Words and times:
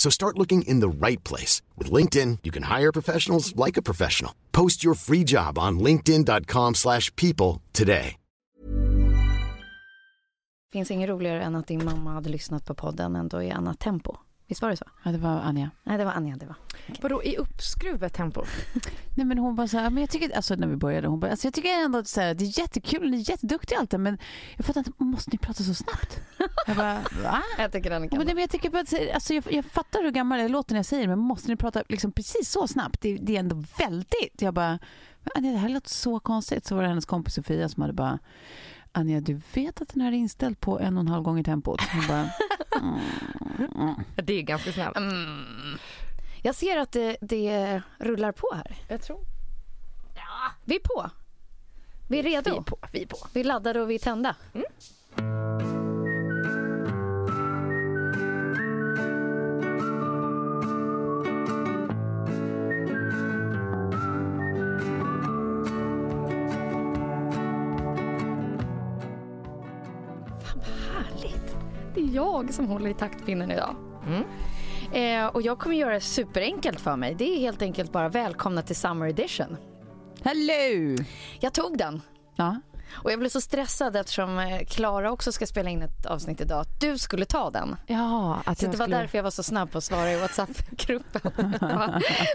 So 0.00 0.10
start 0.10 0.38
looking 0.38 0.62
in 0.62 0.80
the 0.80 1.06
right 1.06 1.22
place. 1.24 1.60
With 1.76 1.92
LinkedIn, 1.92 2.38
you 2.42 2.50
can 2.50 2.78
hire 2.78 2.90
professionals 2.90 3.54
like 3.66 3.76
a 3.76 3.82
professional. 3.82 4.32
Post 4.50 4.82
your 4.82 4.94
free 4.94 5.24
job 5.24 5.58
on 5.58 5.78
linkedin.com 5.78 6.74
slash 6.74 7.14
people 7.16 7.60
today. 7.72 8.16
finns 10.72 10.90
inget 10.90 11.08
roligare 11.08 11.42
än 11.42 11.56
att 11.56 11.66
din 11.66 11.84
mamma 11.84 12.12
hade 12.12 12.30
lyssnat 12.30 12.64
på 12.64 12.74
podden 12.74 13.16
ändå 13.16 13.42
i 13.42 13.50
annat 13.50 13.78
tempo. 13.78 14.16
Visst 14.50 14.62
var 14.62 14.70
det 14.70 14.76
så? 14.76 14.84
Ja, 15.04 15.10
det 15.12 15.18
var 15.18 15.30
Anja. 15.40 15.70
Nej, 15.84 15.98
det 15.98 16.04
var 16.04 16.12
Anja. 16.12 16.36
Det 16.36 16.46
var. 16.46 16.56
Vadå 17.00 17.22
i 17.24 17.36
uppskruvet 17.36 18.14
tempo? 18.14 18.44
Nej 19.16 19.26
men 19.26 19.38
hon 19.38 19.56
bara 19.56 19.68
så 19.68 19.78
här, 19.78 19.90
men 19.90 20.00
jag 20.00 20.10
tycker, 20.10 20.36
alltså 20.36 20.54
när 20.54 20.66
vi 20.66 20.76
började, 20.76 21.08
hon 21.08 21.20
bara, 21.20 21.30
alltså 21.30 21.46
jag 21.46 21.54
tycker 21.54 21.68
ändå 21.84 21.98
att 21.98 22.08
så 22.08 22.20
här, 22.20 22.34
det 22.34 22.44
är 22.44 22.58
jättekul, 22.58 23.10
ni 23.10 23.16
är 23.20 23.30
jätteduktiga 23.30 23.78
allt 23.78 23.90
det, 23.90 23.98
men 23.98 24.18
jag 24.56 24.66
fattar 24.66 24.80
inte, 24.80 24.92
måste 25.04 25.30
ni 25.32 25.38
prata 25.38 25.62
så 25.62 25.74
snabbt? 25.74 26.20
Jag 26.66 26.76
bara, 26.76 26.94
va? 27.22 27.42
Jag 27.58 27.72
tycker 27.72 27.90
den 27.90 28.02
Ja, 28.02 28.08
men 28.18 28.26
det, 28.26 28.34
men 28.34 28.40
jag, 28.40 28.50
tycker 28.50 28.70
bara, 28.70 28.80
att- 28.82 29.14
alltså 29.14 29.34
jag, 29.34 29.44
jag 29.52 29.64
fattar 29.64 30.02
hur 30.02 30.10
gammal 30.10 30.40
jag 30.40 30.50
låter 30.50 30.72
när 30.74 30.78
jag 30.78 30.86
säger 30.86 31.02
det, 31.02 31.08
men 31.08 31.18
måste 31.18 31.48
ni 31.48 31.56
prata 31.56 31.82
liksom 31.88 32.12
precis 32.12 32.50
så 32.50 32.68
snabbt? 32.68 33.00
Det, 33.00 33.16
det 33.16 33.36
är 33.36 33.40
ändå 33.40 33.64
väldigt. 33.78 34.42
Jag 34.42 34.54
bara, 34.54 34.78
det 35.34 35.48
här 35.48 35.68
låter 35.68 35.90
så 35.90 36.20
konstigt. 36.20 36.66
Så 36.66 36.74
var 36.74 36.82
det 36.82 36.88
hennes 36.88 37.06
kompis 37.06 37.34
Sofia 37.34 37.68
som 37.68 37.80
hade 37.80 37.92
bara, 37.94 38.18
Anja, 38.92 39.20
du 39.20 39.40
vet 39.54 39.82
att 39.82 39.88
den 39.88 40.00
här 40.00 40.12
är 40.12 40.16
inställd 40.16 40.60
på 40.60 40.78
en 40.80 40.96
och 40.96 41.00
en 41.00 41.08
halv 41.08 41.22
gånger 41.22 41.42
tempot? 41.42 41.80
Hon 41.92 42.06
bara, 42.08 42.30
Det 44.22 44.32
är 44.32 44.42
ganska 44.42 44.72
snabbt. 44.72 44.98
Jag 46.42 46.54
ser 46.54 46.78
att 46.78 46.92
det, 46.92 47.16
det 47.20 47.82
rullar 47.98 48.32
på 48.32 48.50
här. 48.54 48.76
Jag 48.88 49.02
tror. 49.02 49.20
Vi 50.64 50.74
är 50.74 50.80
på. 50.80 51.10
Vi 52.08 52.18
är 52.18 52.22
redo. 52.22 52.50
Vi 52.50 52.56
är 52.56 52.62
på. 52.62 52.78
Vi 52.92 53.02
är 53.02 53.06
på. 53.06 53.16
Vi 53.32 53.40
är 53.40 53.44
laddade 53.44 53.80
och 53.80 53.90
vi 53.90 53.94
är 53.94 53.98
tända. 53.98 54.36
Är 72.10 72.14
jag 72.14 72.54
som 72.54 72.66
håller 72.68 72.90
i 72.90 72.94
taktpinnen 72.94 73.50
idag. 73.50 73.76
Eh, 74.92 75.26
och 75.26 75.42
jag 75.42 75.58
kommer 75.58 75.76
göra 75.76 75.94
det 75.94 76.00
superenkelt 76.00 76.80
för 76.80 76.96
mig. 76.96 77.14
Det 77.14 77.24
är 77.24 77.38
helt 77.38 77.62
enkelt 77.62 77.92
bara 77.92 78.08
välkomna 78.08 78.62
till 78.62 78.76
Summer 78.76 79.06
Edition. 79.06 79.56
hello! 80.24 80.96
Jag 81.40 81.54
tog 81.54 81.78
den. 81.78 82.02
Ja. 82.36 82.60
Och 82.92 83.12
jag 83.12 83.18
blev 83.18 83.28
så 83.28 83.40
stressad 83.40 83.96
eftersom 83.96 84.38
eh, 84.38 84.60
Klara 84.66 85.12
också 85.12 85.32
ska 85.32 85.46
spela 85.46 85.70
in 85.70 85.82
ett 85.82 86.06
avsnitt 86.06 86.40
idag. 86.40 86.60
Att 86.60 86.80
du 86.80 86.98
skulle 86.98 87.24
ta 87.24 87.50
den. 87.50 87.76
Ja, 87.86 88.38
att 88.44 88.58
Så 88.58 88.64
jag 88.64 88.72
det 88.72 88.78
var 88.78 88.84
skulle... 88.86 88.96
därför 88.96 89.18
jag 89.18 89.22
var 89.22 89.30
så 89.30 89.42
snabb 89.42 89.70
på 89.72 89.78
att 89.78 89.84
svara 89.84 90.12
i 90.12 90.20
WhatsApp-gruppen. 90.20 91.54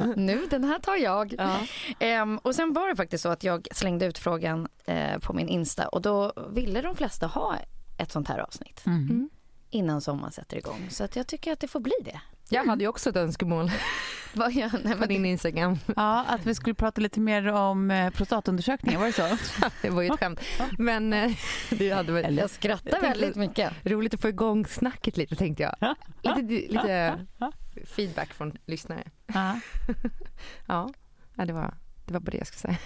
Nu, 0.16 0.42
den 0.50 0.64
här 0.64 0.80
tar 0.80 0.96
jag. 0.96 1.36
Ja. 1.38 1.58
Ehm, 2.00 2.38
och 2.38 2.56
sen 2.56 2.74
var 2.74 2.88
det 2.90 2.96
faktiskt 2.96 3.22
så 3.24 3.30
att 3.30 3.44
jag 3.44 3.68
slängde 3.72 4.06
ut 4.06 4.18
frågan 4.18 4.68
eh, 4.86 5.18
på 5.20 5.34
min 5.34 5.48
Insta 5.48 5.88
och 5.88 6.02
då 6.02 6.34
ville 6.50 6.82
de 6.82 6.96
flesta 6.96 7.28
ha 7.28 7.56
ett 7.98 8.12
sånt 8.12 8.28
här 8.28 8.40
avsnitt 8.40 8.84
Mm. 8.86 9.30
Innan 9.76 10.02
sommaren 10.02 10.32
sätter 10.32 10.58
igång. 10.58 10.88
Så 10.90 11.04
att 11.04 11.16
jag 11.16 11.28
tycker 11.28 11.52
att 11.54 11.60
det 11.60 11.68
får 11.68 11.80
bli 11.80 11.94
det. 12.06 12.20
Jag 12.50 12.66
hade 12.66 12.84
ju 12.84 12.88
också 12.88 13.10
ett 13.10 13.16
önskemål 13.16 13.72
Vad 14.34 14.52
gör, 14.54 14.72
nej, 14.84 14.96
på 14.98 15.06
din 15.06 15.26
Instagram. 15.26 15.78
ja, 15.96 16.24
att 16.28 16.46
vi 16.46 16.56
skulle 16.56 16.74
prata 16.74 17.02
lite 17.02 17.20
mer 17.20 17.48
om 17.48 17.92
eh, 17.92 18.10
prostatundersökningar, 18.10 19.00
var 19.00 19.06
det 19.06 19.14
så? 19.14 19.38
Det 19.82 19.90
var 19.90 20.02
ju 20.02 20.10
ett 20.10 20.20
skämt. 20.20 20.40
Men 20.78 21.14
eh, 21.14 21.32
det 21.70 21.90
hade 21.92 22.12
varit 22.12 22.32
jag 22.38 22.50
skrattar 22.50 22.92
Jag 22.92 23.02
väldigt 23.02 23.36
mycket. 23.36 23.74
roligt 23.84 24.14
att 24.14 24.22
få 24.22 24.28
igång 24.30 24.66
snacket 24.66 25.18
lite 25.18 25.36
tänkte 25.36 25.64
jag. 25.64 25.96
Lite, 26.22 26.74
lite 26.74 27.26
feedback 27.86 28.34
från 28.34 28.58
lyssnare. 28.66 29.04
Ja. 30.68 30.90
Det, 31.36 31.54
var, 31.54 31.74
det 32.06 32.14
var 32.14 32.20
bara 32.20 32.32
det 32.32 32.38
jag 32.38 32.48
skulle 32.48 32.60
säga. 32.60 32.78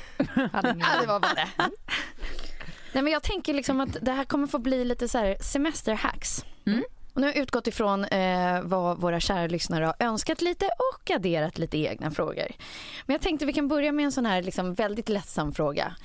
Ja, 0.54 0.62
det 1.02 1.08
var 1.08 1.20
bara 1.20 1.34
det. 1.34 1.48
Nej, 2.94 3.04
men 3.04 3.14
jag 3.14 3.24
tänker 3.24 3.54
liksom 3.54 3.80
att 3.80 3.98
det 4.02 4.12
här 4.12 4.24
kommer 4.24 4.48
få 4.48 4.60
bli 4.60 4.86
lite 4.86 5.08
så 5.08 5.18
här 5.18 5.38
semesterhacks. 5.42 6.46
Mm. 6.74 6.84
Och 7.14 7.22
nu 7.22 7.28
har 7.28 7.34
jag 7.34 7.44
utgått 7.44 7.68
ifrån 7.68 8.06
eh, 8.06 8.62
vad 8.62 8.98
våra 8.98 9.20
kära 9.20 9.48
lyssnare 9.48 9.86
har 9.86 9.96
önskat 10.00 10.42
lite 10.42 10.66
och 10.66 11.12
adderat 11.12 11.58
lite 11.58 11.78
egna 11.78 12.12
frågor. 12.12 12.48
Men 13.06 13.14
jag 13.14 13.22
tänkte 13.22 13.46
vi 13.46 13.54
kan 13.54 13.68
börja 13.68 13.92
med 13.92 14.06
en 14.06 14.12
sån 14.12 14.26
här 14.26 14.42
liksom 14.42 14.74
väldigt 14.74 15.10
lättsam 15.10 15.52
fråga. 15.52 15.96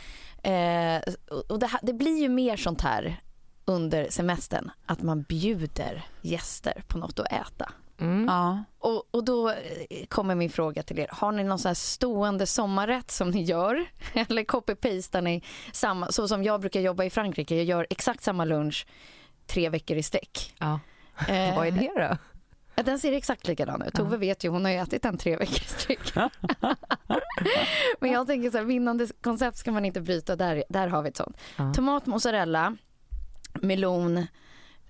Eh, 0.42 1.02
och 1.48 1.58
det, 1.58 1.70
det 1.82 1.92
blir 1.92 2.22
ju 2.22 2.28
mer 2.28 2.56
sånt 2.56 2.80
här 2.80 3.20
under 3.64 4.10
semestern, 4.10 4.70
att 4.86 5.02
man 5.02 5.22
bjuder 5.22 6.04
gäster 6.22 6.82
på 6.88 6.98
något 6.98 7.18
att 7.18 7.32
äta. 7.32 7.72
Mm. 8.00 8.24
Ja. 8.28 8.64
Och, 8.78 9.08
och 9.10 9.24
då 9.24 9.50
eh, 9.50 10.06
kommer 10.08 10.34
min 10.34 10.50
fråga 10.50 10.82
till 10.82 10.98
er. 10.98 11.08
Har 11.10 11.32
ni 11.32 11.44
någon 11.44 11.58
sån 11.58 11.68
här 11.68 11.74
stående 11.74 12.46
sommarrätt 12.46 13.10
som 13.10 13.30
ni 13.30 13.42
gör? 13.42 13.86
Eller 14.14 14.44
copy-pastar 14.44 15.20
ni 15.22 15.42
samma, 15.72 16.12
så 16.12 16.28
som 16.28 16.44
jag 16.44 16.60
brukar 16.60 16.80
jobba 16.80 17.04
i 17.04 17.10
Frankrike. 17.10 17.56
Jag 17.56 17.64
gör 17.64 17.86
exakt 17.90 18.22
samma 18.22 18.44
lunch 18.44 18.86
tre 19.46 19.68
veckor 19.68 19.96
i 19.96 20.02
sträck. 20.02 20.54
Ja. 20.58 20.80
Eh, 21.28 21.56
Vad 21.56 21.66
är 21.66 21.70
det 21.70 22.08
då? 22.76 22.82
Den 22.82 22.98
ser 22.98 23.12
exakt 23.12 23.46
likadan 23.48 23.82
ut. 23.82 23.94
Tove 23.94 24.16
vet 24.16 24.44
ju, 24.44 24.48
hon 24.48 24.64
har 24.64 24.72
ju 24.72 24.78
ätit 24.78 25.02
den 25.02 25.18
tre 25.18 25.36
veckor 25.36 25.54
i 25.56 25.64
sträck. 25.64 26.14
Men 28.00 28.10
jag 28.10 28.26
tänker 28.26 28.50
så 28.50 28.58
här, 28.58 28.64
vinnande 28.64 29.08
koncept 29.22 29.56
ska 29.58 29.72
man 29.72 29.84
inte 29.84 30.00
bryta. 30.00 30.36
Där, 30.36 30.64
där 30.68 30.88
har 30.88 31.02
vi 31.02 31.08
ett 31.08 31.16
sånt. 31.16 31.36
Ja. 31.56 31.72
Tomat, 31.74 32.06
mozzarella, 32.06 32.76
melon, 33.54 34.26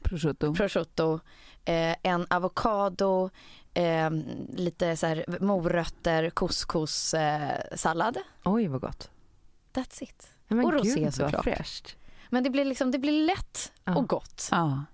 Prosciutto. 0.02 0.54
prosciutto, 0.54 1.20
eh, 1.64 1.96
en 2.02 2.26
avokado, 2.30 3.30
eh, 3.74 4.10
lite 4.56 4.96
så 4.96 5.06
här 5.06 5.24
morötter, 5.40 6.30
couscous, 6.30 7.14
eh, 7.14 7.60
sallad. 7.76 8.16
Oj 8.44 8.66
vad 8.66 8.80
gott. 8.80 9.10
That's 9.74 10.02
it. 10.02 10.28
Ja, 10.48 10.54
men 10.56 10.66
Och 10.66 10.72
rosé 10.72 11.12
såklart. 11.12 11.44
fräscht. 11.44 11.96
Men 12.34 12.42
det 12.44 12.50
blir, 12.50 12.64
liksom, 12.64 12.90
det 12.90 12.98
blir 12.98 13.26
lätt 13.26 13.72
Ja. 13.84 13.96
och 13.96 14.08
gott. 14.08 14.48
Ja. 14.50 14.84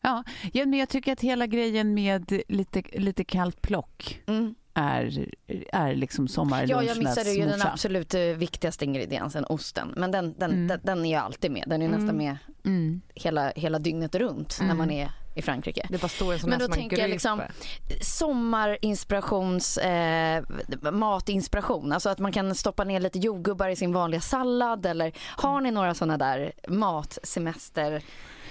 Ja, 0.00 0.24
ja, 0.52 0.66
men 0.66 0.78
jag 0.78 0.88
tycker 0.88 1.12
att 1.12 1.20
hela 1.20 1.46
grejen 1.46 1.94
med 1.94 2.32
lite, 2.48 2.82
lite 2.92 3.24
kallt 3.24 3.62
plock 3.62 4.22
Mm. 4.26 4.54
är, 4.74 5.28
är 5.72 5.94
liksom 5.94 6.28
sommarlunchernas 6.28 6.86
Ja, 6.86 6.94
jag 6.94 6.98
missade 6.98 7.30
ju 7.32 7.44
den 7.46 7.62
absolut 7.62 8.14
eh, 8.14 8.20
viktigaste 8.22 8.84
ingrediensen, 8.84 9.44
osten. 9.44 9.94
Men 9.96 10.10
den, 10.10 10.34
den, 10.38 10.50
Mm. 10.50 10.66
den, 10.68 10.80
den 10.82 11.04
är 11.04 11.08
ju 11.10 11.14
alltid 11.16 11.50
med. 11.50 11.64
Den 11.66 11.82
är 11.82 11.86
ju 11.86 11.92
nästan 11.92 12.08
Mm. 12.10 12.16
med 12.16 12.36
Mm. 12.64 13.00
hela, 13.14 13.50
hela 13.56 13.78
dygnet 13.78 14.14
runt 14.14 14.56
när 14.60 14.64
Mm. 14.66 14.78
man 14.78 14.90
är 14.90 15.10
i 15.38 15.42
Frankrike. 15.42 15.86
Det 15.90 16.00
bara 16.00 16.08
står 16.08 16.36
sån 16.38 16.50
Men 16.50 16.58
då 16.58 16.64
som 16.64 16.74
tänker 16.74 16.98
jag 16.98 17.10
liksom 17.10 17.42
sommarinspirations, 18.00 19.78
eh, 19.78 20.42
matinspiration. 20.92 21.92
Alltså 21.92 22.08
att 22.08 22.18
man 22.18 22.32
kan 22.32 22.54
stoppa 22.54 22.84
ner 22.84 23.00
lite 23.00 23.18
jordgubbar 23.18 23.68
i 23.68 23.76
sin 23.76 23.92
vanliga 23.92 24.20
sallad 24.20 24.86
eller 24.86 25.12
har 25.36 25.60
ni 25.60 25.70
några 25.70 25.94
sådana 25.94 26.18
där 26.18 26.52
matsemester? 26.68 28.02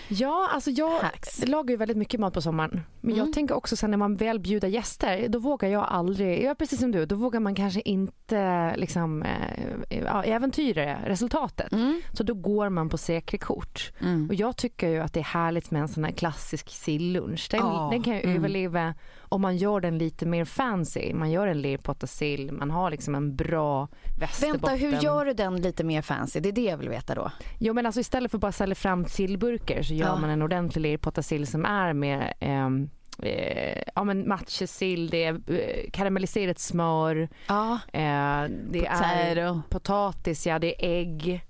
Ja, 0.10 0.50
alltså 0.54 0.72
jag 0.72 1.00
Hacks. 1.00 1.48
lagar 1.48 1.70
ju 1.72 1.78
väldigt 1.78 1.98
mycket 1.98 2.20
mat 2.20 2.34
på 2.34 2.42
sommaren. 2.42 2.82
Men 3.02 3.12
Mm. 3.14 3.26
jag 3.26 3.34
tänker 3.34 3.56
också 3.56 3.76
sen 3.76 3.92
när 3.92 3.98
man 3.98 4.16
väl 4.16 4.40
bjuder 4.40 4.68
gäster, 4.68 5.28
då 5.30 5.40
vågar 5.40 5.70
jag 5.70 5.86
aldrig, 5.90 6.44
jag 6.44 6.50
är 6.52 6.56
precis 6.56 6.80
som 6.80 6.92
du, 6.92 7.06
då 7.06 7.16
vågar 7.16 7.40
man 7.40 7.56
kanske 7.56 7.82
inte 7.82 8.74
liksom, 8.78 9.24
eh, 9.24 10.00
ja, 10.06 10.24
äventyra 10.24 10.98
resultatet. 11.06 11.72
Mm. 11.72 12.02
Så 12.14 12.24
då 12.24 12.34
går 12.34 12.70
man 12.70 12.90
på 12.90 12.98
säkra 12.98 13.38
kort. 13.38 13.92
Mm. 14.02 14.28
Och 14.30 14.36
jag 14.36 14.58
tycker 14.58 14.90
ju 14.90 15.00
att 15.00 15.14
det 15.14 15.20
är 15.20 15.24
härligt 15.24 15.72
med 15.72 15.82
en 15.82 15.88
sån 15.88 16.04
här 16.04 16.12
klassisk 16.12 16.70
sillunch. 16.70 17.48
Den, 17.52 17.60
Ja. 17.60 17.90
den 17.92 18.04
kan 18.04 18.14
ju 18.16 18.22
Mm. 18.22 18.36
överleva 18.38 18.94
om 19.30 19.42
man 19.42 19.58
gör 19.58 19.80
den 19.82 19.98
lite 19.98 20.26
mer 20.26 20.46
fancy. 20.46 21.14
Man 21.14 21.32
gör 21.32 21.48
en 21.48 21.62
lerpotta 21.62 22.08
sill, 22.08 22.52
man 22.52 22.72
har 22.72 22.92
liksom 22.92 23.16
en 23.16 23.36
bra 23.36 23.88
västerbotten. 24.20 24.62
Vänta, 24.62 24.76
hur 24.86 25.04
gör 25.04 25.26
du 25.26 25.34
den 25.34 25.62
lite 25.62 25.84
mer 25.84 26.02
fancy? 26.02 26.40
Det 26.40 26.50
är 26.50 26.54
det 26.54 26.62
jag 26.64 26.78
vill 26.78 26.90
veta 26.90 27.16
då. 27.16 27.32
Jo 27.60 27.74
men 27.74 27.86
alltså 27.86 28.00
istället 28.02 28.32
för 28.32 28.38
att 28.38 28.42
bara 28.42 28.52
sälja 28.52 28.76
fram 28.76 29.06
sillburkar 29.06 29.82
så 29.84 29.94
gör 29.98 30.08
Ja. 30.08 30.16
man 30.16 30.30
en 30.30 30.42
ordentlig 30.42 30.82
lerpotta 30.82 31.22
sill 31.24 31.48
som 31.48 31.66
är 31.66 31.94
med 31.94 32.34
ehm, 32.40 32.90
eh, 33.24 33.82
ja 33.96 34.04
men 34.04 34.28
matjessill, 34.28 35.10
det 35.10 35.24
är 35.24 35.34
eh, 35.52 35.90
karamelliserat 35.92 36.60
smör, 36.60 37.30
Ja. 37.48 37.74
eh, 37.94 38.50
det 38.72 38.86
är 38.86 39.36
Potato. 39.36 39.62
potatis, 39.70 40.48
ja 40.48 40.60
det 40.60 40.86
är 40.86 41.00
ägg. 41.00 41.42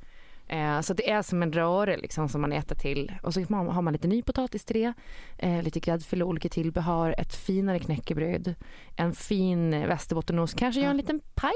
Eh, 0.49 0.81
så 0.81 0.94
det 0.94 1.09
är 1.09 1.21
som 1.21 1.44
en 1.44 1.53
röra 1.53 1.95
liksom 1.95 2.29
som 2.29 2.41
man 2.41 2.53
äter 2.53 2.75
till. 2.75 3.11
Och 3.23 3.33
så 3.33 3.39
har 3.41 3.81
man- 3.81 3.94
lite 3.94 4.07
ny 4.07 4.21
potatis 4.21 4.65
till 4.65 4.75
det, 4.81 4.93
eh, 5.38 5.63
lite 5.63 5.79
gräddfil 5.79 6.21
och 6.23 6.29
olika 6.29 6.50
tillbehör, 6.50 7.15
ett 7.17 7.35
finare 7.35 7.79
knäckebröd, 7.79 8.55
en 8.95 9.13
fin 9.13 9.71
västerbottenost, 9.71 10.55
kanske 10.59 10.81
gör 10.81 10.89
en 10.89 10.97
liten 10.97 11.19
paj 11.35 11.53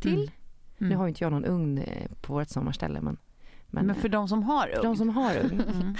till. 0.00 0.30
Mm. 0.80 0.90
Nu 0.90 0.96
har 0.96 1.04
ju 1.04 1.08
inte 1.08 1.24
jag 1.24 1.32
någon 1.32 1.44
ugn 1.44 1.84
på 2.20 2.32
vårt 2.32 2.48
sommarställe 2.48 3.00
men, 3.00 3.16
Men, 3.70 3.90
eh, 3.90 3.96
för 3.96 4.08
de 4.08 4.28
som 4.28 4.42
har 4.42 4.66
för 4.76 4.82
de 4.82 4.96
som 4.96 5.08
har 5.08 5.36
ugn. 5.36 5.60
Mm. 5.80 5.94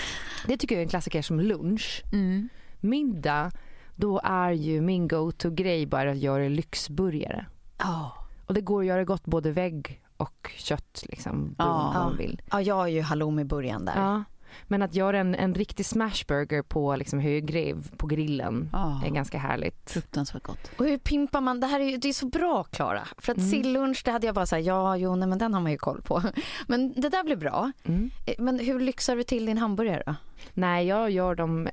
Det 0.46 0.56
tycker 0.56 0.74
jag 0.74 0.80
är 0.80 0.84
en 0.84 0.88
klassiker 0.88 1.22
som 1.22 1.40
lunch. 1.40 2.02
Mm. 2.12 2.48
Middag, 2.80 3.50
då 3.96 4.20
är 4.24 4.50
ju 4.50 4.80
min 4.80 5.08
go-to-grej 5.08 5.86
bara 5.86 6.10
att 6.10 6.18
göra 6.18 6.48
lyxburgare. 6.48 7.46
Ja. 7.78 8.12
Och 8.46 8.54
det 8.54 8.60
går 8.60 8.80
att 8.80 8.86
göra 8.86 9.04
gott 9.04 9.24
både 9.24 9.50
vägg 9.52 10.02
och 10.16 10.50
kött 10.56 11.04
liksom. 11.08 11.54
Ja. 11.58 11.64
beroende 11.64 11.92
på 11.92 11.98
vad 11.98 12.04
man 12.08 12.16
vill. 12.16 12.42
ja, 12.50 12.62
jag 12.62 12.74
har 12.74 12.86
ju 12.86 13.00
halloumi 13.02 13.42
i 13.42 13.44
början 13.44 13.84
där. 13.84 13.96
Ja. 14.00 14.24
Men 14.66 14.82
att 14.82 14.94
göra 14.94 15.18
en, 15.18 15.34
en 15.34 15.54
riktig 15.54 15.86
smashburger 15.86 16.62
på 16.62 16.96
liksom 16.96 17.20
högrev 17.20 17.90
på 17.96 18.06
grillen 18.06 18.68
Ja. 18.72 19.00
är 19.06 19.10
ganska 19.10 19.38
härligt. 19.38 19.90
Fruktansvärt 19.90 20.42
gott. 20.42 20.70
Och 20.78 20.84
hur 20.84 20.98
pimpar 20.98 21.40
man? 21.40 21.60
Det 21.60 21.66
här 21.66 21.80
är, 21.80 21.98
det 21.98 22.08
är 22.08 22.12
så 22.12 22.26
bra 22.26 22.62
Klara. 22.64 23.02
För 23.18 23.32
att 23.32 23.38
Mm. 23.38 23.50
sillunch 23.50 24.02
det 24.04 24.10
hade 24.10 24.26
jag 24.26 24.34
bara 24.34 24.46
sagt 24.46 24.64
ja 24.66 24.96
jo 24.96 25.16
nej, 25.16 25.28
men 25.28 25.38
den 25.38 25.54
har 25.54 25.60
man 25.60 25.72
ju 25.72 25.78
koll 25.78 26.02
på. 26.02 26.22
Men 26.66 26.92
det 27.00 27.08
där 27.08 27.24
blir 27.24 27.36
bra. 27.36 27.72
Mm. 27.84 28.10
Eh, 28.26 28.34
Men 28.38 28.58
hur 28.58 28.80
lyxar 28.80 29.16
du 29.16 29.22
till 29.22 29.46
din 29.46 29.58
hamburgare 29.58 30.02
då? 30.06 30.14
Nej, 30.54 30.86
jag 30.86 31.10
gör 31.10 31.34
dem 31.34 31.68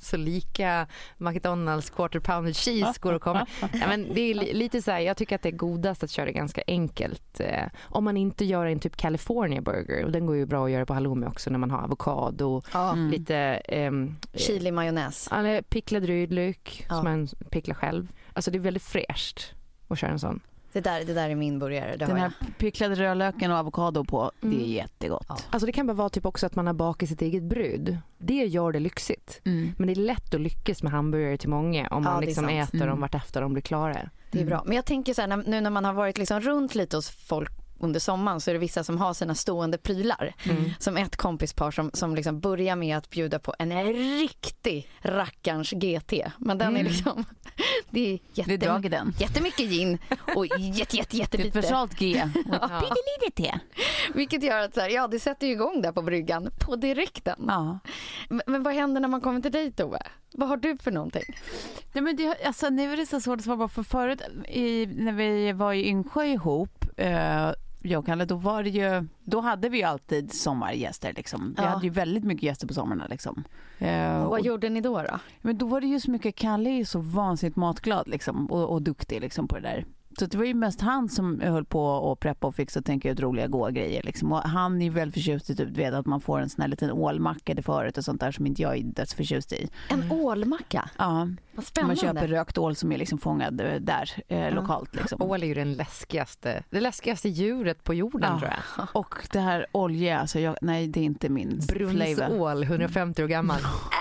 så 0.00 0.16
lika 0.16 0.86
McDonalds 1.18 1.90
quarter 1.90 2.20
pounder 2.20 2.52
cheese 2.52 2.94
går 3.00 3.14
att 3.14 3.22
komma. 3.22 3.46
Ja, 3.60 3.68
men 3.88 4.14
det 4.14 4.20
är 4.20 4.34
li- 4.34 4.52
lite 4.54 4.82
så 4.82 4.90
här, 4.90 5.00
jag 5.00 5.16
tycker 5.16 5.36
att 5.36 5.42
det 5.42 5.48
är 5.48 5.56
godast 5.56 6.02
att 6.02 6.10
köra 6.10 6.26
det 6.26 6.32
ganska 6.32 6.62
enkelt. 6.66 7.40
Eh, 7.40 7.64
om 7.82 8.04
man 8.04 8.16
inte 8.16 8.44
gör 8.44 8.66
en 8.66 8.80
typ 8.80 8.96
California 8.96 9.60
burger 9.60 10.04
och 10.04 10.12
den 10.12 10.26
går 10.26 10.36
ju 10.36 10.46
bra 10.46 10.64
att 10.64 10.70
göra 10.70 10.86
på 10.86 10.94
halloumi 10.94 11.26
också 11.26 11.50
när 11.50 11.58
man 11.58 11.70
har 11.70 11.82
avokado, 11.82 12.62
Ja. 12.72 12.92
Mm. 12.92 13.10
lite 13.10 13.36
ehm, 13.64 14.16
Chili 14.34 14.70
majonnäs. 14.70 15.28
eller 15.32 15.62
picklad 15.62 16.04
rödlök 16.04 16.86
Ja. 16.88 16.94
som 16.94 17.04
man 17.04 17.26
picklar 17.50 17.74
själv. 17.74 18.12
Alltså 18.32 18.50
det 18.50 18.58
är 18.58 18.60
väldigt 18.60 18.82
fräscht 18.82 19.54
att 19.88 19.98
köra 19.98 20.10
en 20.10 20.18
sån. 20.18 20.40
Det 20.72 20.80
där, 20.80 21.04
det 21.04 21.14
där 21.14 21.30
är 21.30 21.34
min 21.34 21.58
burgare. 21.58 21.96
Det 21.96 22.06
Den 22.06 22.16
här 22.16 22.32
jag. 22.40 22.58
picklade 22.58 22.94
rödlöken 22.94 23.50
och 23.50 23.56
avokado 23.56 24.04
på, 24.04 24.30
det 24.40 24.46
är 24.46 24.52
Mm. 24.52 24.70
jättegott. 24.70 25.26
Ja. 25.28 25.38
Alltså 25.50 25.66
det 25.66 25.72
kan 25.72 25.86
bara 25.86 25.92
vara 25.92 26.08
typ 26.08 26.26
också 26.26 26.46
att 26.46 26.54
man 26.54 26.66
har 26.66 26.74
bakat 26.74 27.08
sitt 27.08 27.22
eget 27.22 27.42
bröd. 27.42 27.98
Det 28.18 28.34
gör 28.46 28.72
det 28.72 28.80
lyxigt. 28.80 29.40
Mm. 29.44 29.72
Men 29.78 29.86
det 29.86 29.92
är 29.92 29.96
lätt 29.96 30.34
att 30.34 30.40
lyckas 30.40 30.82
med 30.82 30.92
hamburgare 30.92 31.36
till 31.36 31.48
många 31.48 31.80
om 31.80 31.86
Ja, 31.90 32.10
man 32.10 32.22
är 32.22 32.26
liksom 32.26 32.48
äter 32.48 32.78
dem 32.78 32.88
Mm. 32.88 33.00
vartefter 33.00 33.40
de 33.40 33.52
blir 33.52 33.62
klara. 33.62 34.10
Det 34.30 34.40
är 34.40 34.46
bra. 34.46 34.62
Men 34.66 34.76
jag 34.76 34.84
tänker 34.84 35.14
så 35.14 35.20
här, 35.22 35.36
nu 35.46 35.60
när 35.60 35.70
man 35.70 35.84
har 35.84 35.92
varit 35.92 36.18
liksom 36.18 36.40
runt 36.40 36.74
lite 36.74 36.96
hos 36.96 37.10
folk 37.10 37.52
under 37.80 38.00
sommaren 38.00 38.40
så 38.40 38.50
är 38.50 38.52
det 38.54 38.58
vissa 38.60 38.84
som 38.84 38.98
har 38.98 39.14
sina 39.14 39.34
stående 39.34 39.78
prylar. 39.78 40.34
Mm. 40.44 40.70
Som 40.78 40.96
ett 40.96 41.16
kompispar 41.16 41.70
som, 41.70 41.90
som 41.94 42.14
liksom 42.14 42.40
börjar 42.40 42.76
med 42.76 42.96
att 42.96 43.10
bjuda 43.10 43.38
på 43.38 43.54
en 43.58 43.84
riktig 44.20 44.88
rackarns 45.02 45.70
GT. 45.70 46.12
Men 46.38 46.58
den 46.58 46.76
är 46.76 46.80
Mm. 46.80 46.92
liksom, 46.92 47.24
det 47.90 48.00
är 48.12 48.18
Det 48.46 48.66
är 48.66 48.88
den. 48.88 49.12
jättemycket 49.18 49.70
gin 49.70 49.98
och 50.36 50.46
jätte, 50.58 50.60
jätte, 50.78 50.96
är 50.96 51.00
ett 51.00 51.14
jättelite. 51.14 51.60
versalt 51.60 51.98
G. 51.98 52.22
Och 52.48 52.64
ett 52.64 53.00
Ja. 53.22 53.30
T. 53.36 53.54
Vilket 54.14 54.42
gör 54.42 54.58
att 54.58 54.74
så 54.74 54.80
här, 54.80 54.88
ja, 54.88 55.08
det 55.08 55.20
sätter 55.20 55.46
ju 55.46 55.52
igång 55.52 55.82
där 55.82 55.92
på 55.92 56.02
bryggan 56.02 56.50
på 56.60 56.76
direkten. 56.76 57.44
Ja. 57.48 57.78
Men, 58.28 58.42
men 58.46 58.62
vad 58.62 58.74
händer 58.74 59.00
när 59.00 59.08
man 59.08 59.20
kommer 59.20 59.40
till 59.40 59.52
dig 59.52 59.72
Tove? 59.72 60.02
Vad 60.32 60.48
har 60.48 60.56
du 60.56 60.78
för 60.78 60.90
någonting? 60.90 61.22
Nej, 61.92 62.02
men 62.04 62.16
det, 62.16 62.36
alltså, 62.46 62.68
nu 62.70 62.92
är 62.92 62.96
det 62.96 63.06
så 63.06 63.20
svårt 63.20 63.38
att 63.38 63.44
svara 63.44 63.56
på. 63.58 63.68
För 63.68 63.82
förut 63.82 64.20
i, 64.48 64.86
när 64.86 65.12
vi 65.12 65.52
var 65.52 65.72
i 65.72 65.88
Yngsjö 65.88 66.24
ihop, 66.24 66.84
eh, 66.96 67.50
jag 67.82 67.98
och 67.98 68.06
Kalle, 68.06 68.24
då, 68.24 68.34
var 68.36 68.62
det 68.62 68.70
ju, 68.70 69.06
då 69.24 69.40
hade 69.40 69.68
vi 69.68 69.78
ju 69.78 69.84
alltid 69.84 70.32
sommargäster. 70.32 71.12
Liksom. 71.16 71.54
Vi 71.56 71.62
Ja. 71.62 71.68
hade 71.68 71.84
ju 71.86 71.90
väldigt 71.90 72.24
mycket 72.24 72.42
gäster 72.42 72.66
på 72.66 72.74
sommarna. 72.74 73.06
Liksom. 73.10 73.44
Eh, 73.78 74.22
Och 74.22 74.30
vad 74.30 74.40
och, 74.40 74.46
gjorde 74.46 74.68
ni 74.68 74.80
då? 74.80 75.02
då? 75.02 75.18
men 75.40 75.58
då 75.58 75.66
var 75.66 75.80
det 75.80 75.86
ju 75.86 76.00
så 76.00 76.10
mycket, 76.10 76.34
Kalle 76.36 76.70
är 76.70 76.74
ju 76.74 76.84
så 76.84 76.98
vansinnigt 77.00 77.56
matglad 77.56 78.08
liksom, 78.08 78.46
och, 78.46 78.72
och 78.72 78.82
duktig 78.82 79.20
liksom, 79.20 79.48
på 79.48 79.54
det 79.54 79.62
där. 79.62 79.84
Så 80.18 80.26
det 80.26 80.38
var 80.38 80.44
ju 80.44 80.54
mest 80.54 80.80
han 80.80 81.08
som 81.08 81.40
höll 81.40 81.64
på 81.64 82.12
att 82.12 82.20
preppa 82.20 82.46
och 82.46 82.54
fixa 82.54 82.78
och 82.78 82.84
tänka 82.84 83.10
ut 83.10 83.20
roliga 83.20 83.46
goa 83.46 83.70
grejer. 83.70 84.02
Liksom. 84.02 84.32
Och 84.32 84.38
han 84.42 84.80
är 84.82 84.84
ju 84.84 84.90
väldigt 84.90 85.14
förtjust 85.14 85.50
i 85.50 85.56
typ, 85.56 85.68
vet, 85.68 85.94
att 85.94 86.06
man 86.06 86.20
får 86.20 86.40
en 86.40 86.50
sån 86.50 86.62
här 86.62 86.68
liten 86.68 86.90
ålmacka 86.90 87.54
till 87.54 87.64
förrätt 87.64 87.98
och 87.98 88.04
sånt 88.04 88.20
där 88.20 88.32
som 88.32 88.46
inte 88.46 88.62
jag 88.62 88.76
är 88.76 88.82
dödsförtjust 88.82 89.52
i. 89.52 89.68
En 89.88 90.12
ålmacka? 90.12 90.90
Ja, 90.98 91.04
Vad 91.08 91.36
man 91.54 91.64
spännande. 91.64 91.96
köper 91.96 92.26
rökt 92.28 92.58
ål 92.58 92.76
som 92.76 92.92
är 92.92 92.98
liksom 92.98 93.18
fångad 93.18 93.60
eh, 93.60 93.74
där 93.80 94.10
eh, 94.28 94.54
lokalt. 94.54 94.94
Liksom. 94.94 95.22
Ål 95.22 95.42
är 95.42 95.46
ju 95.46 95.54
den 95.54 95.72
läskigaste, 95.72 96.62
det 96.70 96.80
läskigaste 96.80 97.28
djuret 97.28 97.84
på 97.84 97.94
jorden 97.94 98.30
Ja. 98.32 98.38
tror 98.38 98.52
jag. 98.76 98.86
Och 98.92 99.14
det 99.32 99.40
här 99.40 99.66
olja, 99.72 100.18
alltså 100.20 100.38
jag, 100.40 100.56
nej 100.62 100.88
det 100.88 101.00
är 101.00 101.04
inte 101.04 101.28
min 101.28 101.60
flavor. 101.62 101.94
Brunnsål, 102.16 102.62
150 102.62 103.22
år 103.22 103.26
gammal. 103.28 103.60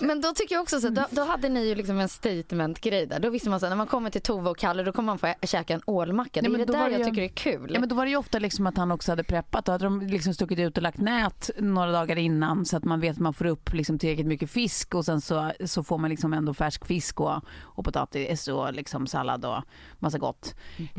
Men 0.00 0.20
då 0.20 0.32
tycker 0.32 0.54
jag 0.54 0.62
också 0.62 0.80
så, 0.80 0.88
då, 0.88 1.04
då 1.10 1.24
hade 1.24 1.48
ni 1.48 1.66
ju 1.68 1.74
liksom 1.74 1.98
en 2.00 2.08
statement-grej 2.08 3.06
där. 3.06 3.20
Då 3.20 3.30
visste 3.30 3.50
man 3.50 3.60
så 3.60 3.68
när 3.68 3.76
man 3.76 3.86
kommer 3.86 4.10
till 4.10 4.20
Tove 4.22 4.50
och 4.50 4.58
Kalle 4.58 4.82
då 4.82 4.92
kommer 4.92 5.06
man 5.06 5.18
få 5.18 5.34
käka 5.46 5.74
en 5.74 5.82
ålmacka. 5.86 6.40
Det 6.42 6.46
är 6.48 6.58
det 6.58 6.64
då 6.64 6.72
där 6.72 6.88
jag 6.90 6.98
ju- 6.98 7.04
tycker 7.04 7.22
är 7.22 7.28
kul. 7.28 7.70
Ja, 7.74 7.80
men 7.80 7.88
då 7.88 7.94
var 7.94 8.04
det 8.04 8.10
ju 8.10 8.16
ofta 8.16 8.38
liksom 8.38 8.66
att 8.66 8.76
han 8.76 8.92
också 8.92 9.12
hade 9.12 9.24
preppat. 9.24 9.64
Då 9.64 9.72
hade 9.72 9.84
de 9.84 10.00
liksom 10.00 10.34
stuckit 10.34 10.58
ut 10.58 10.76
och 10.76 10.82
lagt 10.82 10.98
nät 10.98 11.50
några 11.58 11.92
dagar 11.92 12.16
innan 12.16 12.64
så 12.64 12.76
att 12.76 12.84
man 12.84 13.00
vet 13.00 13.12
att 13.12 13.18
man 13.18 13.34
får 13.34 13.46
upp 13.46 13.72
liksom 13.72 13.98
tillräckligt 13.98 14.26
mycket 14.26 14.50
fisk 14.50 14.94
och 14.94 15.04
sen 15.04 15.20
så, 15.20 15.52
så 15.64 15.82
får 15.84 15.98
man 15.98 16.10
liksom 16.10 16.32
ändå 16.32 16.54
färsk 16.54 16.86
fisk 16.86 17.20
och, 17.20 17.40
och 17.62 17.84
potatis 17.84 18.48
och 18.48 18.72
liksom 18.72 19.06
sallad 19.06 19.44
och 19.44 19.62
massa 19.98 20.18
gott. 20.18 20.54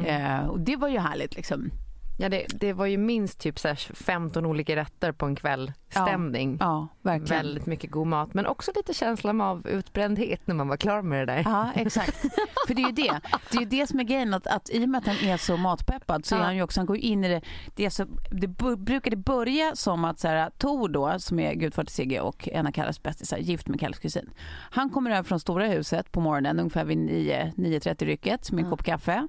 Eh, 0.06 0.48
och 0.48 0.60
det 0.60 0.76
var 0.76 0.88
ju 0.88 1.00
härligt 1.00 1.36
liksom. 1.36 1.72
Ja, 2.18 2.30
det, 2.30 2.46
det 2.60 2.74
var 2.74 2.86
ju 2.86 2.98
minst 2.98 3.40
typ 3.40 3.60
så 3.60 3.68
här 3.68 3.76
15 3.76 4.46
olika 4.46 4.76
rätter 4.76 5.12
på 5.12 5.26
en 5.26 5.36
kväll. 5.36 5.72
Stämning. 5.90 6.58
Ja, 6.60 6.88
verkligen. 7.02 7.44
Väldigt 7.46 7.66
mycket 7.66 7.92
god 7.92 8.08
mat 8.08 8.34
men 8.34 8.46
också 8.46 8.72
lite 8.76 8.94
känslan 8.94 9.42
av 9.42 9.68
utbrändhet 9.68 10.48
när 10.48 10.56
man 10.56 10.68
var 10.68 10.78
klar 10.78 11.02
med 11.02 11.28
det 11.28 11.34
där. 11.34 11.42
Ja, 11.46 11.72
exakt. 11.76 12.22
För 12.68 12.74
det 12.74 12.82
är 12.82 12.86
ju 12.88 12.92
det. 12.92 13.22
Det 13.52 13.58
är 13.58 13.62
ju 13.62 13.66
det 13.66 13.88
som 13.88 14.00
är 14.00 14.04
grejen 14.04 14.34
att, 14.34 14.48
att 14.48 14.70
i 14.70 14.86
och 14.86 14.90
med 14.90 14.98
att 15.00 15.08
han 15.08 15.30
är 15.30 15.38
så 15.38 15.58
matpeppad 15.58 16.26
så 16.26 16.36
är 16.36 16.40
Ja. 16.40 16.46
han 16.46 16.56
ju 16.56 16.62
också, 16.62 16.80
han 16.80 16.86
går 16.86 16.98
in 16.98 17.24
i 17.24 17.30
det. 17.30 17.42
Det, 17.76 17.90
så, 17.90 18.06
det 18.32 18.48
brukade 18.78 19.16
börja 19.16 19.76
som 19.76 20.06
att 20.06 20.20
så 20.20 20.28
här, 20.28 20.50
Tor 20.50 20.90
då, 20.90 21.20
som 21.20 21.40
är 21.40 21.54
gudfar 21.54 21.84
till 21.84 21.96
Sigge 21.96 22.20
och 22.20 22.50
en 22.52 22.68
av 22.68 22.72
Kalles 22.72 23.04
bästisar, 23.04 23.38
gift 23.38 23.68
med 23.68 23.80
Kalles 23.80 24.00
kusin. 24.00 24.30
Han 24.72 24.90
kommer 24.90 25.12
över 25.12 25.24
från 25.24 25.40
stora 25.40 25.68
huset 25.68 26.12
på 26.12 26.20
morgonen 26.22 26.60
ungefär 26.60 26.86
vid 26.86 26.98
9 26.98 27.54
9.30 27.58 28.06
rycket 28.06 28.52
med 28.52 28.64
en 28.64 28.70
kopp 28.70 28.84
kaffe. 28.84 29.28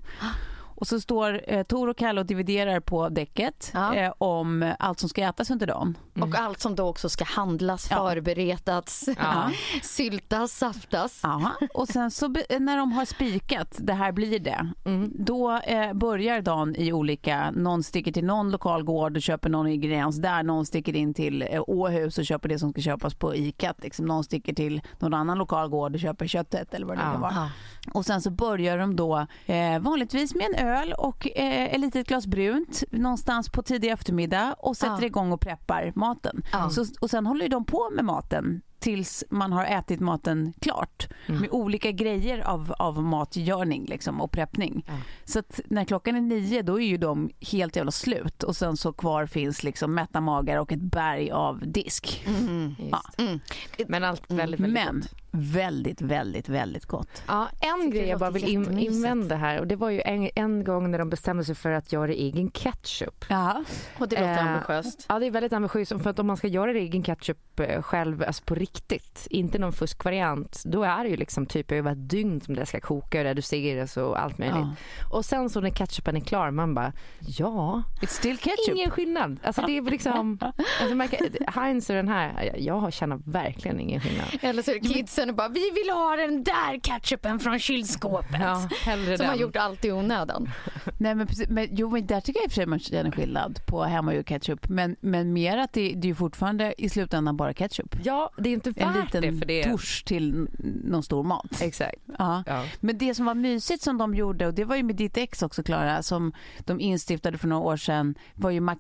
Och 0.77 0.87
så 0.87 1.01
står 1.01 1.41
eh, 1.53 1.63
Tor 1.63 1.89
och 1.89 1.97
Kalle 1.97 2.21
och 2.21 2.27
dividerar 2.27 2.81
på 2.81 3.09
däcket 3.09 3.71
Ja. 3.75 3.95
eh, 3.95 4.13
om 4.19 4.73
allt 4.79 5.01
som 5.01 5.09
ska 5.09 5.25
ätas 5.25 5.51
under 5.51 5.67
dagen. 5.67 5.99
Och 6.23 6.35
allt 6.35 6.61
som 6.61 6.75
då 6.75 6.89
också 6.89 7.09
ska 7.09 7.25
handlas, 7.25 7.89
Ja. 7.91 7.97
förberetas, 7.97 9.09
Ja. 9.19 9.51
syltas, 9.83 10.53
saftas. 10.53 11.21
Ja, 11.23 11.53
och 11.75 11.89
sen 11.89 12.11
så 12.11 12.29
när 12.61 12.77
de 12.77 12.93
har 12.93 13.05
spikat, 13.05 13.75
det 13.79 13.93
här 13.93 14.13
blir 14.13 14.39
det, 14.39 14.69
då 15.15 15.53
eh, 15.53 15.93
börjar 15.93 16.41
dagen 16.41 16.77
i 16.77 16.93
olika, 16.93 17.51
någon 17.51 17.83
sticker 17.83 18.13
till 18.13 18.25
någon 18.25 18.51
lokal 18.51 18.83
gård 18.85 19.17
och 19.17 19.23
köper 19.23 19.49
någon 19.51 19.67
ingrediens 19.67 20.17
där, 20.17 20.43
någon 20.43 20.67
sticker 20.67 20.97
in 20.97 21.15
till 21.15 21.43
eh, 21.43 21.63
Åhus 21.67 22.19
och 22.19 22.27
köper 22.27 22.49
det 22.49 22.59
som 22.59 22.73
ska 22.73 22.81
köpas 22.81 23.15
på 23.15 23.35
Icat, 23.37 23.77
liksom, 23.83 24.07
någon 24.07 24.25
sticker 24.25 24.55
till 24.55 24.83
någon 24.99 25.15
annan 25.15 25.39
lokal 25.39 25.69
gård 25.69 25.95
och 25.95 26.01
köper 26.01 26.27
köttet 26.27 26.75
eller 26.75 26.87
vad 26.87 26.97
det 26.97 27.03
Ja. 27.13 27.19
vara. 27.19 27.33
Ja. 27.35 27.49
Och 27.93 28.07
sen 28.07 28.23
så 28.23 28.31
börjar 28.31 28.79
de 28.79 28.97
då 28.97 29.27
eh, 29.47 29.79
vanligtvis 29.81 30.35
med 30.35 30.47
en 30.55 30.67
öl 30.69 30.93
och 30.99 31.29
eh, 31.37 31.75
ett 31.75 31.81
litet 31.81 32.07
glas 32.09 32.27
brunt 32.27 32.83
någonstans 32.91 33.49
på 33.49 33.63
tidig 33.63 33.91
eftermiddag 33.91 34.55
och 34.59 34.77
sätter 34.77 35.01
Ja. 35.01 35.07
igång 35.07 35.33
och 35.33 35.41
preppar 35.41 35.93
maten. 36.09 36.43
Ja. 36.53 36.71
Så, 36.71 36.85
och 37.01 37.11
sen 37.11 37.27
håller 37.27 37.43
ju 37.43 37.49
de 37.49 37.65
på 37.65 37.91
med 37.91 38.05
maten 38.05 38.63
tills 38.79 39.25
man 39.31 39.53
har 39.53 39.65
ätit 39.65 40.01
maten 40.01 40.53
klart. 40.61 41.09
Mm. 41.27 41.41
Med 41.41 41.51
olika 41.51 41.91
grejer 41.91 42.39
av, 42.39 42.75
av 42.79 43.03
matgörning 43.03 43.85
liksom, 43.85 44.21
och 44.21 44.31
preppning. 44.31 44.85
Ja. 44.87 44.93
Så 45.25 45.39
att 45.39 45.61
när 45.67 45.85
klockan 45.85 46.17
är 46.17 46.21
nio 46.21 46.63
då 46.63 46.81
är 46.81 46.87
ju 46.87 46.97
de 46.97 47.31
helt 47.41 47.77
jävla 47.77 47.91
slut 47.91 48.43
och 48.43 48.57
sen 48.57 48.77
så 48.77 48.93
kvar 48.93 49.27
finns 49.27 49.63
liksom 49.63 49.95
mätta 49.95 50.21
magar 50.21 50.59
och 50.59 50.73
ett 50.73 50.81
berg 50.81 51.31
av 51.31 51.63
disk. 51.67 52.27
Just. 52.27 52.91
Ja. 52.91 53.03
Mm. 53.19 53.41
Men 53.89 54.05
allt 54.05 54.31
väldigt, 54.31 54.61
väldigt 54.61 54.85
Men 54.85 55.01
gott. 55.01 55.26
Väldigt, 55.31 56.01
väldigt, 56.01 56.49
väldigt 56.49 56.85
gott. 56.87 57.23
Ja, 57.27 57.49
en 57.61 57.91
grej 57.91 58.09
jag 58.09 58.19
bara 58.21 58.31
vill 58.31 58.45
in, 58.49 58.79
invända 58.79 59.37
här 59.37 59.61
och 59.61 59.67
det 59.67 59.77
var 59.77 59.91
ju 59.91 60.01
en, 60.05 60.31
en 60.35 60.65
gång 60.65 60.91
när 60.91 60.99
de 60.99 61.11
bestämde 61.11 61.45
sig 61.45 61.55
för 61.55 61.71
att 61.71 61.93
göra 61.93 62.13
egen 62.13 62.51
ketchup. 62.51 63.25
Ja. 63.29 63.65
Och 63.99 64.09
det 64.09 64.17
låter 64.17 64.27
Eh, 64.37 64.47
ambitiöst. 64.55 65.07
Ja, 65.09 65.19
det 65.19 65.27
är 65.27 65.31
väldigt 65.31 65.53
ambitiöst 65.53 65.93
för 66.03 66.11
att 66.11 66.19
om 66.19 66.27
man 66.27 66.37
ska 66.37 66.49
göra 66.49 66.73
egen 66.73 67.03
ketchup 67.03 67.61
eh, 67.61 67.83
själv, 67.83 68.23
alltså 68.27 68.45
på 68.45 68.55
riktigt, 68.55 69.27
inte 69.31 69.59
någon 69.59 69.73
fuskvariant, 69.73 70.63
då 70.65 70.83
är 70.83 71.05
det 71.05 71.11
ju 71.11 71.17
liksom 71.17 71.47
typ 71.47 71.73
över 71.73 71.93
ett 71.93 72.11
dygn 72.11 72.41
som 72.41 72.55
det 72.55 72.67
ska 72.67 72.81
koka 72.81 73.19
och 73.19 73.25
reduceras 73.25 73.97
och 73.97 74.21
allt 74.23 74.39
möjligt. 74.39 74.57
Ja. 74.57 74.75
Och 75.17 75.25
sen 75.25 75.51
så 75.51 75.61
när 75.61 75.71
ketchupen 75.71 76.17
är 76.17 76.21
klar, 76.21 76.51
man 76.51 76.75
bara, 76.75 76.93
ja, 77.19 77.83
It's 78.01 78.07
still 78.07 78.39
ketchup. 78.39 78.77
ingen 78.77 78.91
skillnad. 78.91 79.37
Alltså 79.43 79.63
det 79.63 79.77
är 79.77 79.83
liksom, 79.83 80.39
alltså 80.81 80.95
märker, 80.97 81.19
Heinz 81.61 81.91
och 81.91 81.97
den 81.97 82.09
här, 82.09 82.55
jag 82.59 82.93
känner 82.93 83.21
verkligen 83.25 83.81
ingen 83.81 84.01
skillnad. 84.01 84.27
Eller 84.41 84.63
så 84.63 84.71
är 84.71 84.75
det 84.81 84.89
kidsen 84.89 85.26
och 85.31 85.37
bara 85.37 85.49
vi 85.49 85.71
vill 85.71 85.91
ha 85.91 86.17
den 86.17 86.45
där 86.45 86.81
ketchupen 86.83 87.39
från 87.39 87.59
kylskåpet. 87.59 88.41
Ja, 88.41 88.69
Som 88.85 88.93
har 88.93 89.17
den. 89.33 89.39
gjort 89.39 89.57
allt 89.57 89.85
i 89.85 89.93
onödan. 89.93 90.51
Nej, 90.99 91.15
men, 91.15 91.27
precis, 91.27 91.49
men, 91.49 91.69
jo, 91.71 91.91
men 91.91 92.07
där 92.07 92.21
tycker 92.21 92.41
jag 92.41 92.45
i 92.45 92.49
och 92.49 92.51
för 92.53 92.55
sig 92.55 92.67
man 92.67 92.79
känner 92.79 93.11
skillnad 93.11 93.61
på 93.67 93.85
hemmagjord 93.85 94.27
ketchup. 94.29 94.69
Men, 94.69 94.97
men 95.01 95.33
mer 95.33 95.59
att 95.59 95.73
det, 95.73 95.81
det 95.93 96.07
är 96.07 96.09
ju 96.09 96.15
fortfarande 96.15 96.75
i 96.79 96.89
slutändan 96.89 97.37
bara 97.37 97.55
ketchup. 97.55 97.97
Ja, 98.05 98.31
det 98.37 98.49
är 98.49 98.53
inte 98.53 98.73
En 98.77 98.93
värt 98.93 99.05
liten 99.05 99.23
det 99.23 99.39
för 99.39 99.47
det. 99.47 99.65
tusch 99.65 100.05
till 100.07 100.31
n- 100.35 100.49
någon 100.85 101.03
stor 101.03 101.23
mat. 101.23 101.61
Exakt. 101.63 101.97
Ja. 102.19 102.43
Ja. 102.47 102.65
Men 102.81 102.99
det 102.99 103.15
som 103.15 103.27
var 103.27 103.35
mysigt 103.35 103.83
som 103.83 103.99
de 103.99 104.15
gjorde, 104.15 104.47
och 104.47 104.55
det 104.55 104.65
var 104.65 104.77
ju 104.77 104.83
med 104.83 104.97
ditt 104.97 105.17
ex 105.17 105.43
också 105.43 105.63
Klara, 105.63 106.03
som 106.03 106.33
de 106.59 106.81
instiftade 106.81 107.39
för 107.39 107.49
några 107.49 107.63
år 107.63 107.77
sedan, 107.77 108.15
var 108.35 108.51
ju 108.51 108.61
Mac 108.61 108.77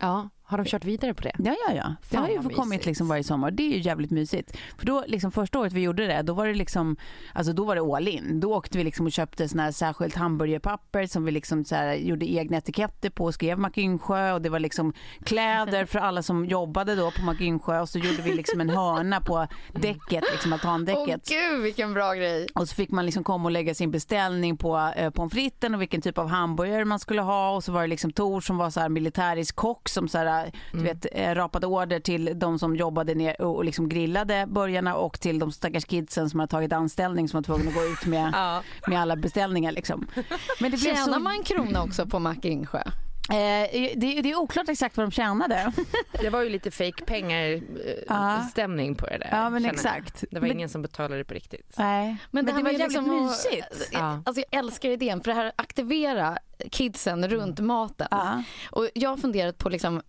ja, 0.00 0.28
har 0.48 0.58
de 0.58 0.64
kört 0.64 0.84
vidare 0.84 1.14
på 1.14 1.22
det? 1.22 1.32
Ja, 1.38 1.54
ja, 1.68 1.74
ja. 1.74 1.94
Det 2.00 2.16
Fan 2.16 2.22
har 2.22 2.30
ju 2.30 2.48
kommit 2.48 2.86
liksom 2.86 3.08
varje 3.08 3.24
sommar. 3.24 3.50
Det 3.50 3.62
är 3.62 3.70
ju 3.76 3.80
jävligt 3.80 4.10
mysigt. 4.10 4.56
För 4.78 4.86
då, 4.86 5.04
liksom 5.06 5.32
första 5.32 5.58
året 5.58 5.72
vi 5.72 5.80
gjorde 5.80 6.06
det, 6.06 6.22
då 6.22 6.32
var 6.32 6.46
det 6.46 6.54
liksom, 6.54 6.96
alltså 7.32 7.52
då 7.52 7.64
var 7.64 7.76
det 7.76 7.82
all 7.96 8.08
in. 8.08 8.40
Då 8.40 8.54
åkte 8.54 8.78
vi 8.78 8.84
liksom 8.84 9.06
och 9.06 9.12
köpte 9.12 9.48
sån 9.48 9.60
här 9.60 9.72
särskilt 9.72 10.14
hamburgerpapper 10.14 11.06
som 11.06 11.24
vi 11.24 11.30
liksom 11.30 11.64
så 11.64 11.74
här 11.74 11.94
gjorde 11.94 12.32
egna 12.32 12.56
etiketter 12.56 13.10
på 13.10 13.24
och 13.24 13.34
skrev 13.34 13.58
Mac 13.58 13.70
Yngsjö 13.76 14.32
och 14.32 14.42
det 14.42 14.48
var 14.48 14.58
liksom 14.60 14.92
kläder 15.24 15.84
för 15.84 15.98
alla 15.98 16.22
som 16.22 16.46
jobbade 16.46 16.94
då 16.94 17.10
på 17.10 17.24
Mac 17.24 17.36
Yngsjö 17.40 17.80
och 17.80 17.88
så 17.88 17.98
gjorde 17.98 18.22
vi 18.22 18.34
liksom 18.34 18.60
en 18.60 18.70
hörna 18.70 19.20
på 19.20 19.46
däcket, 19.72 20.24
liksom 20.32 20.52
Åh 20.52 20.54
altandäcket. 20.54 21.28
gud 21.28 21.62
vilken 21.62 21.94
bra 21.94 22.14
grej. 22.14 22.46
Och 22.54 22.68
så 22.68 22.74
fick 22.74 22.90
man 22.90 23.06
liksom 23.06 23.24
komma 23.24 23.44
och 23.44 23.50
lägga 23.50 23.74
sin 23.74 23.90
beställning 23.90 24.56
på 24.56 24.92
eh, 24.96 25.10
pommes 25.10 25.32
fritesen 25.32 25.74
och 25.74 25.80
vilken 25.80 26.00
typ 26.02 26.18
av 26.18 26.28
hamburgare 26.28 26.84
man 26.84 26.98
skulle 26.98 27.22
ha. 27.22 27.50
Och 27.50 27.64
så 27.64 27.72
var 27.72 27.80
det 27.80 27.86
liksom 27.86 28.12
Tor 28.12 28.40
som 28.40 28.56
var 28.56 28.70
så 28.70 28.80
här 28.80 28.88
militärisk 28.88 29.56
kock 29.56 29.88
som 29.88 30.08
så 30.08 30.18
här, 30.18 30.37
du 30.72 30.78
vet, 30.82 31.06
eh, 31.12 31.34
rapade 31.34 31.66
order 31.66 32.00
till 32.00 32.30
de 32.38 32.58
som 32.58 32.76
jobbade 32.76 33.14
ner 33.14 33.40
och, 33.42 33.64
liksom 33.64 33.88
grillade 33.88 34.46
burgarna 34.48 34.94
och 34.94 35.20
till 35.20 35.38
de 35.38 35.52
stackars 35.52 35.84
kidsen 35.84 36.30
som 36.30 36.40
hade 36.40 36.50
tagit 36.50 36.72
anställning 36.72 37.28
som 37.28 37.38
var 37.38 37.42
tvungna 37.42 37.68
att 37.68 37.74
gå 37.74 37.84
ut 37.84 38.06
med, 38.06 38.30
Ja. 38.34 38.62
med 38.86 39.00
alla 39.00 39.16
beställningar. 39.16 39.72
Liksom. 39.72 40.06
Men 40.60 40.70
det 40.70 40.76
blev 40.80 40.94
Tjänar 40.94 41.12
så, 41.12 41.18
man 41.20 41.32
en 41.36 41.42
krona 41.42 41.82
också 41.82 42.06
på 42.06 42.18
Mac 42.18 42.36
Yngsjö? 42.44 42.82
eh, 43.30 43.34
det, 43.96 44.20
det 44.22 44.30
är 44.30 44.34
oklart 44.38 44.68
exakt 44.68 44.96
vad 44.96 45.06
de 45.06 45.10
tjänade. 45.10 45.72
Det 46.22 46.30
var 46.30 46.42
ju 46.42 46.48
lite 46.50 46.70
fake 46.70 47.04
pengar 47.04 47.60
Ja. 48.08 48.34
eh, 48.36 48.46
stämning 48.46 48.94
på 48.94 49.06
det 49.06 49.18
där. 49.18 49.28
Ja, 49.32 49.50
men 49.50 49.64
exakt. 49.64 50.20
Det 50.30 50.36
var 50.36 50.40
Men- 50.40 50.50
ingen 50.56 50.68
som 50.68 50.82
betalade 50.82 51.24
på 51.24 51.34
riktigt. 51.34 51.74
Nej, 51.78 52.16
men, 52.30 52.46
det, 52.46 52.52
här 52.52 52.58
var 52.58 52.62
med 52.64 52.72
jävligt 52.72 52.88
liksom 52.88 53.16
att- 53.16 53.22
mysigt. 53.30 53.88
Ja. 53.92 54.22
Alltså 54.26 54.42
jag 54.50 54.58
älskar 54.58 54.88
idén 54.90 55.20
för 55.20 55.30
det 55.30 55.34
här 55.34 55.52
aktivera 55.56 56.38
kidsen 56.70 57.28
runt 57.28 57.58
maten. 57.60 58.08
Ja. 58.10 58.42
Och 58.70 58.88
jag 58.94 59.10
har 59.10 59.16
funderat 59.16 59.58
på 59.58 59.68
liksom 59.68 60.02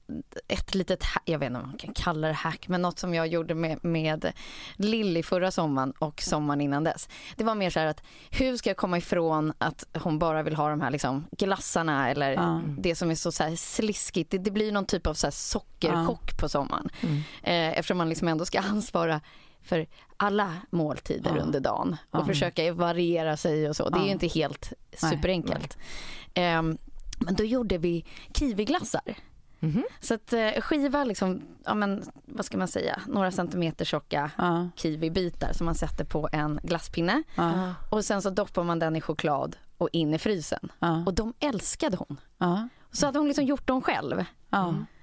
ett 0.48 0.76
litet, 0.76 1.04
ha- 1.04 1.22
jag 1.26 1.40
vet 1.40 1.48
inte 1.48 1.60
om 1.60 1.68
man 1.68 1.78
kan 1.78 1.94
kalla 1.94 2.28
det 2.28 2.34
hack, 2.34 2.68
men 2.68 2.82
något 2.82 3.00
som 3.00 3.14
jag 3.14 3.28
gjorde 3.28 3.56
med, 3.56 3.84
med 3.86 4.32
Lilly 4.76 5.24
förra 5.24 5.52
sommaren 5.52 5.92
och 6.00 6.22
sommaren 6.22 6.62
innan 6.62 6.84
dess. 6.84 7.10
Det 7.36 7.44
var 7.44 7.56
mer 7.56 7.70
så 7.70 7.80
här 7.80 7.88
att 7.88 8.04
hur 8.30 8.58
ska 8.58 8.70
jag 8.70 8.78
komma 8.78 8.98
ifrån 8.98 9.54
att 9.58 9.84
hon 10.00 10.20
bara 10.20 10.44
vill 10.44 10.56
ha 10.56 10.70
de 10.70 10.82
här 10.82 10.92
liksom 10.92 11.26
glassarna 11.32 12.10
eller 12.10 12.32
Ja. 12.32 12.62
det 12.78 12.96
som 12.96 13.12
är 13.12 13.16
så, 13.16 13.32
så 13.32 13.44
här 13.44 13.56
sliskigt. 13.56 14.32
Det, 14.32 14.38
det 14.38 14.52
blir 14.52 14.72
någon 14.72 14.86
typ 14.86 15.08
av 15.08 15.14
så 15.14 15.28
här 15.28 15.32
sockerchock 15.32 16.38
på 16.40 16.50
sommaren. 16.50 16.90
Eh, 17.44 17.70
eftersom 17.80 17.98
man 17.98 18.10
liksom 18.10 18.28
ändå 18.28 18.46
ska 18.46 18.60
ansvara 18.60 19.22
för 19.62 19.88
alla 20.18 20.54
måltider 20.70 21.36
Ja. 21.36 21.42
under 21.42 21.60
dagen 21.60 21.98
och 22.12 22.20
Ja. 22.20 22.26
försöka 22.26 22.74
variera 22.74 23.38
sig 23.38 23.70
och 23.70 23.76
så. 23.76 23.90
Det 23.90 24.00
är 24.00 24.04
ju 24.06 24.12
inte 24.12 24.28
helt 24.28 24.74
Nej, 25.02 25.12
superenkelt. 25.12 25.78
Ehm, 26.34 26.78
men 27.20 27.36
då 27.36 27.44
gjorde 27.44 27.78
vi 27.78 28.06
kiwiglassar. 28.34 29.16
Mhm. 29.62 29.84
Så 30.00 30.14
att 30.14 30.34
eh, 30.34 30.50
skiva 30.62 31.04
liksom, 31.04 31.42
ja 31.66 31.74
men 31.74 32.04
vad 32.26 32.46
ska 32.46 32.58
man 32.58 32.68
säga, 32.68 33.02
några 33.08 33.32
centimeter 33.32 33.86
tjocka 33.86 34.32
Ja, 34.38 34.70
kiwibitar 34.76 35.54
som 35.54 35.66
man 35.66 35.76
sätter 35.76 36.06
på 36.06 36.30
en 36.32 36.60
glasspinne 36.64 37.24
ja, 37.36 37.74
och 37.90 38.06
sen 38.06 38.22
så 38.22 38.30
doppar 38.30 38.64
man 38.64 38.80
den 38.80 38.96
i 38.96 39.02
choklad 39.02 39.56
och 39.78 39.90
in 39.92 40.14
i 40.14 40.18
frysen. 40.20 40.72
ja, 40.80 41.04
Och 41.06 41.14
de 41.14 41.34
älskade 41.40 41.98
hon. 41.98 42.20
Så 42.92 43.06
hade 43.06 43.20
hon 43.20 43.28
liksom 43.28 43.46
gjort 43.46 43.68
dem 43.68 43.82
själv. 43.82 44.24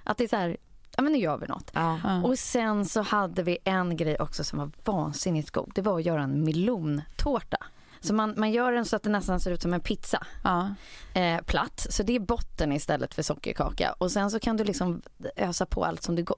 Att 0.05 0.19
det 0.19 0.25
är 0.25 0.29
så 0.29 0.37
här, 0.37 0.57
ja 0.97 1.03
men 1.03 1.13
nu 1.13 1.19
gör 1.19 1.39
vi 1.39 1.47
något. 1.47 1.71
Ja. 1.75 1.99
Och 2.25 2.39
sen 2.39 2.85
så 2.85 3.03
hade 3.03 3.43
vi 3.43 3.59
en 3.65 3.97
grej 3.97 4.17
också 4.19 4.45
som 4.45 4.59
var 4.59 4.71
vansinnigt 4.85 5.51
god. 5.51 5.73
Det 5.75 5.83
var 5.83 5.99
att 5.99 6.05
göra 6.07 6.23
en 6.23 6.45
melontårta. 6.45 7.57
Så 8.01 8.15
man, 8.15 8.35
man 8.37 8.51
gör 8.53 8.73
den 8.73 8.85
så 8.85 8.97
att 8.97 9.03
det 9.03 9.11
nästan 9.11 9.41
ser 9.41 9.51
ut 9.51 9.63
som 9.63 9.75
en 9.75 9.81
pizza. 9.81 10.27
ja. 10.45 10.75
Eh, 11.15 11.41
platt. 11.43 11.87
Så 11.91 12.03
det 12.03 12.17
är 12.17 12.21
botten 12.21 12.73
istället 12.73 13.15
för 13.15 13.23
sockerkaka. 13.23 13.93
Och 13.99 14.11
sen 14.13 14.31
så 14.31 14.41
kan 14.41 14.57
du 14.57 14.65
liksom 14.65 15.03
ösa 15.37 15.67
på 15.67 15.85
allt 15.85 16.03
som 16.03 16.15
du 16.17 16.23
go- 16.23 16.35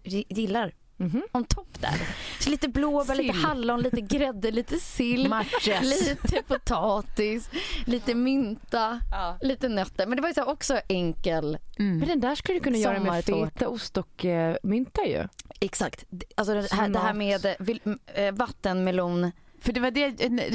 gillar 0.99 1.09
Mhm. 1.14 1.23
om 1.33 1.45
topp 1.45 1.81
där. 1.81 1.95
Så 2.40 2.50
lite 2.50 2.69
blåbär, 2.69 3.14
lite 3.14 3.33
Sill. 3.35 3.45
hallon, 3.45 3.81
lite 3.81 4.00
grädde, 4.00 4.50
lite 4.50 4.78
sill. 4.81 5.28
Matches. 5.28 5.83
Lite 5.83 6.43
potatis, 6.43 7.50
lite 7.87 8.14
mynta, 8.14 9.00
lite 9.40 9.69
nötter. 9.69 10.07
Men 10.07 10.17
det 10.17 10.23
var 10.23 10.33
ju 10.37 10.43
också 10.43 10.81
enkel. 10.88 11.59
Mm. 11.78 11.99
Men 11.99 12.09
den 12.09 12.21
där 12.21 12.35
skulle 12.35 12.59
du 12.59 12.62
kunna 12.64 12.76
göra 12.78 13.00
med 13.00 13.25
fetaost 13.25 13.97
och 13.97 14.25
eh, 14.25 14.57
mynta 14.62 15.05
ju. 15.07 15.28
Exakt. 15.61 16.05
Alltså 16.37 16.55
det 16.55 16.73
här, 16.73 16.88
det 16.88 16.99
här 16.99 17.14
med 17.14 17.45
eh, 17.47 18.25
eh, 18.25 18.33
vattenmelon. 18.35 19.33
För 19.61 19.73
det 19.73 19.81
var 19.81 19.90
det 19.90 20.05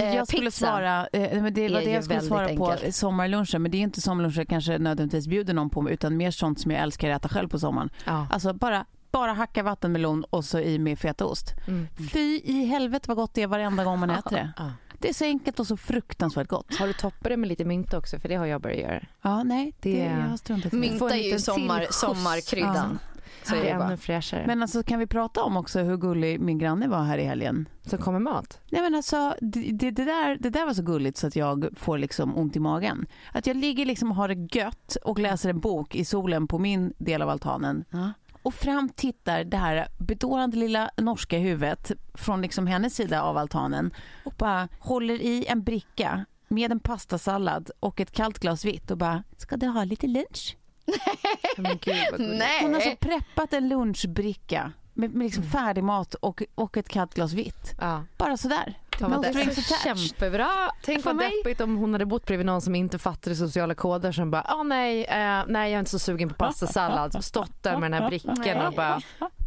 eh, 0.02 0.16
jag 0.16 0.28
skulle 0.28 0.46
pizza 0.46 0.66
svara, 0.66 1.08
eh, 1.14 1.22
det 1.34 1.40
var 1.42 1.50
det 1.52 1.92
jag 1.92 2.04
skulle 2.04 2.22
svara 2.22 2.56
på 2.56 2.68
enkelt. 2.72 2.96
sommarlunchen. 2.96 3.62
Men 3.62 3.72
det 3.72 3.78
är 3.78 3.82
inte 3.82 4.02
sommarluncher 4.02 4.38
jag 4.38 4.48
kanske 4.48 4.78
nödvändigtvis 4.78 5.28
bjuder 5.28 5.54
någon 5.54 5.70
på 5.70 5.90
utan 5.90 6.18
mer 6.18 6.32
sånt 6.32 6.60
som 6.60 6.72
jag 6.72 6.82
älskar 6.82 7.10
att 7.10 7.26
äta 7.26 7.30
själv 7.34 7.50
på 7.50 7.60
sommaren. 7.60 7.90
Ja. 8.06 8.28
Alltså 8.30 8.54
bara, 8.54 8.86
bara 9.14 9.34
hacka 9.34 9.64
vattenmelon 9.64 10.24
och 10.30 10.46
så 10.46 10.60
i 10.60 10.80
med 10.80 11.00
fetaost. 11.00 11.54
Mm. 11.68 11.88
Fy 12.14 12.42
i 12.44 12.66
helvete 12.66 13.06
vad 13.08 13.18
gott 13.18 13.34
det 13.34 13.42
är 13.42 13.48
varenda 13.48 13.84
gång 13.84 14.00
man 14.00 14.10
äter 14.10 14.32
det. 14.32 14.54
Ja. 14.58 14.72
Det 15.00 15.10
är 15.10 15.14
så 15.14 15.26
enkelt 15.26 15.60
och 15.60 15.68
så 15.68 15.78
fruktansvärt 15.78 16.48
gott. 16.48 16.76
Har 16.76 16.88
du 16.88 16.94
toppat 16.94 17.24
det 17.30 17.38
med 17.38 17.50
lite 17.50 17.66
mynta 17.66 17.98
också? 17.98 18.20
För 18.20 18.30
det 18.30 18.36
har 18.36 18.46
jag 18.46 18.62
börjat 18.62 18.80
göra. 18.80 19.04
Ja, 19.22 19.44
nej, 19.44 19.74
det, 19.82 19.92
Det- 19.92 20.04
jag 20.06 20.30
har 20.30 20.38
struntat 20.38 20.72
Mynta 20.74 21.18
är 21.18 21.32
ju 21.32 21.40
sommar, 21.40 21.88
sommarkryddan. 21.90 23.00
Så 23.46 23.56
är 23.56 23.64
det 23.64 23.70
ännu 23.70 23.98
fräschare. 23.98 24.44
Men 24.48 24.62
alltså 24.62 24.84
kan 24.84 25.00
vi 25.00 25.08
prata 25.08 25.44
om 25.44 25.58
också 25.58 25.80
hur 25.80 25.98
gullig 25.98 26.40
min 26.40 26.58
granne 26.58 26.88
var 26.88 27.04
här 27.04 27.18
i 27.18 27.24
helgen? 27.24 27.70
Så 27.86 27.98
kommer 27.98 28.20
mat. 28.20 28.60
Nej 28.70 28.82
men 28.82 28.96
alltså 28.96 29.36
det, 29.42 29.72
det, 29.72 29.92
det, 29.92 30.06
där, 30.06 30.38
det 30.40 30.50
där 30.50 30.66
var 30.66 30.74
så 30.74 30.82
gulligt 30.84 31.18
så 31.18 31.28
att 31.28 31.36
jag 31.36 31.70
får 31.76 31.98
liksom 31.98 32.38
ont 32.38 32.56
i 32.56 32.60
magen. 32.60 33.06
Att 33.32 33.48
jag 33.48 33.58
ligger 33.58 33.86
liksom 33.86 34.10
och 34.12 34.16
har 34.18 34.28
det 34.28 34.56
gött 34.60 34.96
och 35.04 35.20
läser 35.20 35.50
en 35.50 35.60
bok 35.60 35.96
i 35.96 36.06
solen 36.06 36.48
på 36.48 36.60
min 36.60 36.94
del 36.98 37.22
av 37.22 37.30
altanen. 37.30 37.86
Ja. 37.90 38.12
Och 38.44 38.54
fram 38.54 38.90
tittar 38.90 39.44
det 39.44 39.58
här 39.58 39.88
bedårande 39.98 40.58
lilla 40.58 40.90
norska 40.98 41.38
huvudet 41.38 41.92
från 42.14 42.42
liksom 42.42 42.68
hennes 42.68 42.96
sida 42.96 43.22
av 43.22 43.38
altanen 43.38 43.94
och 44.26 44.34
bara 44.38 44.68
håller 44.80 45.22
i 45.22 45.46
en 45.48 45.64
bricka 45.64 46.26
med 46.48 46.72
en 46.72 46.80
pastasallad 46.80 47.72
och 47.80 48.02
ett 48.02 48.12
kallt 48.12 48.40
glas 48.40 48.66
vitt 48.66 48.92
och 48.92 48.98
bara, 48.98 49.24
ska 49.38 49.58
du 49.58 49.68
ha 49.68 49.84
lite 49.84 50.08
lunch? 50.08 50.58
Gulligt. 51.58 52.16
Nej. 52.20 52.62
Hon 52.62 52.74
har 52.74 52.82
så 52.82 52.96
preppat 53.00 53.54
en 53.54 53.70
lunchbricka 53.70 54.72
med, 54.94 55.14
med 55.14 55.26
liksom 55.26 55.44
färdig 55.44 55.84
mat 55.84 56.14
och, 56.14 56.44
och 56.56 56.78
ett 56.78 56.90
kallt 56.90 57.14
glas 57.14 57.34
vitt. 57.34 57.76
Ja. 57.80 58.04
Bara 58.18 58.38
sådär. 58.38 58.80
Det- 59.00 59.06
attached. 59.06 59.64
Kämpebra 59.84 60.50
Tänk 60.84 61.06
vad 61.06 61.18
deppigt 61.18 61.62
om 61.62 61.78
hon 61.78 61.94
hade 61.94 62.06
bott 62.06 62.26
bredvid 62.26 62.46
någon 62.46 62.62
som 62.62 62.76
inte 62.76 63.00
fattade 63.00 63.36
sociala 63.36 63.76
koder 63.76 64.12
som 64.12 64.32
bara, 64.32 64.46
åh 64.50 64.64
nej, 64.64 65.04
eh, 65.06 65.44
nej 65.48 65.72
jag 65.72 65.76
är 65.76 65.80
inte 65.80 65.92
så 65.92 66.00
sugen 66.00 66.30
på 66.30 66.36
pastasallad. 66.36 67.24
Stått 67.24 67.64
där 67.64 67.78
med 67.78 67.92
den 67.92 68.02
här 68.02 68.10
brickan 68.10 68.68
och 68.68 68.74
bara, 68.74 69.02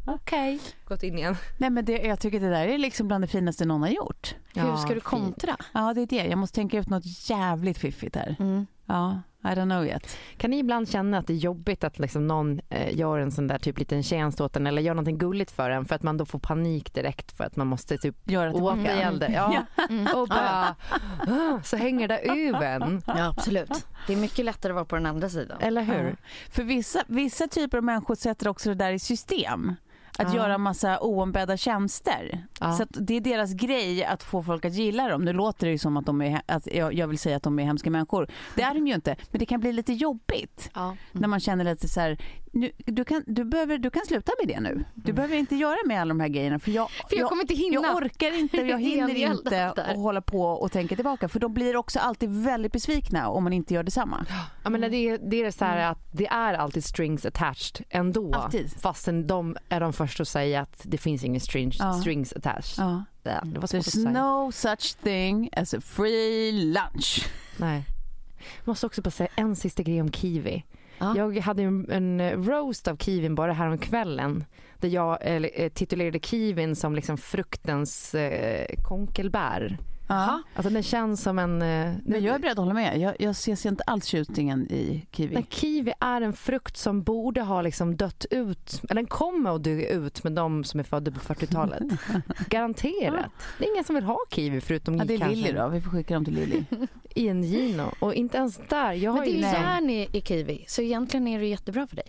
okej. 0.07 0.61
Gått 0.89 1.03
in 1.03 1.19
igen. 1.19 1.37
Nej 1.59 1.71
men 1.71 1.85
det, 1.85 1.93
jag 1.93 2.21
tycker 2.21 2.41
det 2.41 2.51
där 2.51 2.69
är 2.69 2.79
liksom 2.79 3.09
bland 3.09 3.25
det 3.25 3.29
finaste 3.29 3.65
någon 3.65 3.83
har 3.83 3.89
gjort. 3.89 4.35
Hur 4.55 4.77
ska 4.77 4.95
du 4.95 5.01
kontra? 5.01 5.57
Ja 5.73 5.93
det 5.95 6.01
är 6.03 6.07
det, 6.07 6.27
jag 6.27 6.39
måste 6.39 6.55
tänka 6.55 6.79
ut 6.79 6.89
något 6.89 7.29
jävligt 7.31 7.79
fiffigt 7.79 8.17
här. 8.17 8.37
Mm. 8.39 8.67
Ja, 8.87 9.21
I 9.45 9.49
don't 9.49 9.65
know 9.71 9.87
yet. 9.87 10.17
Kan 10.37 10.51
ni 10.51 10.59
ibland 10.59 10.89
känna 10.89 11.19
att 11.19 11.27
det 11.27 11.33
är 11.33 11.37
jobbigt 11.37 11.85
att 11.85 11.99
liksom 11.99 12.27
någon 12.27 12.61
eh, 12.69 12.97
gör 12.99 13.19
en 13.19 13.31
sån 13.31 13.47
där 13.47 13.59
typ 13.59 13.79
liten 13.79 14.03
tjänst 14.03 14.41
åt 14.41 14.57
en 14.57 14.67
eller 14.67 14.83
gör 14.83 14.95
någonting 14.95 15.19
gulligt 15.19 15.51
för 15.51 15.71
en 15.71 15.85
för 15.85 15.95
att 15.95 16.03
man 16.03 16.17
då 16.17 16.25
får 16.25 16.39
panik 16.39 16.95
direkt 16.95 17.37
för 17.37 17.45
att 17.45 17.57
man 17.57 17.67
måste 17.67 17.99
typ 17.99 18.31
Göra 18.31 18.53
tillbaka. 18.53 18.81
återgälda. 18.81 19.31
Ja. 19.31 19.65
Och 20.15 20.29
bara, 20.29 20.77
"Ah", 21.29 21.61
så 21.65 21.77
hänger 21.77 22.09
det 22.09 22.19
över. 22.19 23.01
Ja, 23.07 23.27
absolut. 23.37 23.87
Det 24.07 24.13
är 24.13 24.17
mycket 24.17 24.45
lättare 24.45 24.71
att 24.73 24.75
vara 24.75 24.85
på 24.85 24.97
den 24.97 25.07
andra 25.07 25.29
sidan. 25.29 25.59
Eller 25.61 25.83
hur? 25.83 26.05
Ja. 26.09 26.17
För 26.51 26.63
vissa, 26.63 27.03
vissa 27.07 27.49
typer 27.49 27.79
av 27.79 27.85
människor 27.85 28.15
sätter 28.15 28.49
också 28.49 28.69
det 28.69 28.75
där 28.75 28.93
i 28.93 28.99
system. 28.99 29.75
Att 30.19 30.35
Ja. 30.35 30.37
göra 30.41 30.59
massa 30.59 30.99
oombedda 31.01 31.57
tjänster. 31.57 32.47
Ja. 32.61 32.73
Så 32.73 32.85
det 32.91 33.15
är 33.17 33.21
deras 33.21 33.53
grej 33.53 34.05
att 34.05 34.23
få 34.23 34.43
folk 34.43 34.65
att 34.65 34.73
gilla 34.75 35.09
dem. 35.09 35.25
Nu 35.25 35.33
låter 35.33 35.67
det 35.67 35.73
ju 35.73 35.79
som 35.79 35.97
att 35.97 36.07
de 36.07 36.23
är, 36.23 36.41
att 36.47 36.67
jag 36.93 37.09
vill 37.09 37.19
säga 37.19 37.37
att 37.37 37.43
de 37.43 37.59
är 37.59 37.65
hemska 37.65 37.91
människor. 37.91 38.29
Det 38.55 38.63
är 38.63 38.75
de 38.75 38.87
ju 38.87 38.95
inte. 38.95 39.17
Men 39.31 39.39
det 39.39 39.47
kan 39.47 39.61
bli 39.61 39.73
lite 39.73 39.93
jobbigt. 39.93 40.71
Ja. 40.75 40.97
När 41.13 41.29
man 41.29 41.41
känner 41.41 41.65
lite 41.65 41.89
så 41.89 42.01
här, 42.01 42.19
nu, 42.57 42.73
du, 42.79 43.05
kan, 43.05 43.25
du, 43.27 43.45
behöver, 43.45 43.79
du 43.79 43.91
kan 43.91 44.07
sluta 44.07 44.33
med 44.41 44.49
det 44.57 44.61
nu. 44.61 44.85
Du 44.95 45.13
behöver 45.13 45.37
inte 45.37 45.57
göra 45.57 45.77
med 45.87 46.01
alla 46.01 46.09
de 46.09 46.21
här 46.21 46.29
grejerna. 46.29 46.59
För 46.59 46.71
jag, 46.71 46.91
För 46.91 47.17
jag 47.17 47.29
kommer 47.29 47.43
inte 47.43 47.55
hinna. 47.55 47.75
Jag 47.75 47.97
orkar 47.97 48.39
inte, 48.39 48.57
jag 48.57 48.79
hinner 48.81 49.15
inte 49.15 49.67
att 49.67 49.97
hålla 49.97 50.21
på 50.21 50.43
och 50.43 50.73
tänka 50.73 50.95
tillbaka. 50.95 51.29
För 51.29 51.41
de 51.41 51.55
blir 51.55 51.77
också 51.77 51.99
alltid 51.99 52.31
väldigt 52.31 52.73
besvikna 52.73 53.29
om 53.29 53.45
man 53.45 53.53
inte 53.53 53.75
gör 53.75 53.83
detsamma. 53.83 54.27
Ja, 54.65 54.71
men 54.71 54.81
det, 54.81 54.97
är, 54.97 55.19
det 55.31 55.45
är 55.45 55.51
så 55.51 55.65
här 55.65 55.91
att 55.91 55.99
det 56.13 56.27
är 56.27 56.55
alltid 56.55 56.85
strings 56.85 57.27
attached 57.27 57.87
ändå. 57.91 58.35
Alltid. 58.35 58.73
Fastän 58.81 59.27
de 59.27 59.57
är 59.69 59.81
de 59.81 59.93
första 59.93 60.23
att 60.23 60.29
säga 60.29 60.61
att 60.61 60.81
det 60.83 60.99
finns 60.99 61.25
ingen 61.25 61.41
strings, 61.41 61.77
Ja. 61.79 61.93
strings 61.93 62.33
attached. 62.33 62.85
Ja. 62.85 63.05
Det 63.23 63.59
var 63.59 63.67
There's 63.69 64.13
no 64.13 64.53
such 64.53 64.97
thing 65.03 65.49
as 65.53 65.75
a 65.75 65.81
free 65.81 66.53
lunch. 66.53 67.29
Nej. 67.57 67.85
Jag 68.39 68.69
måste 68.69 68.87
också 68.87 69.03
bara 69.03 69.11
säga 69.11 69.29
en 69.37 69.57
sista 69.57 69.83
grej 69.83 70.01
om 70.01 70.13
kiwi. 70.13 70.65
Ja. 70.99 71.17
Jag 71.17 71.37
hade 71.41 71.63
en, 71.63 71.91
en 71.91 72.45
roast 72.45 72.89
av 72.89 72.97
kiwin 72.97 73.35
bara 73.35 73.53
häromkvällen 73.53 74.45
där 74.81 74.89
jag 74.89 75.19
eh, 75.23 75.69
titulerade 75.69 76.19
kiwin 76.19 76.77
som 76.77 76.95
liksom 76.95 77.19
fruktens 77.19 78.15
eh, 78.15 78.67
konkelbär. 78.89 79.79
Ja. 80.09 80.43
Alltså 80.55 80.73
den 80.73 80.83
känns 80.83 81.23
som 81.23 81.39
en... 81.39 81.63
Eh, 81.63 81.93
Men 82.05 82.25
jag 82.25 82.35
är 82.35 82.39
beredd 82.39 82.53
att 82.53 82.59
hålla 82.59 82.75
med. 82.75 82.99
Jag, 83.01 83.15
jag 83.19 83.37
ser 83.37 83.67
inte 83.69 83.83
alls 83.87 84.05
tjusningen 84.05 84.73
i 84.73 85.07
kiwi. 85.13 85.35
Men 85.35 85.47
kiwi 85.51 85.93
är 86.01 86.21
en 86.21 86.33
frukt 86.33 86.77
som 86.77 87.03
borde 87.03 87.41
ha 87.43 87.63
liksom 87.63 87.97
dött 87.97 88.27
ut, 88.31 88.81
eller 88.83 88.95
den 88.95 89.07
kommer 89.07 89.55
att 89.57 89.65
dö 89.65 89.71
ut 89.71 90.25
med 90.25 90.33
de 90.33 90.65
som 90.65 90.81
är 90.81 90.85
födda 90.85 91.11
på 91.11 91.21
40-talet. 91.21 91.83
Garanterat. 92.49 93.27
Det 93.59 93.65
är 93.65 93.73
ingen 93.73 93.85
som 93.85 93.95
vill 93.95 94.05
ha 94.05 94.19
kiwi 94.31 94.61
förutom 94.61 94.97
Ja, 94.97 95.05
ni 95.05 95.09
det 95.09 95.15
är 95.15 95.19
kanske. 95.19 95.37
Lilly 95.37 95.53
då. 95.53 95.69
Vi 95.69 95.81
får 95.81 95.91
skicka 95.91 96.15
dem 96.15 96.25
till 96.25 96.35
Lilly. 96.35 96.65
I 97.15 97.29
en 97.29 97.43
Gino. 97.43 97.91
Och 98.01 98.15
inte 98.15 98.37
ens 98.39 98.61
där. 98.69 98.93
Jag, 98.93 99.15
Men 99.15 99.23
det 99.25 99.29
är 99.31 99.33
ju 99.33 99.37
liksom, 99.37 99.63
järn 99.63 99.91
i, 99.91 100.09
i 100.13 100.21
kiwi, 100.21 100.65
så 100.69 100.83
egentligen 100.83 101.27
är 101.29 101.41
det 101.41 101.47
jättebra 101.47 101.87
för 101.87 101.97
dig. 101.97 102.07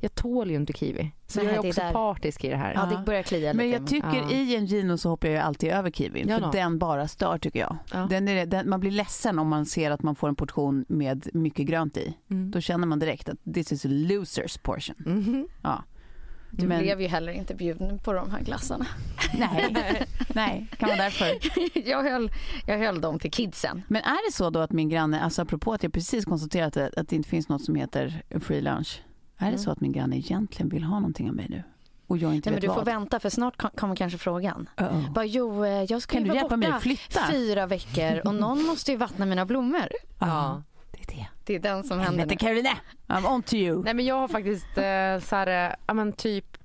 Jag 0.00 0.14
tål 0.14 0.50
ju 0.50 0.56
inte 0.56 0.72
kiwi. 0.72 1.12
Så 1.26 1.38
Nej, 1.38 1.46
jag 1.46 1.56
är 1.56 1.62
det 1.62 1.66
är 1.68 1.70
också 1.70 1.80
där. 1.80 1.92
partisk 1.92 2.44
i 2.44 2.48
det 2.48 2.56
här. 2.56 2.74
Ja, 2.74 2.86
det 2.98 3.04
börjar 3.06 3.22
klia 3.22 3.52
lite. 3.52 3.56
Men 3.56 3.70
jag 3.70 3.86
tycker 3.86 4.16
Ja. 4.16 4.30
i 4.30 4.56
en 4.56 4.66
Gino 4.66 4.98
så 4.98 5.08
hoppar 5.08 5.28
jag 5.28 5.34
ju 5.34 5.40
alltid 5.40 5.70
över 5.70 5.90
kiwin. 5.90 6.28
Ja 6.28 6.36
för 6.38 6.44
då. 6.44 6.50
den 6.50 6.78
bara 6.78 7.08
stör 7.08 7.38
tycker 7.38 7.60
jag. 7.60 7.76
Ja. 7.92 8.06
Den 8.10 8.28
är, 8.28 8.46
den, 8.46 8.68
man 8.68 8.80
blir 8.80 8.90
ledsen 8.90 9.38
om 9.38 9.48
man 9.48 9.66
ser 9.66 9.90
att 9.90 10.02
man 10.02 10.14
får 10.16 10.28
en 10.28 10.36
portion 10.36 10.84
med 10.88 11.28
mycket 11.34 11.66
grönt 11.66 11.96
i. 11.96 12.16
Mm. 12.30 12.50
Då 12.50 12.60
känner 12.60 12.86
man 12.86 12.98
direkt 12.98 13.28
att 13.28 13.38
this 13.54 13.72
is 13.72 13.84
a 13.84 13.88
loser's 13.88 14.60
portion. 14.62 14.96
Mhm. 14.98 15.48
Ja. 15.62 15.84
Du 16.56 16.66
Men- 16.66 16.82
blev 16.82 17.00
ju 17.00 17.06
heller 17.08 17.32
inte 17.32 17.54
bjuden 17.54 17.98
på 17.98 18.12
de 18.12 18.30
här 18.30 18.40
glassarna. 18.40 18.86
Nej, 19.38 19.74
nej, 20.34 20.66
kan 20.78 20.88
vara 20.88 20.98
därför. 20.98 21.26
jag, 21.90 22.02
höll, 22.10 22.30
jag 22.66 22.78
höll 22.78 23.00
dem 23.00 23.18
till 23.18 23.30
kidsen. 23.30 23.82
Men 23.88 24.02
är 24.02 24.28
det 24.30 24.32
så 24.36 24.50
då 24.50 24.60
att 24.60 24.72
min 24.72 24.88
granne, 24.88 25.20
alltså 25.20 25.42
apropå 25.42 25.72
att 25.72 25.82
jag 25.82 25.92
precis 25.92 26.24
konstaterat 26.24 26.76
att, 26.76 26.94
att 26.94 27.08
det 27.08 27.16
inte 27.16 27.28
finns 27.28 27.48
något 27.48 27.62
som 27.64 27.74
heter 27.74 28.22
free 28.40 28.60
lunch. 28.60 29.02
Är 29.38 29.50
det 29.52 29.58
så 29.58 29.70
att 29.70 29.80
min 29.80 29.92
granne 29.92 30.16
egentligen 30.16 30.68
vill 30.68 30.82
ha 30.84 30.94
någonting 31.00 31.28
av 31.28 31.34
mig 31.34 31.46
nu? 31.50 31.62
Och 32.06 32.18
jag 32.18 32.34
inte 32.34 32.50
Nej, 32.50 32.52
men 32.52 32.54
vet 32.54 32.60
du 32.60 32.66
vad? 32.66 32.76
får 32.76 32.84
vänta 32.84 33.20
för 33.20 33.30
snart 33.30 33.56
kom- 33.56 33.70
kommer 33.76 33.96
kanske 33.96 34.18
frågan. 34.18 34.68
Uh-oh. 34.76 35.12
Bara, 35.12 35.24
jo, 35.24 35.64
eh, 35.64 35.82
jag 35.82 36.02
ska 36.02 36.12
Kan 36.12 36.20
ju 36.20 36.24
du 36.24 36.28
vara 36.30 36.38
hjälpa 36.40 36.56
mig 36.56 36.66
borta 36.68 36.76
att 36.76 36.82
flytta? 36.82 37.20
fyra 37.30 37.66
veckor 37.66 38.20
och 38.26 38.34
någon 38.34 38.62
måste 38.66 38.90
ju 38.90 38.96
vattna 38.96 39.26
mina 39.26 39.46
blommor. 39.46 39.88
Ja, 40.20 40.62
det 40.90 40.98
är 41.12 41.16
det. 41.16 41.26
Det 41.44 41.54
är 41.54 41.58
den 41.58 41.84
som 41.84 41.98
händer 41.98 42.18
Helvete. 42.18 42.36
Karine, 42.46 42.76
I'm 43.06 43.34
on 43.34 43.42
to 43.42 43.54
you. 43.54 43.82
Nej 43.82 43.94
men 43.94 44.04
jag 44.04 44.14
har 44.14 44.28
faktiskt 44.28 44.66
eh, 44.78 45.28
så 45.28 45.36
här, 45.36 45.68
eh, 45.70 45.74
ja 45.86 45.94
men 45.94 46.12
typ 46.12 46.56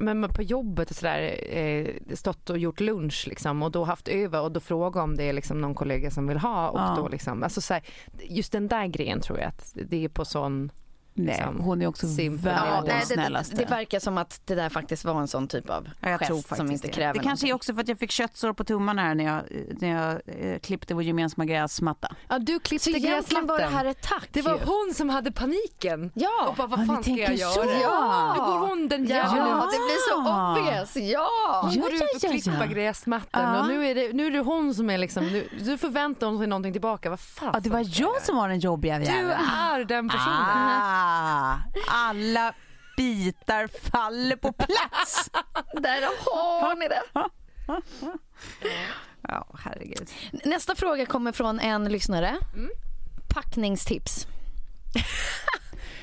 men 0.00 0.28
på 0.28 0.42
jobbet 0.42 0.90
och 0.90 0.96
sådär 0.96 1.54
eh, 1.56 2.14
stått 2.14 2.50
och 2.50 2.58
gjort 2.58 2.80
lunch 2.80 3.24
liksom 3.28 3.62
och 3.62 3.70
då 3.70 3.84
haft 3.84 4.08
över 4.08 4.40
och 4.40 4.52
då 4.52 4.60
fråga 4.60 5.02
om 5.02 5.16
det 5.16 5.24
är 5.24 5.32
liksom 5.32 5.60
någon 5.60 5.74
kollega 5.74 6.10
som 6.10 6.26
vill 6.26 6.38
ha 6.38 6.68
och 6.68 6.78
Ja. 6.80 6.94
då 6.96 7.08
liksom, 7.08 7.42
alltså 7.42 7.60
så 7.60 7.74
här, 7.74 7.82
just 8.28 8.52
den 8.52 8.68
där 8.68 8.86
grejen 8.86 9.20
tror 9.20 9.38
jag 9.38 9.48
att 9.48 9.72
det 9.88 10.04
är 10.04 10.08
på 10.08 10.24
sån 10.24 10.70
Nej, 11.14 11.26
liksom, 11.36 11.60
hon 11.60 11.82
är 11.82 11.86
också 11.86 12.06
simpel. 12.08 12.52
Ja, 12.56 12.62
världens 12.64 12.86
nej, 12.88 13.00
det, 13.00 13.06
snällaste. 13.14 13.56
det 13.56 13.64
verkar 13.64 13.98
som 14.00 14.18
att 14.18 14.40
det 14.44 14.54
där 14.54 14.68
faktiskt 14.68 15.04
var 15.04 15.20
en 15.20 15.28
sån 15.28 15.48
typ 15.48 15.70
av 15.70 15.88
Ja, 16.00 16.18
gest 16.18 16.56
som 16.56 16.70
inte 16.70 16.86
det. 16.86 16.92
kräver 16.92 17.12
Det 17.12 17.18
kanske 17.18 17.46
är 17.46 17.48
någonting. 17.48 17.54
också 17.54 17.74
för 17.74 17.80
att 17.80 17.88
jag 17.88 17.98
fick 17.98 18.10
köttsår 18.10 18.52
på 18.52 18.64
tummarna 18.64 19.02
här 19.02 19.14
när 19.14 19.24
jag, 19.24 19.42
när 19.80 19.88
jag 19.88 20.20
eh, 20.52 20.58
klippte 20.58 20.94
vår 20.94 21.02
gemensamma 21.02 21.44
gräsmatta. 21.44 22.08
Ja 22.28 22.38
du 22.38 22.54
Så 22.54 22.60
klippte 22.60 22.90
egentligen 22.90 23.46
var 23.46 23.56
det 23.58 23.62
gräsmatten. 23.62 23.78
här 23.78 23.84
ett 23.90 24.02
tack 24.02 24.28
Det 24.32 24.42
var 24.42 24.52
ju. 24.52 24.58
hon 24.64 24.94
som 24.94 25.08
hade 25.10 25.32
paniken. 25.32 26.10
Ja. 26.14 26.46
Och 26.48 26.54
bara, 26.56 26.66
vad 26.66 26.80
Ja, 26.80 26.84
fan 26.84 27.02
ska 27.02 27.12
jag 27.12 27.34
göra? 27.34 27.50
så. 27.50 27.60
Ja. 27.82 28.34
Nu 28.36 28.40
går 28.44 28.58
hon 28.68 28.88
den 28.88 29.06
Ja, 29.06 29.16
jäveln 29.16 29.36
det 29.36 29.42
ut. 29.42 29.70
blir 29.70 30.08
så 30.08 30.18
obvious. 30.52 30.96
Ja. 31.12 31.60
Hon 31.62 31.72
Ja, 31.72 31.82
går 31.82 31.90
ja, 31.90 31.96
ut 31.96 32.02
och 32.02 32.24
ja, 32.24 32.28
klipper 32.30 32.60
ja. 32.60 32.66
gräsmattan 32.66 33.54
Ja. 33.54 33.60
och 33.60 33.66
nu 33.68 33.86
är, 33.86 33.94
det, 33.94 34.12
nu 34.12 34.26
är 34.26 34.30
det 34.30 34.38
hon 34.40 34.74
som 34.74 34.90
är 34.90 34.98
liksom, 34.98 35.26
nu, 35.26 35.48
nu 35.60 35.78
förväntar 35.78 36.26
hon 36.26 36.38
sig 36.38 36.46
någonting 36.46 36.72
tillbaka. 36.72 37.10
Vad 37.10 37.20
fan 37.20 37.50
Ja, 37.54 37.60
det 37.60 37.70
var 37.70 37.86
jag 38.00 38.22
som 38.22 38.36
var 38.36 38.48
den 38.48 38.58
jobbiga 38.58 38.98
Du 38.98 39.04
jäveln. 39.04 39.30
är 39.30 39.84
den 39.84 40.08
personen. 40.08 40.36
Ah, 40.36 40.99
alla 41.88 42.54
bitar 42.96 43.90
faller 43.90 44.36
på 44.36 44.52
plats. 44.52 45.30
Där 45.72 46.02
har 46.02 46.76
ni 46.76 46.88
det. 46.88 47.02
Ja, 49.22 49.46
herregud. 49.64 50.10
Nästa 50.44 50.74
fråga 50.74 51.06
kommer 51.06 51.32
från 51.32 51.60
en 51.60 51.84
lyssnare. 51.84 52.36
Mm. 52.54 52.70
Packningstips. 53.34 54.26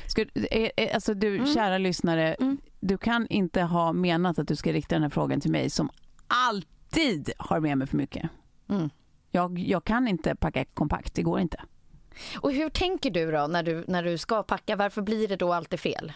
Ska, 0.07 0.21
eh, 0.21 0.69
eh, 0.77 0.95
alltså 0.95 1.13
du, 1.13 1.53
kära 1.53 1.77
lyssnare, 1.77 2.36
du 2.79 2.97
kan 2.97 3.27
inte 3.27 3.62
ha 3.62 3.93
menat 3.93 4.39
att 4.39 4.47
du 4.47 4.55
ska 4.55 4.73
rikta 4.73 4.95
den 4.95 5.03
här 5.03 5.10
frågan 5.10 5.41
till 5.41 5.51
mig 5.51 5.69
som 5.69 5.89
alltid 6.27 7.31
har 7.38 7.60
med 7.60 7.77
mig 7.77 7.88
för 7.88 7.97
mycket. 7.97 8.29
Mm. 8.69 8.89
Jag, 9.31 9.60
jag 9.60 9.83
kan 9.83 10.07
inte 10.07 10.36
packa 10.36 10.65
kompakt, 10.65 11.13
det 11.13 11.21
går 11.21 11.39
inte. 11.39 11.62
Och 12.39 12.51
hur 12.51 12.69
tänker 12.69 13.12
du 13.12 13.32
då 13.32 13.47
när 13.47 13.63
du, 13.63 13.84
när 13.88 14.03
du 14.03 14.17
ska 14.17 14.43
packa? 14.43 14.75
Varför 14.75 15.01
blir 15.01 15.27
det 15.27 15.36
då 15.36 15.53
alltid 15.53 15.80
fel? 15.80 16.13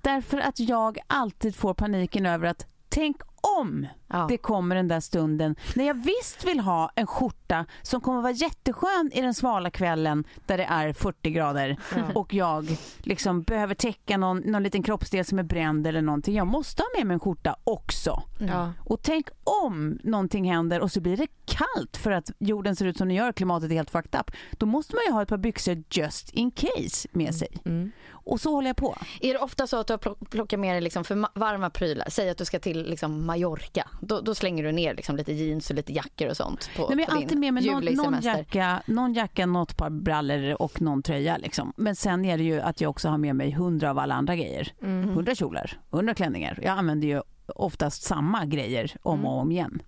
Därför 0.00 0.38
att 0.38 0.60
jag 0.60 0.98
alltid 1.06 1.56
får 1.56 1.74
paniken 1.74 2.26
över 2.26 2.48
att 2.48 2.66
tänk 2.88 3.16
om 3.58 3.86
Ja. 4.08 4.26
det 4.28 4.38
kommer 4.38 4.76
den 4.76 4.88
där 4.88 5.00
stunden 5.00 5.56
när 5.74 5.84
jag 5.86 5.94
visst 5.94 6.44
vill 6.44 6.60
ha 6.60 6.90
en 6.94 7.06
skjorta 7.06 7.66
som 7.82 8.00
kommer 8.00 8.20
vara 8.22 8.32
jätteskön 8.32 9.10
i 9.14 9.20
den 9.20 9.34
svala 9.34 9.70
kvällen 9.70 10.24
där 10.46 10.58
det 10.58 10.64
är 10.64 10.92
40 10.92 11.30
grader 11.30 11.76
och 12.14 12.34
jag 12.34 12.76
liksom 12.98 13.42
behöver 13.42 13.74
täcka 13.74 14.16
någon, 14.16 14.38
någon 14.38 14.62
liten 14.62 14.82
kroppsdel 14.82 15.24
som 15.24 15.38
är 15.38 15.42
bränd 15.42 15.86
eller 15.86 16.02
någonting. 16.02 16.34
Jag 16.36 16.46
måste 16.46 16.82
ha 16.82 16.86
med 16.98 17.06
mig 17.06 17.14
en 17.14 17.20
skjorta 17.20 17.56
också. 17.64 18.22
Ja. 18.38 18.72
Och 18.84 19.02
tänk 19.02 19.28
om 19.44 19.98
någonting 20.02 20.50
händer 20.50 20.80
och 20.80 20.92
så 20.92 21.00
blir 21.00 21.16
det 21.16 21.26
kallt 21.44 21.96
för 21.96 22.10
att 22.10 22.30
jorden 22.38 22.76
ser 22.76 22.86
ut 22.86 22.96
som 22.98 23.08
den 23.08 23.16
gör, 23.16 23.32
klimatet 23.32 23.70
är 23.70 23.74
helt 23.74 23.90
fucked 23.90 24.20
up. 24.20 24.30
Då 24.58 24.66
måste 24.66 24.94
man 24.94 25.02
ju 25.06 25.12
ha 25.12 25.22
ett 25.22 25.28
par 25.28 25.36
byxor 25.38 25.82
just 25.90 26.30
in 26.30 26.50
case 26.50 27.08
med 27.12 27.34
sig. 27.34 27.48
Mm. 27.64 27.90
Och 28.10 28.40
så 28.40 28.50
håller 28.54 28.68
jag 28.68 28.76
på. 28.76 28.96
Är 29.20 29.32
det 29.32 29.38
ofta 29.38 29.66
så 29.66 29.76
att 29.76 29.86
du 29.86 29.92
har 29.92 29.98
plock- 29.98 30.30
plockat 30.30 30.60
med 30.60 30.74
dig 30.74 30.80
liksom 30.80 31.04
för 31.04 31.14
ma- 31.14 31.28
varma 31.34 31.70
prylar? 31.70 32.06
Säg 32.10 32.30
att 32.30 32.38
du 32.38 32.44
ska 32.44 32.58
till 32.58 32.82
liksom 32.90 33.26
Mallorca. 33.34 33.88
Då, 34.00 34.20
då 34.20 34.34
slänger 34.34 34.64
du 34.64 34.72
ner 34.72 34.94
liksom 34.94 35.16
lite 35.16 35.32
jeans 35.32 35.70
och 35.70 35.76
lite 35.76 35.92
jackor 35.92 36.28
och 36.28 36.36
sånt 36.36 36.70
på, 36.76 36.86
Nej, 36.88 36.96
men 36.96 36.98
jag 36.98 37.08
din 37.08 37.16
alltid 37.22 37.38
med 37.38 37.54
mig 37.54 37.66
någon, 37.66 37.84
någon, 37.84 38.20
jacka, 38.22 38.82
någon 38.86 39.14
jacka, 39.14 39.46
något 39.46 39.76
par 39.76 39.90
brallor 39.90 40.62
och 40.62 40.80
någon 40.80 41.02
tröja. 41.02 41.36
Liksom. 41.36 41.72
Men 41.76 41.96
sen 41.96 42.24
är 42.24 42.38
det 42.38 42.44
ju 42.44 42.60
att 42.60 42.80
jag 42.80 42.90
också 42.90 43.08
har 43.08 43.18
med 43.18 43.36
mig 43.36 43.50
hundra 43.50 43.90
av 43.90 43.98
alla 43.98 44.14
andra 44.14 44.36
grejer. 44.36 44.72
Mm. 44.82 45.08
Hundra 45.08 45.34
kjolar, 45.34 45.80
hundra 45.90 46.14
klänningar. 46.14 46.58
Jag 46.62 46.78
använder 46.78 47.08
ju 47.08 47.22
oftast 47.46 48.02
samma 48.02 48.44
grejer 48.44 48.96
om 49.02 49.18
Mm. 49.18 49.26
och 49.26 49.38
om 49.38 49.52
igen. 49.52 49.82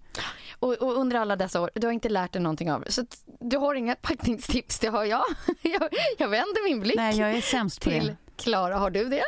Och, 0.58 0.72
och 0.72 0.96
under 0.96 1.16
alla 1.16 1.36
dessa 1.36 1.60
år, 1.60 1.70
du 1.74 1.86
har 1.86 1.92
inte 1.92 2.08
lärt 2.08 2.32
dig 2.32 2.42
någonting 2.42 2.72
av 2.72 2.80
det. 2.80 2.92
Så 2.92 3.04
du 3.40 3.56
har 3.56 3.74
inga 3.74 3.94
packningstips, 3.94 4.78
det 4.78 4.88
har 4.88 5.04
jag. 5.04 5.24
Jag, 5.62 5.88
jag 6.18 6.28
vänder 6.28 6.64
min 6.68 6.80
blick 6.80 6.96
Nej, 6.96 7.18
jag 7.18 7.32
är 7.32 7.40
sämst 7.40 7.84
på 7.84 7.90
till 7.90 8.06
det. 8.06 8.16
Klara. 8.36 8.76
Har 8.76 8.90
du 8.90 9.04
det? 9.04 9.22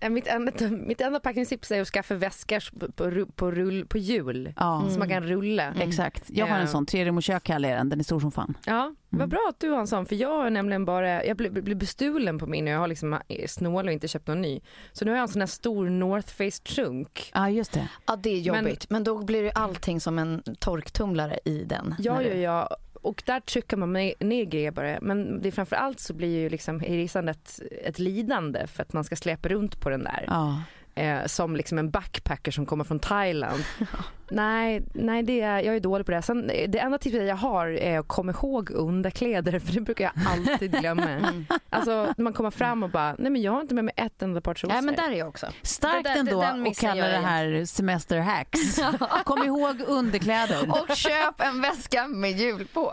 Eh, 0.00 0.10
Mitt 0.10 0.26
enda, 0.26 0.52
mitt 0.70 1.00
enda 1.00 1.20
packningstips 1.20 1.70
är 1.70 1.80
att 1.80 1.88
skaffa 1.88 2.14
väskor 2.14 2.78
på, 2.80 2.92
på, 2.92 3.04
ru- 3.10 3.32
på, 3.32 3.50
rull, 3.50 3.86
på 3.86 3.98
hjul. 3.98 4.52
Ja, 4.56 4.84
Som 4.90 4.98
man 4.98 5.08
kan 5.08 5.22
rulla. 5.22 5.74
exakt. 5.80 6.24
Jag 6.28 6.46
har 6.46 6.54
en 6.54 6.60
Ja. 6.60 6.66
sån, 6.66 6.86
tre 6.86 7.04
rum 7.04 7.16
och 7.16 7.22
kök 7.22 7.42
kallar 7.42 7.68
jag 7.68 7.78
den. 7.78 7.88
Den 7.88 8.00
är 8.00 8.04
stor 8.04 8.20
som 8.20 8.32
fan. 8.32 8.54
Ja, 8.66 8.94
vad 9.10 9.28
bra 9.28 9.46
att 9.48 9.60
du 9.60 9.70
har 9.70 9.80
en 9.80 9.86
sån 9.86 10.06
för 10.06 10.16
jag 10.16 10.46
är 10.46 10.50
nämligen 10.50 10.84
bara, 10.84 11.24
jag 11.24 11.36
blev, 11.36 11.52
blev 11.62 11.76
bestulen 11.78 12.38
på 12.38 12.46
min 12.46 12.64
och 12.66 12.72
jag 12.74 12.78
har 12.78 12.88
liksom 12.88 13.12
eh, 13.12 13.46
snål 13.48 13.86
och 13.86 13.92
inte 13.92 14.08
köpt 14.08 14.26
någon 14.26 14.40
ny. 14.42 14.60
Så 14.92 15.04
nu 15.04 15.10
har 15.10 15.16
jag 15.18 15.22
en 15.22 15.28
sån 15.28 15.42
här 15.42 15.46
stor 15.46 15.90
North 15.90 16.28
Face 16.28 16.62
trunk. 16.74 17.30
Ja, 17.34 17.50
just 17.50 17.72
det. 17.72 17.88
Ja, 18.06 18.16
det 18.16 18.30
är 18.30 18.40
jobbigt. 18.40 18.90
Men, 18.90 19.04
då 19.04 19.24
blir 19.24 19.42
det 19.42 19.52
allting 19.52 20.00
som 20.00 20.18
en 20.18 20.42
torktumlare 20.58 21.38
i 21.44 21.64
den. 21.64 21.94
Ja, 21.98 22.22
ja, 22.22 22.30
du- 22.30 22.36
ja 22.40 22.76
och 23.02 23.22
där 23.26 23.40
trycker 23.40 23.76
man 23.76 23.92
ner- 23.92 24.44
grejer 24.44 24.70
bara. 24.70 24.98
Men 25.00 25.42
det 25.42 25.48
är 25.48 25.52
framförallt 25.52 26.00
så 26.00 26.14
blir 26.14 26.38
ju 26.38 26.48
liksom 26.48 26.80
resandet 26.80 27.60
ett 27.84 27.98
lidande 27.98 28.66
för 28.66 28.82
att 28.82 28.92
man 28.92 29.04
ska 29.04 29.16
släpa 29.16 29.48
runt 29.48 29.80
på 29.80 29.90
den 29.90 30.04
där. 30.04 30.24
Ja. 30.26 30.62
Eh, 30.98 31.26
som 31.26 31.56
liksom 31.56 31.78
en 31.78 31.90
backpacker 31.90 32.50
som 32.52 32.66
kommer 32.66 32.84
från 32.84 32.98
Thailand. 32.98 33.64
nej, 34.30 34.82
nej 34.94 35.22
det 35.22 35.40
är, 35.40 35.60
jag 35.60 35.76
är 35.76 35.80
dålig 35.80 36.06
på 36.06 36.12
det. 36.12 36.22
Sen, 36.22 36.50
eh, 36.50 36.70
det 36.70 36.78
enda 36.78 36.98
tipset 36.98 37.28
jag 37.28 37.36
har 37.36 37.66
är 37.66 37.98
att 37.98 38.08
komma 38.08 38.32
ihåg 38.32 38.70
underkläder 38.70 39.58
för 39.66 39.72
det 39.74 39.80
brukar 39.80 40.04
jag 40.04 40.12
alltid 40.28 40.70
glömma. 40.80 41.32
Alltså 41.70 41.90
när 42.16 42.22
man 42.22 42.32
kommer 42.32 42.50
fram 42.50 42.82
och 42.82 42.90
bara, 42.90 43.14
nej 43.18 43.30
men 43.32 43.42
jag 43.42 43.52
har 43.52 43.60
inte 43.60 43.74
med 43.74 43.84
mig 43.84 43.94
ett 43.96 44.22
enda 44.22 44.40
par 44.40 44.54
trosor. 44.54 44.74
Nej 44.74 44.82
men 44.82 44.94
där 44.94 45.10
är 45.10 45.14
jag 45.18 45.28
också. 45.28 45.46
Starkt 45.62 46.04
Det 46.04 46.10
där- 46.12 46.20
ändå 46.20 46.68
att 46.70 46.78
kalla 46.78 47.08
det 47.08 47.16
här 47.16 47.64
semesterhacks. 47.64 48.80
Kom 49.24 49.42
ihåg 49.44 49.80
underkläder. 49.86 50.70
Och 50.70 50.96
köp 50.96 51.40
en 51.40 51.60
väska 51.60 52.08
med 52.08 52.30
hjul 52.30 52.66
på. 52.72 52.92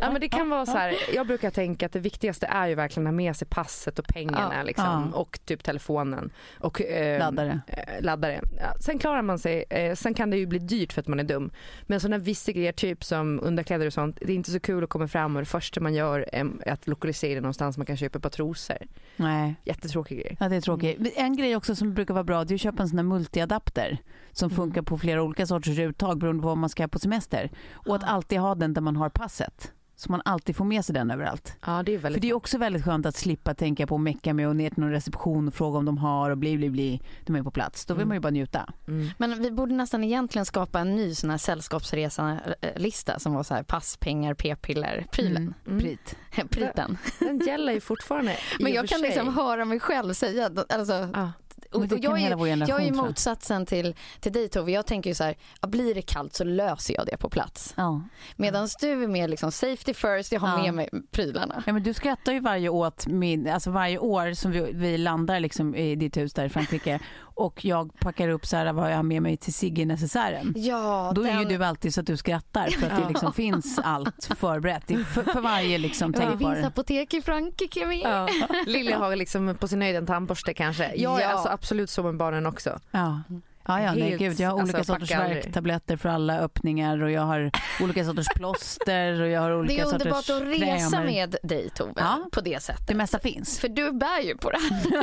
Ja 0.00 0.10
men 0.12 0.20
det 0.20 0.28
kan 0.28 0.50
vara 0.50 0.66
så 0.66 0.72
här, 0.78 0.94
jag 1.14 1.26
brukar 1.26 1.50
tänka 1.50 1.86
att 1.86 1.92
det 1.92 1.98
viktigaste 1.98 2.46
är 2.46 2.66
ju 2.66 2.74
verkligen 2.74 3.06
att 3.06 3.12
ha 3.12 3.16
med 3.16 3.36
sig 3.36 3.48
passet 3.48 3.98
och 3.98 4.04
pengarna 4.06 4.52
Ja. 4.56 4.62
liksom, 4.62 5.10
Ja. 5.12 5.18
och 5.18 5.38
typ 5.44 5.62
telefonen 5.64 6.30
och 6.60 6.82
eh, 6.82 7.18
Laddare. 7.30 7.60
eh, 7.66 8.02
laddare. 8.04 8.40
Sen 8.80 8.98
klarar 8.98 9.22
man 9.22 9.38
sig, 9.38 9.64
eh, 9.70 9.94
sen 9.94 10.14
kan 10.14 10.30
det 10.30 10.36
ju 10.36 10.46
bli 10.46 10.58
dyrt 10.58 10.92
för 10.92 11.00
att 11.00 11.08
man 11.08 11.20
är 11.20 11.24
dum. 11.24 11.50
Men 11.82 12.00
sådana 12.00 12.18
vissa 12.18 12.52
grejer 12.52 12.72
typ 12.72 13.04
som 13.04 13.40
underkläder 13.42 13.86
och 13.86 13.92
sånt, 13.92 14.18
det 14.20 14.32
är 14.32 14.36
inte 14.36 14.50
så 14.50 14.60
kul 14.60 14.84
att 14.84 14.90
komma 14.90 15.08
fram 15.08 15.36
och 15.36 15.42
det 15.42 15.46
första 15.46 15.80
man 15.80 15.94
gör 15.94 16.28
är 16.32 16.72
att 16.72 16.86
lokalisera 16.86 17.40
någonstans 17.40 17.76
man 17.76 17.86
kan 17.86 17.96
köpa 17.96 18.18
ett 18.18 18.22
par 18.22 18.30
trosor. 18.30 18.76
Nej. 19.16 19.54
Jättetråkig 19.64 20.18
grej. 20.20 20.36
Ja, 20.40 20.48
det 20.48 20.56
är 20.56 20.60
tråkigt. 20.60 20.98
Men 20.98 21.10
En 21.16 21.36
grej 21.36 21.56
också 21.56 21.76
som 21.76 21.94
brukar 21.94 22.14
vara 22.14 22.24
bra 22.24 22.44
det 22.44 22.52
är 22.52 22.54
att 22.54 22.60
köpa 22.60 22.82
en 22.82 22.88
sån 22.88 22.98
här 22.98 23.04
multiadapter 23.04 23.98
som 24.32 24.50
funkar 24.50 24.82
på 24.82 24.98
flera 24.98 25.22
olika 25.22 25.46
sorters 25.46 25.78
uttag 25.78 26.18
beroende 26.18 26.42
på 26.42 26.48
vad 26.48 26.58
man 26.58 26.70
ska 26.70 26.88
på 26.88 26.98
semester. 26.98 27.50
Och 27.72 27.96
att 27.96 28.04
alltid 28.04 28.38
ha 28.38 28.54
den 28.54 28.74
där 28.74 28.80
man 28.80 28.96
har 28.96 29.08
passet. 29.08 29.72
Så 30.00 30.10
man 30.12 30.22
alltid 30.24 30.56
får 30.56 30.64
med 30.64 30.84
sig 30.84 30.94
den 30.94 31.10
överallt. 31.10 31.56
Ja 31.66 31.82
det 31.82 31.94
är 31.94 31.98
För 31.98 32.02
väldigt 32.02 32.22
det 32.22 32.30
är 32.30 32.34
också 32.34 32.58
väldigt 32.58 32.84
skönt 32.84 33.06
att 33.06 33.16
slippa 33.16 33.54
tänka 33.54 33.86
på 33.86 33.94
att 33.94 34.00
mecka 34.00 34.34
med 34.34 34.48
och 34.48 34.56
ner 34.56 34.70
till 34.70 34.78
någon 34.80 34.90
reception 34.90 35.48
och 35.48 35.54
fråga 35.54 35.78
om 35.78 35.84
de 35.84 35.98
har 35.98 36.30
och 36.30 36.38
bli 36.38 36.56
bli 36.56 36.70
bli. 36.70 37.00
De 37.26 37.36
är 37.36 37.42
på 37.42 37.50
plats. 37.50 37.86
Då 37.86 37.94
vill 37.94 38.06
man 38.06 38.16
ju 38.16 38.20
bara 38.20 38.30
njuta. 38.30 38.72
mm. 38.88 39.08
Men 39.18 39.42
vi 39.42 39.50
borde 39.50 39.74
nästan 39.74 40.04
egentligen 40.04 40.44
skapa 40.46 40.80
en 40.80 40.96
ny 40.96 41.14
sån 41.14 41.30
här 41.30 41.38
sällskapsresan-lista 41.38 43.18
som 43.18 43.34
var 43.34 43.42
så 43.42 43.54
här 43.54 43.62
pass, 43.62 43.96
pengar, 43.96 44.34
p-piller, 44.34 45.06
prylen. 45.12 45.54
Mm. 45.66 45.78
Prit. 45.78 46.16
Priten. 46.50 46.98
Den 47.18 47.38
gäller 47.38 47.72
ju 47.72 47.80
fortfarande 47.80 48.36
Men 48.60 48.72
jag 48.72 48.88
för 48.88 48.94
kan 48.96 49.00
liksom 49.00 49.26
sig. 49.26 49.34
höra 49.44 49.64
mig 49.64 49.80
själv 49.80 50.12
säga, 50.12 50.50
alltså, 50.68 51.08
Ja. 51.14 51.32
Och, 51.72 51.86
jag, 52.00 52.20
är, 52.22 52.68
jag 52.68 52.82
är 52.86 52.92
motsatsen 52.92 53.66
till, 53.66 53.94
till 54.20 54.32
dig 54.32 54.48
Tove. 54.48 54.72
Jag 54.72 54.86
tänker 54.86 55.10
ju 55.10 55.14
så 55.14 55.24
här, 55.24 55.36
blir 55.60 55.94
det 55.94 56.02
kallt 56.02 56.34
så 56.34 56.44
löser 56.44 56.94
jag 56.94 57.06
det 57.06 57.16
på 57.16 57.30
plats. 57.30 57.74
Ja. 57.76 58.02
Medan 58.36 58.68
du 58.80 59.02
är 59.02 59.06
mer 59.08 59.28
liksom 59.28 59.52
safety 59.52 59.94
first, 59.94 60.32
jag 60.32 60.40
har 60.40 60.48
Ja. 60.48 60.62
med 60.62 60.74
mig 60.74 60.90
prylarna. 61.10 61.62
Ja, 61.66 61.72
men 61.72 61.82
du 61.82 61.94
skrattar 61.94 62.32
ju 62.32 62.40
varje, 62.40 62.68
åt 62.68 63.06
min, 63.06 63.48
alltså 63.48 63.70
varje 63.70 63.98
år 63.98 64.32
som 64.34 64.50
vi, 64.50 64.72
vi 64.72 64.98
landar 64.98 65.40
liksom 65.40 65.74
i 65.74 65.96
ditt 65.96 66.16
hus 66.16 66.32
där 66.32 66.44
i 66.44 66.48
Frankrike 66.48 67.00
och 67.38 67.64
jag 67.64 67.98
packar 68.00 68.28
upp 68.28 68.46
så 68.46 68.56
här, 68.56 68.72
vad 68.72 68.90
jag 68.92 68.96
har 68.96 69.02
med 69.02 69.22
mig 69.22 69.36
till 69.36 69.52
Sigge-necessären. 69.52 70.52
Ja, 70.56 71.12
Då 71.14 71.22
är 71.22 71.32
ju 71.38 71.44
den- 71.44 71.58
du 71.58 71.64
alltid 71.64 71.94
så 71.94 72.00
att 72.00 72.06
du 72.06 72.16
skrattar 72.16 72.68
för 72.68 72.86
att 72.90 73.02
det 73.02 73.08
liksom 73.08 73.32
finns 73.32 73.78
allt 73.84 74.28
förberett 74.38 74.84
för, 74.86 75.22
för 75.22 75.40
varje 75.40 75.78
liksom 75.78 76.12
Det 76.12 76.18
finns 76.18 76.28
tänkbar... 76.30 76.62
apotek 76.62 77.14
i 77.14 77.22
Frankrike 77.22 77.86
med. 77.86 77.98
Ja. 78.04 78.28
Lilja 78.66 78.98
har 78.98 79.16
liksom 79.16 79.54
på 79.60 79.68
sin 79.68 79.82
höjd 79.82 79.96
en 79.96 80.06
tandborste 80.06 80.54
kanske. 80.54 80.94
Jag 80.96 81.18
är 81.20 81.22
Ja. 81.24 81.28
alltså 81.32 81.48
absolut 81.48 81.90
så 81.90 82.02
med 82.02 82.16
barnen 82.16 82.46
också. 82.46 82.78
Ja. 82.90 83.20
Ja, 83.68 83.80
ja, 83.82 83.94
nej 83.94 84.16
gud. 84.18 84.40
Jag 84.40 84.48
har 84.50 84.62
olika 84.62 84.78
alltså, 84.78 84.92
sorters 84.92 85.10
värktabletter 85.10 85.96
för 85.96 86.08
alla 86.08 86.38
öppningar 86.38 87.02
och 87.02 87.10
jag 87.10 87.22
har 87.22 87.50
olika 87.82 88.04
sorters 88.04 88.26
plåster 88.34 89.20
och 89.20 89.28
jag 89.28 89.40
har 89.40 89.52
olika 89.52 89.74
Det 89.74 89.80
är 89.80 89.84
sorters 89.84 90.02
underbart 90.30 90.30
att 90.30 90.60
resa 90.60 90.90
krämer. 90.96 91.04
med 91.06 91.36
dig 91.42 91.70
Tove, 91.70 91.92
Ja. 91.96 92.28
på 92.32 92.40
det 92.40 92.62
sättet. 92.62 92.86
Det 92.88 92.94
mesta 92.94 93.18
finns. 93.18 93.58
För 93.60 93.68
du 93.68 93.92
bär 93.92 94.20
ju 94.22 94.36
på 94.36 94.50
det. 94.50 94.58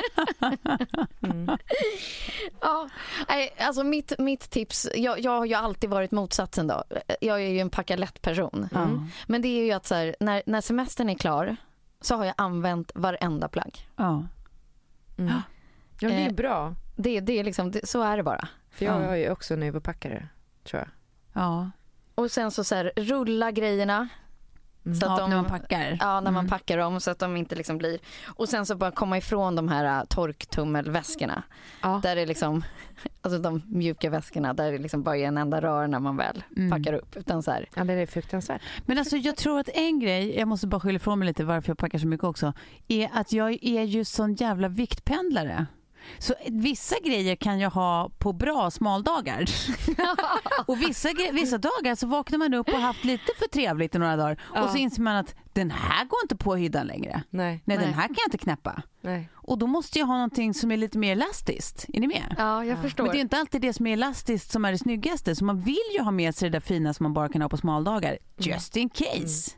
Mm. 1.24 1.58
ja, 2.62 2.90
nej, 3.30 3.54
alltså 3.60 3.84
mitt, 3.84 4.14
mitt 4.20 4.50
tips, 4.50 4.88
jag, 4.96 5.20
jag 5.20 5.32
har 5.38 5.46
ju 5.46 5.54
alltid 5.54 5.90
varit 5.90 6.12
motsatsen 6.12 6.68
då. 6.68 6.84
Jag 7.22 7.42
är 7.44 7.48
ju 7.50 7.60
en 7.60 7.70
packa 7.70 7.96
lätt-person. 7.96 8.70
Ja. 8.72 8.88
Men 9.28 9.42
det 9.42 9.48
är 9.48 9.66
ju 9.66 9.72
att 9.72 9.86
så 9.86 9.96
här, 9.96 10.16
när, 10.20 10.44
när 10.46 10.62
semestern 10.62 11.10
är 11.10 11.16
klar 11.16 11.56
så 12.02 12.16
har 12.16 12.26
jag 12.26 12.34
använt 12.38 12.92
varenda 12.96 13.48
plagg. 13.48 13.88
Ja. 13.96 14.24
Mm. 15.18 15.34
Ja, 16.00 16.10
det 16.10 16.16
är 16.16 16.28
Eh, 16.30 16.34
bra. 16.34 16.74
Det, 16.96 17.20
det 17.20 17.40
är 17.40 17.44
liksom, 17.44 17.72
det, 17.72 17.88
så 17.88 18.02
är 18.02 18.18
det 18.18 18.24
bara. 18.24 18.48
För 18.72 18.86
jag 18.86 19.02
Ja. 19.02 19.06
är 19.06 19.16
ju 19.16 19.30
också 19.32 19.54
en 19.54 19.64
överpackare, 19.64 20.28
tror 20.64 20.80
jag. 20.82 20.90
Ja. 21.44 21.70
Och 22.16 22.32
sen 22.32 22.52
så, 22.52 22.64
så 22.64 22.76
här, 22.76 22.92
rulla 22.96 23.52
grejerna. 23.52 24.08
Så 24.84 24.92
att 24.92 25.02
ja, 25.02 25.18
de, 25.18 25.30
när 25.30 25.36
man 25.38 25.46
packar. 25.46 25.98
Ja, 26.00 26.22
när 26.22 26.32
man 26.32 26.36
Mm. 26.46 26.48
packar 26.50 26.78
dem 26.78 27.00
så 27.00 27.12
att 27.12 27.20
de 27.20 27.38
inte 27.38 27.56
liksom 27.56 27.78
blir... 27.78 28.00
Och 28.26 28.50
sen 28.50 28.66
så 28.66 28.76
bara 28.76 28.92
komma 28.92 29.18
ifrån 29.18 29.56
de 29.56 29.68
här 29.68 30.00
äh, 30.00 30.06
torktummelväskorna. 30.06 31.44
Ja. 31.82 32.00
Där 32.04 32.16
det 32.16 32.26
liksom, 32.26 32.64
alltså 33.22 33.40
de 33.40 33.62
mjuka 33.66 34.10
väskorna 34.10 34.54
där 34.54 34.72
det 34.72 34.78
liksom 34.78 35.04
bara 35.04 35.18
är 35.18 35.28
en 35.28 35.38
enda 35.38 35.62
rör 35.62 35.88
när 35.88 36.00
man 36.00 36.18
väl 36.18 36.44
Mm. 36.58 36.72
packar 36.72 36.94
upp. 36.94 37.16
Utan 37.16 37.44
så 37.44 37.52
här, 37.52 37.70
ja, 37.76 37.84
det 37.84 37.94
är 37.94 38.06
fruktansvärt. 38.06 38.62
Men 38.86 38.98
alltså 38.98 39.18
jag 39.18 39.36
tror 39.38 39.60
att 39.60 39.70
en 39.74 40.00
grej, 40.00 40.38
jag 40.40 40.48
måste 40.48 40.68
bara 40.68 40.80
skylla 40.82 40.96
ifrån 40.96 41.20
mig 41.20 41.26
lite 41.26 41.44
varför 41.44 41.70
jag 41.70 41.78
packar 41.78 42.00
så 42.00 42.08
mycket 42.08 42.24
också, 42.24 42.54
är 42.88 43.10
att 43.14 43.32
jag 43.34 43.58
är 43.62 43.84
ju 43.84 44.06
sån 44.06 44.34
jävla 44.34 44.68
viktpendlare. 44.68 45.66
Så 46.20 46.34
vissa 46.48 46.96
grejer 47.06 47.36
kan 47.36 47.60
jag 47.60 47.70
ha 47.70 48.12
på 48.18 48.34
bra 48.34 48.72
smaldagar. 48.72 49.46
och 50.66 50.82
vissa, 50.82 51.10
vissa 51.34 51.58
dagar 51.58 51.96
så 51.96 52.08
vaknar 52.08 52.38
man 52.38 52.54
upp 52.54 52.68
och 52.68 52.74
har 52.74 52.82
haft 52.82 53.04
lite 53.04 53.32
för 53.40 53.48
trevligt 53.48 53.96
i 53.96 54.00
några 54.00 54.16
dagar 54.16 54.42
och 54.64 54.70
så 54.70 54.78
inser 54.78 55.02
man 55.02 55.16
att 55.16 55.36
den 55.54 55.72
här 55.72 56.06
går 56.06 56.20
inte 56.24 56.36
på 56.36 56.56
hyddan 56.56 56.88
längre. 56.88 57.24
Nej. 57.30 57.62
Nej, 57.66 57.78
den 57.78 57.86
Nej. 57.86 57.96
här 57.96 58.08
kan 58.08 58.16
jag 58.18 58.28
inte 58.28 58.38
knäppa. 58.38 58.82
Nej. 59.02 59.30
Och 59.34 59.58
då 59.58 59.68
måste 59.68 60.00
jag 60.00 60.06
ha 60.06 60.14
någonting 60.14 60.54
som 60.54 60.72
är 60.72 60.78
lite 60.78 60.98
mer 60.98 61.12
elastiskt. 61.12 61.86
Är 61.94 62.00
ni 62.00 62.08
med? 62.08 62.36
ja, 62.38 62.66
jag 62.66 62.82
förstår. 62.82 63.04
Men 63.04 63.12
det 63.14 63.20
är 63.20 63.22
inte 63.22 63.38
alltid 63.38 63.62
det 63.62 63.74
som 63.74 63.88
är 63.88 63.94
elastiskt 63.94 64.52
som 64.52 64.66
är 64.66 64.72
det 64.72 64.78
snyggaste. 64.78 65.36
Så 65.36 65.46
man 65.46 65.62
vill 65.62 65.78
ju 65.98 66.02
ha 66.02 66.12
med 66.12 66.36
sig 66.36 66.50
det 66.50 66.56
där 66.56 66.60
fina 66.60 66.94
som 66.94 67.04
man 67.04 67.14
bara 67.14 67.30
kan 67.30 67.42
ha 67.42 67.50
på 67.50 67.58
smaldagar. 67.58 68.18
Just 68.38 68.78
in 68.78 68.90
case. 68.90 69.52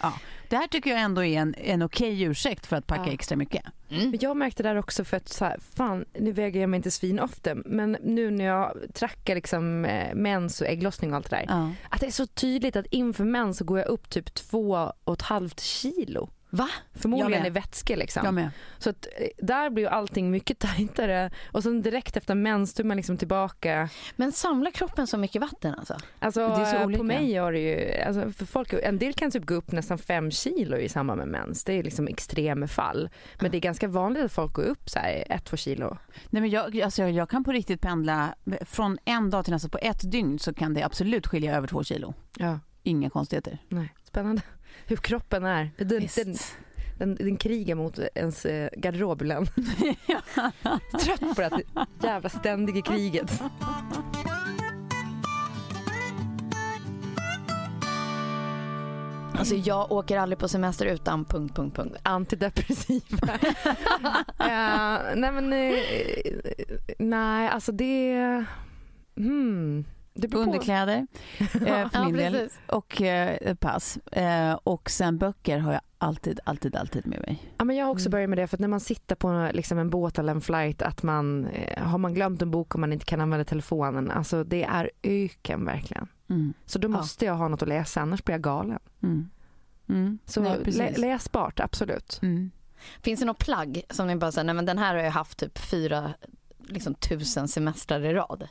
Ja, 0.00 0.12
det 0.48 0.56
här 0.56 0.66
tycker 0.66 0.90
jag 0.90 1.00
ändå 1.00 1.24
är 1.24 1.38
en, 1.40 1.54
en 1.58 1.82
okej 1.82 2.22
ursäkt 2.22 2.66
för 2.66 2.76
att 2.76 2.86
packa 2.86 3.02
Ja. 3.06 3.12
extra 3.12 3.36
mycket. 3.36 3.62
Men 3.88 4.18
jag 4.20 4.36
märkte 4.36 4.62
där 4.62 4.76
också 4.76 5.04
för 5.04 5.16
att 5.16 5.28
så 5.28 5.44
här, 5.44 5.58
fan 5.74 6.04
nu 6.18 6.32
väger 6.32 6.60
jag 6.60 6.70
mig 6.70 6.76
inte 6.76 6.90
svin 6.90 7.20
ofta 7.20 7.54
men 7.54 7.96
nu 8.02 8.30
när 8.30 8.44
jag 8.44 8.76
trackar 8.94 9.34
liksom 9.34 9.84
eh, 9.84 10.14
mens 10.14 10.60
och 10.60 10.66
ägglossning 10.66 11.10
och 11.10 11.16
allt 11.16 11.30
det 11.30 11.36
där. 11.36 11.44
Ja. 11.48 11.70
Att 11.88 12.00
det 12.00 12.06
är 12.06 12.10
så 12.10 12.26
tydligt 12.26 12.76
att 12.76 12.86
inför 12.86 13.24
mens 13.24 13.58
så 13.58 13.64
går 13.64 13.78
jag 13.78 13.88
upp 13.88 14.10
typ 14.10 14.34
två 14.34 14.92
och 15.04 15.12
ett 15.14 15.22
halvt 15.22 15.60
kilo. 15.60 16.30
Va? 16.50 16.68
Förmodligen 16.94 17.46
i 17.46 17.50
vätska 17.50 17.96
liksom. 17.96 18.24
Jag 18.24 18.34
med. 18.34 18.50
Så 18.78 18.90
att 18.90 19.06
eh, 19.18 19.26
där 19.38 19.70
blir 19.70 19.84
ju 19.84 19.88
allting 19.90 20.30
mycket 20.30 20.58
tajtare 20.58 21.30
och 21.52 21.62
sen 21.62 21.82
direkt 21.82 22.16
efter 22.16 22.34
mens 22.34 22.80
är 22.80 22.84
man 22.84 22.96
liksom 22.96 23.16
tillbaka. 23.16 23.88
Men 24.16 24.32
samlar 24.32 24.70
kroppen 24.70 25.06
så 25.06 25.18
mycket 25.18 25.40
vatten 25.40 25.74
alltså? 25.74 25.96
Alltså 26.18 26.40
Det 26.40 26.54
är 26.54 26.64
så 26.64 26.76
eh, 26.76 26.84
olika. 26.84 26.98
på 26.98 27.04
mig 27.04 27.30
gör 27.30 27.52
det 27.52 27.58
ju, 27.58 28.02
alltså 28.02 28.30
för 28.32 28.46
folk, 28.46 28.72
en 28.72 28.98
del 28.98 29.14
kan 29.14 29.30
typ 29.30 29.46
gå 29.46 29.54
upp 29.54 29.72
nästan 29.72 29.98
fem 29.98 30.30
kilo 30.30 30.76
i 30.76 30.88
samband 30.88 31.18
med 31.18 31.28
mens. 31.28 31.64
Det 31.64 31.72
är 31.72 31.82
liksom 31.82 32.08
extrema 32.08 32.66
fall. 32.66 33.10
Men 33.40 33.50
det 33.50 33.58
är 33.58 33.60
ganska 33.60 33.88
vanligt 33.88 34.24
att 34.24 34.32
folk 34.32 34.52
går 34.52 34.62
upp 34.64 34.90
så 34.90 34.98
här 34.98 35.24
ett, 35.30 35.44
två 35.44 35.56
kilo. 35.56 35.96
Nej, 36.30 36.42
men 36.42 36.50
jag, 36.50 36.80
alltså 36.80 37.02
jag 37.02 37.30
kan 37.30 37.44
på 37.44 37.52
riktigt 37.52 37.80
pendla 37.80 38.34
från 38.60 38.98
en 39.04 39.30
dag 39.30 39.44
till 39.44 39.52
nästa. 39.52 39.68
På 39.68 39.78
ett 39.82 40.10
dygn 40.12 40.38
så 40.38 40.54
kan 40.54 40.74
det 40.74 40.82
absolut 40.82 41.26
skilja 41.26 41.56
över 41.56 41.68
två 41.68 41.84
kilo. 41.84 42.14
Ja. 42.36 42.58
Inga 42.82 43.10
konstigheter. 43.10 43.58
Nej. 43.68 43.94
Spännande. 44.04 44.42
Hur 44.90 44.96
kroppen 44.96 45.44
är. 45.44 45.70
Den, 45.76 45.88
den, 45.88 46.36
den, 46.98 47.14
den 47.14 47.36
krigar 47.36 47.74
mot 47.74 47.98
ens 48.14 48.46
eh, 48.46 48.70
garderob 48.76 49.22
ibland. 49.22 49.46
Trött 51.04 51.20
på 51.20 51.34
det 51.36 51.50
här 51.52 51.86
jävla 52.02 52.28
ständiga 52.28 52.82
kriget. 52.82 53.42
Alltså 59.34 59.54
jag 59.54 59.92
åker 59.92 60.18
aldrig 60.18 60.38
på 60.38 60.48
semester 60.48 60.86
utan 60.86 61.24
punkt, 61.24 61.56
punkt, 61.56 61.76
punkt. 61.76 61.96
Antidepressiva. 62.02 63.00
ja, 64.38 64.98
nej 65.14 65.32
men 65.32 65.52
eh, 65.52 65.78
nej 66.98 67.48
alltså 67.48 67.72
det... 67.72 68.44
Hmm. 69.16 69.84
Underkläder 70.34 71.06
eh, 71.40 71.46
för 71.48 71.88
Ja, 71.92 72.04
min 72.04 72.16
del. 72.16 72.32
precis. 72.32 72.58
Och 72.66 73.02
eh, 73.02 73.54
pass. 73.54 73.96
Eh, 73.96 74.52
och 74.52 74.90
sen 74.90 75.18
böcker 75.18 75.58
har 75.58 75.72
jag 75.72 75.80
alltid, 75.98 76.40
alltid, 76.44 76.76
alltid 76.76 77.06
med 77.06 77.20
mig. 77.20 77.52
Ja, 77.58 77.64
men 77.64 77.76
jag 77.76 77.84
har 77.86 77.92
också 77.92 78.02
Mm. 78.06 78.10
börjat 78.10 78.28
med 78.30 78.38
det 78.38 78.46
för 78.46 78.56
att 78.56 78.60
när 78.60 78.68
man 78.68 78.80
sitter 78.80 79.14
på 79.14 79.50
liksom 79.54 79.78
en 79.78 79.90
båt 79.90 80.18
eller 80.18 80.32
en 80.32 80.40
flight 80.40 80.82
att 80.82 81.02
man 81.02 81.46
eh, 81.46 81.82
har 81.86 81.98
man 81.98 82.14
glömt 82.14 82.42
en 82.42 82.50
bok 82.50 82.74
och 82.74 82.80
man 82.80 82.92
inte 82.92 83.04
kan 83.04 83.20
använda 83.20 83.44
telefonen. 83.44 84.10
Alltså 84.10 84.44
det 84.44 84.64
är 84.64 84.90
öken 85.02 85.64
verkligen. 85.64 86.08
Mm. 86.30 86.54
Så 86.66 86.78
då 86.78 86.86
Ja. 86.88 86.92
måste 86.92 87.24
jag 87.24 87.34
ha 87.34 87.48
något 87.48 87.62
att 87.62 87.68
läsa 87.68 88.00
annars 88.00 88.24
blir 88.24 88.34
jag 88.34 88.42
galen. 88.42 88.78
Mm. 89.02 89.30
Mm. 89.88 90.18
Så 90.26 90.40
Nej, 90.40 90.58
lä- 90.64 90.96
läsbart 90.96 91.60
absolut. 91.60 92.18
Mm. 92.22 92.50
Finns 93.02 93.20
det 93.20 93.26
något 93.26 93.38
plagg 93.38 93.82
som 93.90 94.06
ni 94.06 94.16
bara 94.16 94.32
säger, 94.32 94.44
nej 94.44 94.54
men 94.54 94.66
den 94.66 94.78
här 94.78 94.94
har 94.94 95.02
jag 95.02 95.10
haft 95.10 95.38
typ 95.38 95.58
fyra 95.58 96.14
liksom 96.68 96.94
tusen 96.94 97.48
semestrar 97.48 98.00
i 98.04 98.14
rad. 98.14 98.48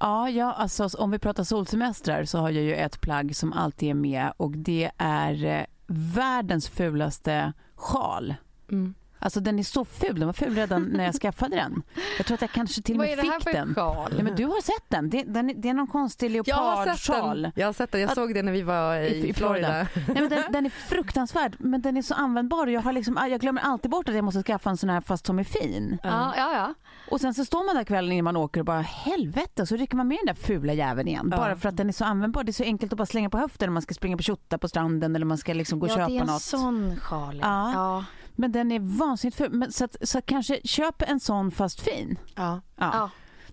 Ja, 0.00 0.30
ja 0.30 0.52
alltså, 0.52 0.88
om 0.98 1.10
vi 1.10 1.18
pratar 1.18 1.44
solsemestrar 1.44 2.24
så 2.24 2.38
har 2.38 2.50
jag 2.50 2.64
ju 2.64 2.74
ett 2.74 3.00
plagg 3.00 3.36
som 3.36 3.52
alltid 3.52 3.90
är 3.90 3.94
med 3.94 4.32
och 4.36 4.50
det 4.50 4.90
är 4.96 5.44
eh, 5.44 5.64
världens 5.86 6.68
fulaste 6.68 7.52
sjal. 7.74 8.34
Mm. 8.70 8.94
Alltså 9.22 9.40
den 9.40 9.58
är 9.58 9.62
så 9.62 9.84
ful, 9.84 10.18
den 10.18 10.26
var 10.26 10.32
ful 10.32 10.54
redan 10.54 10.82
när 10.84 11.04
jag 11.04 11.14
skaffade 11.14 11.56
den. 11.56 11.82
Jag 12.16 12.26
tror 12.26 12.34
att 12.34 12.40
jag 12.40 12.50
kanske 12.50 12.82
till 12.82 12.94
och 12.94 12.98
Vad 12.98 13.06
med 13.08 13.18
är 13.18 13.22
det 13.22 13.28
här 13.30 13.40
fick 13.40 13.42
för 13.48 13.52
den. 13.52 13.74
sjal? 13.74 14.12
Nej, 14.14 14.22
men 14.24 14.36
du 14.36 14.44
har 14.46 14.60
sett 14.62 14.84
den. 14.88 15.10
Det, 15.10 15.22
den, 15.22 15.50
är- 15.50 15.54
det 15.54 15.68
är 15.68 15.74
någon 15.74 15.86
konstig 15.86 16.26
Jag 16.26 16.32
leopardsjal. 16.32 17.42
den. 17.42 17.52
Jag 17.56 17.66
har 17.68 17.72
sett 17.72 17.92
den. 17.92 18.00
Jag 18.00 18.08
Att- 18.08 18.14
såg 18.14 18.34
den 18.34 18.44
när 18.44 18.52
vi 18.52 18.62
var 18.62 18.96
i, 18.96 19.06
I- 19.06 19.28
i 19.28 19.32
Florida. 19.34 19.68
Nej, 19.72 19.86
men 20.06 20.28
den, 20.28 20.42
den 20.52 20.66
är 20.66 20.70
fruktansvärd 20.70 21.56
men 21.58 21.82
den 21.82 21.96
är 21.96 22.02
så 22.02 22.14
användbar 22.14 22.66
jag, 22.66 22.80
har 22.80 22.92
liksom, 22.92 23.18
jag 23.30 23.40
glömmer 23.40 23.62
alltid 23.62 23.90
bort 23.90 24.08
att 24.08 24.14
jag 24.14 24.24
måste 24.24 24.42
skaffa 24.42 24.70
en 24.70 24.76
sån 24.76 24.90
här 24.90 25.00
fast 25.00 25.26
som 25.26 25.38
är 25.38 25.44
fin. 25.44 25.98
Ja, 26.02 26.34
ja, 26.36 26.52
ja. 26.54 26.74
Och 27.10 27.20
sen 27.20 27.34
så 27.34 27.44
står 27.44 27.66
man 27.66 27.76
där 27.76 27.84
kvällen 27.84 28.12
innan 28.12 28.24
man 28.24 28.36
åker 28.36 28.60
och 28.60 28.66
bara 28.66 28.80
helvete 28.80 29.66
så 29.66 29.76
rycker 29.76 29.96
man 29.96 30.08
med 30.08 30.18
den 30.26 30.34
där 30.34 30.42
fula 30.42 30.72
jäveln 30.72 31.08
igen. 31.08 31.28
Ja. 31.30 31.36
Bara 31.36 31.56
för 31.56 31.68
att 31.68 31.76
den 31.76 31.88
är 31.88 31.92
så 31.92 32.04
användbar. 32.04 32.44
Det 32.44 32.50
är 32.50 32.52
så 32.52 32.62
enkelt 32.64 32.92
att 32.92 32.98
bara 32.98 33.06
slänga 33.06 33.30
på 33.30 33.38
höften 33.38 33.66
när 33.68 33.72
man 33.72 33.82
ska 33.82 33.94
springa 33.94 34.16
på 34.16 34.22
tjotta 34.22 34.58
på 34.58 34.68
stranden 34.68 35.16
eller 35.16 35.26
man 35.26 35.38
ska 35.38 35.52
liksom 35.54 35.78
gå 35.78 35.86
och 35.86 35.92
ja, 35.92 35.96
det 35.96 36.02
är 36.02 36.06
köpa 36.08 36.20
en 36.20 36.26
något. 36.26 36.42
sån 36.42 36.96
sjal. 37.00 37.38
Ja. 37.42 37.72
Ja. 37.72 38.04
Men 38.34 38.52
den 38.52 38.72
är 38.72 38.80
vansinnigt 38.98 39.36
ful. 39.36 39.52
Men 39.52 39.72
så, 39.72 39.84
att, 39.84 39.96
så 40.08 40.18
att 40.18 40.26
kanske 40.26 40.60
köp 40.64 41.02
en 41.02 41.20
sån 41.20 41.50
fast 41.50 41.80
fin. 41.80 42.18
Ja. 42.34 42.60
Ja. 42.76 42.90
Ja. 42.92 43.10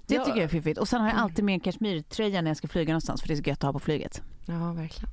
Det 0.07 0.15
Ja. 0.15 0.25
tycker 0.25 0.37
jag 0.37 0.43
är 0.45 0.49
fiffigt. 0.49 0.79
Och 0.79 0.87
sen 0.87 1.01
har 1.01 1.07
jag 1.09 1.17
alltid 1.17 1.45
med 1.45 1.53
en 1.53 1.59
kashmirtröja 1.59 2.41
när 2.41 2.49
jag 2.49 2.57
ska 2.57 2.67
flyga 2.67 2.91
någonstans 2.93 3.21
för 3.21 3.27
det 3.27 3.33
är 3.33 3.35
så 3.35 3.49
gött 3.49 3.57
att 3.57 3.63
ha 3.63 3.73
på 3.73 3.79
flyget. 3.79 4.21
ja, 4.45 4.73
verkligen. 4.73 5.09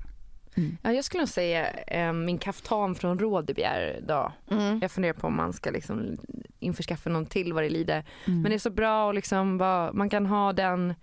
Mm. 0.54 0.76
Ja, 0.82 0.92
jag 0.92 1.04
skulle 1.04 1.20
nog 1.20 1.28
säga 1.28 1.70
eh, 1.70 2.12
min 2.12 2.38
kaftan 2.38 2.94
från 2.94 3.18
Rådebjer 3.18 3.96
idag. 4.02 4.32
Mm. 4.50 4.78
Jag 4.82 4.90
funderar 4.90 5.12
på 5.12 5.26
om 5.26 5.36
man 5.36 5.52
ska 5.52 5.70
liksom 5.70 6.16
införskaffa 6.58 7.10
någon 7.10 7.26
till 7.26 7.52
vad 7.52 7.62
det 7.62 7.68
lider. 7.70 8.04
Mm. 8.26 8.42
Men 8.42 8.50
det 8.50 8.54
är 8.56 8.58
så 8.58 8.70
bra 8.70 9.06
och 9.06 9.14
liksom 9.14 9.58
bara, 9.58 9.92
man 9.92 10.10
kan 10.10 10.26
ha 10.26 10.52
den 10.52 10.94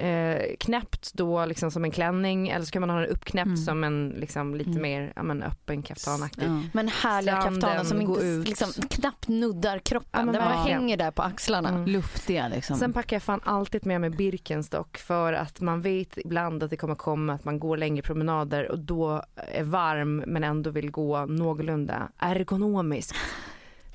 eh, 0.00 0.42
knäppt 0.60 1.12
då 1.14 1.44
liksom 1.46 1.70
som 1.70 1.84
en 1.84 1.90
klänning 1.90 2.48
eller 2.48 2.64
så 2.64 2.70
kan 2.70 2.80
man 2.80 2.90
ha 2.90 2.96
den 3.00 3.08
uppknäppt 3.08 3.46
Mm. 3.46 3.56
som 3.56 3.84
en 3.84 4.08
liksom 4.08 4.54
lite 4.54 4.70
Mm. 4.70 4.82
mer 4.82 5.12
ja, 5.16 5.22
men 5.22 5.42
öppen 5.42 5.82
kaftanaktig. 5.82 6.44
Ja. 6.46 6.62
Men 6.72 6.88
härliga 6.88 7.40
Stranden, 7.40 7.60
kaftaner 7.60 7.84
som 7.84 8.00
inte 8.00 8.20
ut. 8.22 8.48
liksom, 8.48 8.68
knappt 8.88 9.28
nuddar 9.28 9.78
kroppen. 9.78 10.26
Ja, 10.26 10.32
bara 10.32 10.48
verkligen. 10.48 10.80
hänger 10.80 10.96
där 10.96 11.10
på 11.10 11.22
axlarna. 11.22 11.68
Mm. 11.68 11.84
Luftiga 11.86 12.48
liksom. 12.48 12.76
Sen 12.76 12.92
packar 12.92 13.16
jag 13.16 13.22
fan 13.22 13.40
alltid 13.44 13.86
med 13.86 14.00
mig 14.00 14.10
Birkenstock 14.10 14.96
för 14.98 15.32
att 15.32 15.60
man 15.60 15.80
vet 15.80 16.18
ibland 16.18 16.62
att 16.62 16.70
det 16.70 16.76
kommer 16.76 16.94
komma 16.94 17.32
att 17.32 17.44
man 17.44 17.58
går 17.58 17.76
längre 17.76 18.02
promenader 18.02 18.70
och 18.70 18.78
då 18.78 19.22
är 19.36 19.64
varm 19.64 20.16
men 20.26 20.44
ändå 20.44 20.70
vill 20.70 20.90
gå 20.90 21.26
någorlunda 21.26 22.08
ergonomiskt. 22.18 23.14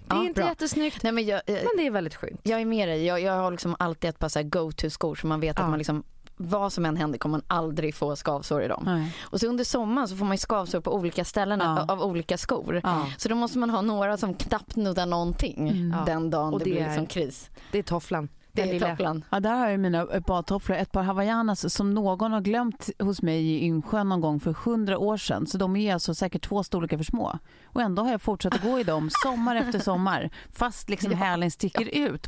Det 0.07 0.15
är 0.15 0.17
Ja, 0.17 0.23
inte 0.25 0.41
bra. 0.41 0.49
jättesnyggt 0.49 1.03
Nej, 1.03 1.11
men 1.11 1.25
jag, 1.25 1.41
eh, 1.45 1.53
men 1.55 1.69
det 1.77 1.87
är 1.87 1.91
väldigt 1.91 2.15
skönt. 2.15 2.39
jag 2.43 2.61
är 2.61 2.65
med 2.65 2.87
dig. 2.89 3.05
Jag, 3.05 3.21
jag 3.21 3.33
har 3.33 3.51
liksom 3.51 3.75
alltid 3.79 4.09
ett 4.09 4.19
par 4.19 4.43
go-to-skor 4.43 5.15
så 5.15 5.27
man 5.27 5.39
vet 5.39 5.57
Ja. 5.57 5.63
att 5.63 5.69
man 5.69 5.77
liksom 5.79 6.03
vad 6.37 6.73
som 6.73 6.85
än 6.85 6.97
händer 6.97 7.19
kommer 7.19 7.37
man 7.37 7.45
aldrig 7.47 7.95
få 7.95 8.15
skavsår 8.15 8.63
i 8.63 8.67
dem. 8.67 8.83
Nej. 8.85 9.15
Och 9.21 9.39
så 9.39 9.47
under 9.47 9.63
sommaren 9.63 10.07
så 10.07 10.15
får 10.15 10.25
man 10.25 10.37
skavsår 10.37 10.79
på 10.81 10.93
olika 10.95 11.25
ställen 11.25 11.59
Ja. 11.63 11.85
av 11.89 12.01
olika 12.01 12.37
skor. 12.37 12.81
Ja. 12.83 13.07
Så 13.17 13.29
då 13.29 13.35
måste 13.35 13.57
man 13.57 13.69
ha 13.69 13.81
några 13.81 14.17
som 14.17 14.33
knappt 14.33 14.75
nuddar 14.75 15.05
någonting 15.05 15.69
Mm. 15.69 16.05
Den 16.05 16.29
dagen 16.29 16.53
Och 16.53 16.59
det, 16.59 16.65
det 16.65 16.71
blir 16.71 16.81
är- 16.81 16.87
liksom 16.87 17.05
kris. 17.05 17.49
Det 17.71 17.77
är 17.79 17.83
tofflan. 17.83 18.29
Det 18.55 18.61
Den 18.61 18.69
är 18.69 18.73
lilla- 18.73 18.89
topplan. 18.89 19.23
Ja, 19.29 19.39
där 19.39 19.53
har 19.55 19.69
jag 19.69 19.79
mina 19.79 20.05
badtofflor. 20.27 20.77
Ett 20.77 20.91
par 20.91 21.03
hawaiianas 21.03 21.73
som 21.73 21.93
någon 21.93 22.31
har 22.31 22.41
glömt 22.41 22.89
hos 22.99 23.21
mig 23.21 23.45
i 23.47 23.65
Yngsjön 23.65 24.09
någon 24.09 24.21
gång 24.21 24.39
för 24.39 24.53
hundra 24.53 24.97
år 24.97 25.17
sedan. 25.17 25.47
Så 25.47 25.57
de 25.57 25.75
är 25.75 25.93
alltså 25.93 26.15
säkert 26.15 26.43
två 26.47 26.63
storlekar 26.63 26.97
för 26.97 27.03
små. 27.03 27.39
Och 27.65 27.81
ändå 27.81 28.03
har 28.03 28.11
jag 28.11 28.21
fortsatt 28.21 28.53
att 28.55 28.63
gå 28.63 28.79
i 28.79 28.83
dem 28.83 29.09
sommar 29.23 29.55
efter 29.55 29.79
sommar. 29.79 30.29
Fast 30.51 30.89
liksom 30.89 31.11
hälen 31.17 31.51
sticker 31.51 31.97
ut. 31.97 32.27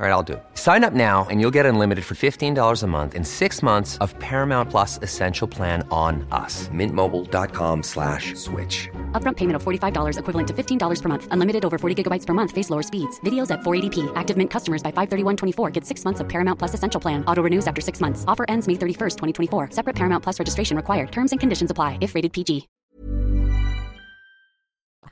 All 0.00 0.06
right, 0.06 0.12
I'll 0.12 0.22
do 0.22 0.34
it. 0.34 0.44
Sign 0.54 0.84
up 0.84 0.92
now 0.92 1.26
and 1.28 1.40
you'll 1.40 1.50
get 1.58 1.66
unlimited 1.66 2.04
for 2.04 2.14
$15 2.14 2.82
a 2.82 2.86
month 2.86 3.16
in 3.16 3.24
six 3.24 3.64
months 3.64 3.98
of 3.98 4.16
Paramount 4.20 4.70
Plus 4.70 5.00
Essential 5.02 5.48
Plan 5.48 5.82
on 5.90 6.24
us. 6.30 6.68
Mintmobile.com 6.72 7.82
slash 7.82 8.36
switch. 8.36 8.88
Upfront 9.20 9.36
payment 9.36 9.56
of 9.56 9.64
$45 9.64 10.18
equivalent 10.20 10.46
to 10.48 10.54
$15 10.54 11.02
per 11.02 11.08
month. 11.08 11.26
Unlimited 11.32 11.64
over 11.64 11.78
40 11.78 11.96
gigabytes 12.00 12.24
per 12.24 12.32
month. 12.32 12.52
Face 12.52 12.70
lower 12.70 12.82
speeds. 12.84 13.18
Videos 13.24 13.50
at 13.50 13.62
480p. 13.62 14.12
Active 14.14 14.36
Mint 14.36 14.52
customers 14.52 14.84
by 14.84 14.92
531.24 14.92 15.72
get 15.72 15.84
six 15.84 16.04
months 16.04 16.20
of 16.20 16.28
Paramount 16.28 16.60
Plus 16.60 16.74
Essential 16.74 17.00
Plan. 17.00 17.24
Auto 17.26 17.42
renews 17.42 17.66
after 17.66 17.80
six 17.82 18.00
months. 18.00 18.24
Offer 18.28 18.44
ends 18.48 18.68
May 18.68 18.74
31st, 18.74 19.16
2024. 19.18 19.70
Separate 19.72 19.96
Paramount 19.96 20.22
Plus 20.22 20.38
registration 20.38 20.76
required. 20.76 21.10
Terms 21.10 21.32
and 21.32 21.40
conditions 21.40 21.72
apply 21.72 21.98
if 22.00 22.14
rated 22.14 22.32
PG. 22.32 22.68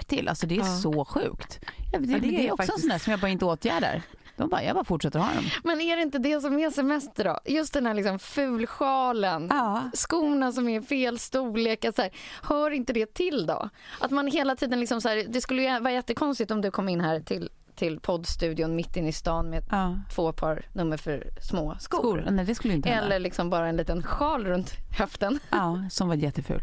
till. 0.07 0.29
Alltså 0.29 0.47
det 0.47 0.55
är 0.55 0.59
Ja. 0.59 0.65
så 0.65 1.05
sjukt. 1.05 1.59
Ja, 1.93 1.99
det, 1.99 2.07
Ja, 2.13 2.19
det 2.19 2.29
det, 2.29 2.37
är 2.37 2.49
är 2.49 2.53
också 2.53 2.73
en 2.73 2.79
sån 2.79 2.89
där 2.89 2.99
som 2.99 3.11
jag 3.11 3.21
bara 3.21 3.31
inte 3.31 3.45
åtgärdar. 3.45 4.03
De 4.37 4.49
bara, 4.49 4.63
jag 4.65 4.75
bara 4.75 4.85
fortsätter 4.85 5.19
ha 5.19 5.35
dem. 5.35 5.45
Men 5.65 5.81
är 5.81 5.97
det 5.97 6.03
inte 6.03 6.19
det 6.19 6.41
som 6.41 6.59
är 6.59 6.71
semester 6.71 7.25
då? 7.25 7.39
Just 7.45 7.73
den 7.75 7.87
här 7.87 7.95
liksom 7.95 8.19
fulsjalen, 8.19 9.47
Ja. 9.51 9.91
skorna 9.95 10.53
som 10.53 10.69
är 10.69 10.81
fel 10.81 11.19
storlek. 11.19 11.85
Så 11.97 12.03
här, 12.03 12.11
hör 12.43 12.71
inte 12.71 12.93
det 12.93 13.15
till 13.15 13.47
då? 13.47 13.69
Att 14.01 14.11
man 14.11 14.27
hela 14.27 14.57
tiden 14.57 14.81
liksom 14.81 15.01
så 15.01 15.09
här, 15.09 15.25
det 15.29 15.41
skulle 15.41 15.63
ju 15.63 15.81
vara 15.81 15.93
jättekonstigt 15.93 16.51
om 16.51 16.61
du 16.61 16.71
kom 16.71 16.89
in 16.89 17.01
här 17.01 17.21
till, 17.21 17.51
till 17.75 18.01
poddstudion 18.01 18.77
mitt 18.77 18.97
inne 18.97 19.09
i 19.09 19.13
stan 19.13 19.51
med 19.51 19.65
Ja. 19.71 19.97
två 20.15 20.33
par 20.33 20.65
nummer 20.73 20.97
för 20.97 21.29
små 21.41 21.77
skor. 21.81 21.99
Skor? 21.99 22.27
Nej, 22.31 22.45
det 22.45 22.55
skulle 22.55 22.75
inte 22.75 22.89
hända. 22.89 23.05
Eller 23.07 23.19
liksom 23.19 23.51
bara 23.51 23.69
en 23.69 23.77
liten 23.77 24.03
sjal 24.03 24.45
runt 24.47 24.71
höften. 24.99 25.39
Ja, 25.51 25.85
som 25.91 26.09
var 26.09 26.15
jätteful. 26.15 26.61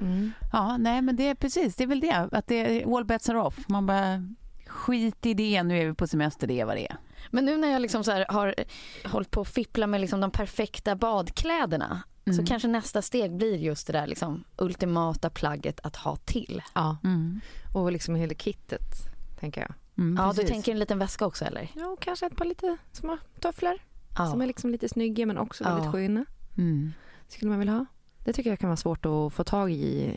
Mm. 0.00 0.32
Ja, 0.52 0.76
nej 0.76 1.02
men 1.02 1.16
det 1.16 1.28
är 1.28 1.34
precis, 1.34 1.76
det 1.76 1.84
är 1.84 1.88
väl 1.88 2.00
det. 2.00 2.28
Att 2.32 2.46
det 2.46 2.84
all 2.84 3.04
bets 3.04 3.28
are 3.28 3.40
off. 3.40 3.56
Man 3.68 3.86
bara, 3.86 4.22
skit 4.76 5.26
i 5.26 5.34
det, 5.34 5.62
nu 5.62 5.78
är 5.80 5.86
vi 5.86 5.94
på 5.94 6.06
semester, 6.06 6.46
det 6.46 6.60
är 6.60 6.64
vad 6.64 6.76
det 6.76 6.86
är. 6.90 6.96
Men 7.30 7.44
nu 7.44 7.56
när 7.56 7.68
jag 7.72 7.82
liksom 7.82 8.04
så 8.04 8.10
här 8.10 8.26
har 8.28 8.54
hållit 9.04 9.30
på 9.30 9.40
att 9.40 9.48
fippla 9.48 9.86
med 9.86 10.00
liksom 10.00 10.20
de 10.20 10.30
perfekta 10.30 10.96
badkläderna 10.96 12.02
Mm. 12.28 12.36
så 12.38 12.46
kanske 12.46 12.68
nästa 12.68 13.02
steg 13.02 13.36
blir 13.36 13.56
just 13.56 13.86
det 13.86 13.92
där 13.92 14.06
liksom 14.06 14.44
ultimata 14.56 15.30
plagget 15.30 15.80
att 15.82 15.96
ha 15.96 16.16
till. 16.16 16.62
Ja, 16.74 16.96
Mm. 17.04 17.40
och 17.74 17.92
liksom 17.92 18.14
hela 18.14 18.34
kittet 18.34 18.82
tänker 19.40 19.60
jag. 19.60 19.72
Mm, 19.98 20.16
Ja, 20.16 20.28
du 20.30 20.34
precis. 20.34 20.50
tänker 20.50 20.72
en 20.72 20.78
liten 20.78 20.98
väska 20.98 21.26
också 21.26 21.44
eller? 21.44 21.68
Ja, 21.74 21.86
och 21.86 22.00
kanske 22.00 22.26
ett 22.26 22.36
par 22.36 22.44
lite 22.44 22.76
små 22.92 23.18
tofflor 23.40 23.78
Ja. 24.18 24.26
som 24.26 24.40
är 24.42 24.46
liksom 24.46 24.70
lite 24.70 24.88
snygga 24.88 25.26
men 25.26 25.38
också 25.38 25.64
Ja. 25.64 25.74
väldigt 25.74 25.92
sköna. 25.92 26.24
Mm. 26.58 26.92
Skulle 27.28 27.50
man 27.50 27.58
vilja 27.58 27.74
ha. 27.74 27.86
Det 28.24 28.32
tycker 28.32 28.50
jag 28.50 28.58
kan 28.58 28.68
vara 28.68 28.76
svårt 28.76 29.06
att 29.06 29.32
få 29.32 29.44
tag 29.44 29.72
i. 29.72 30.10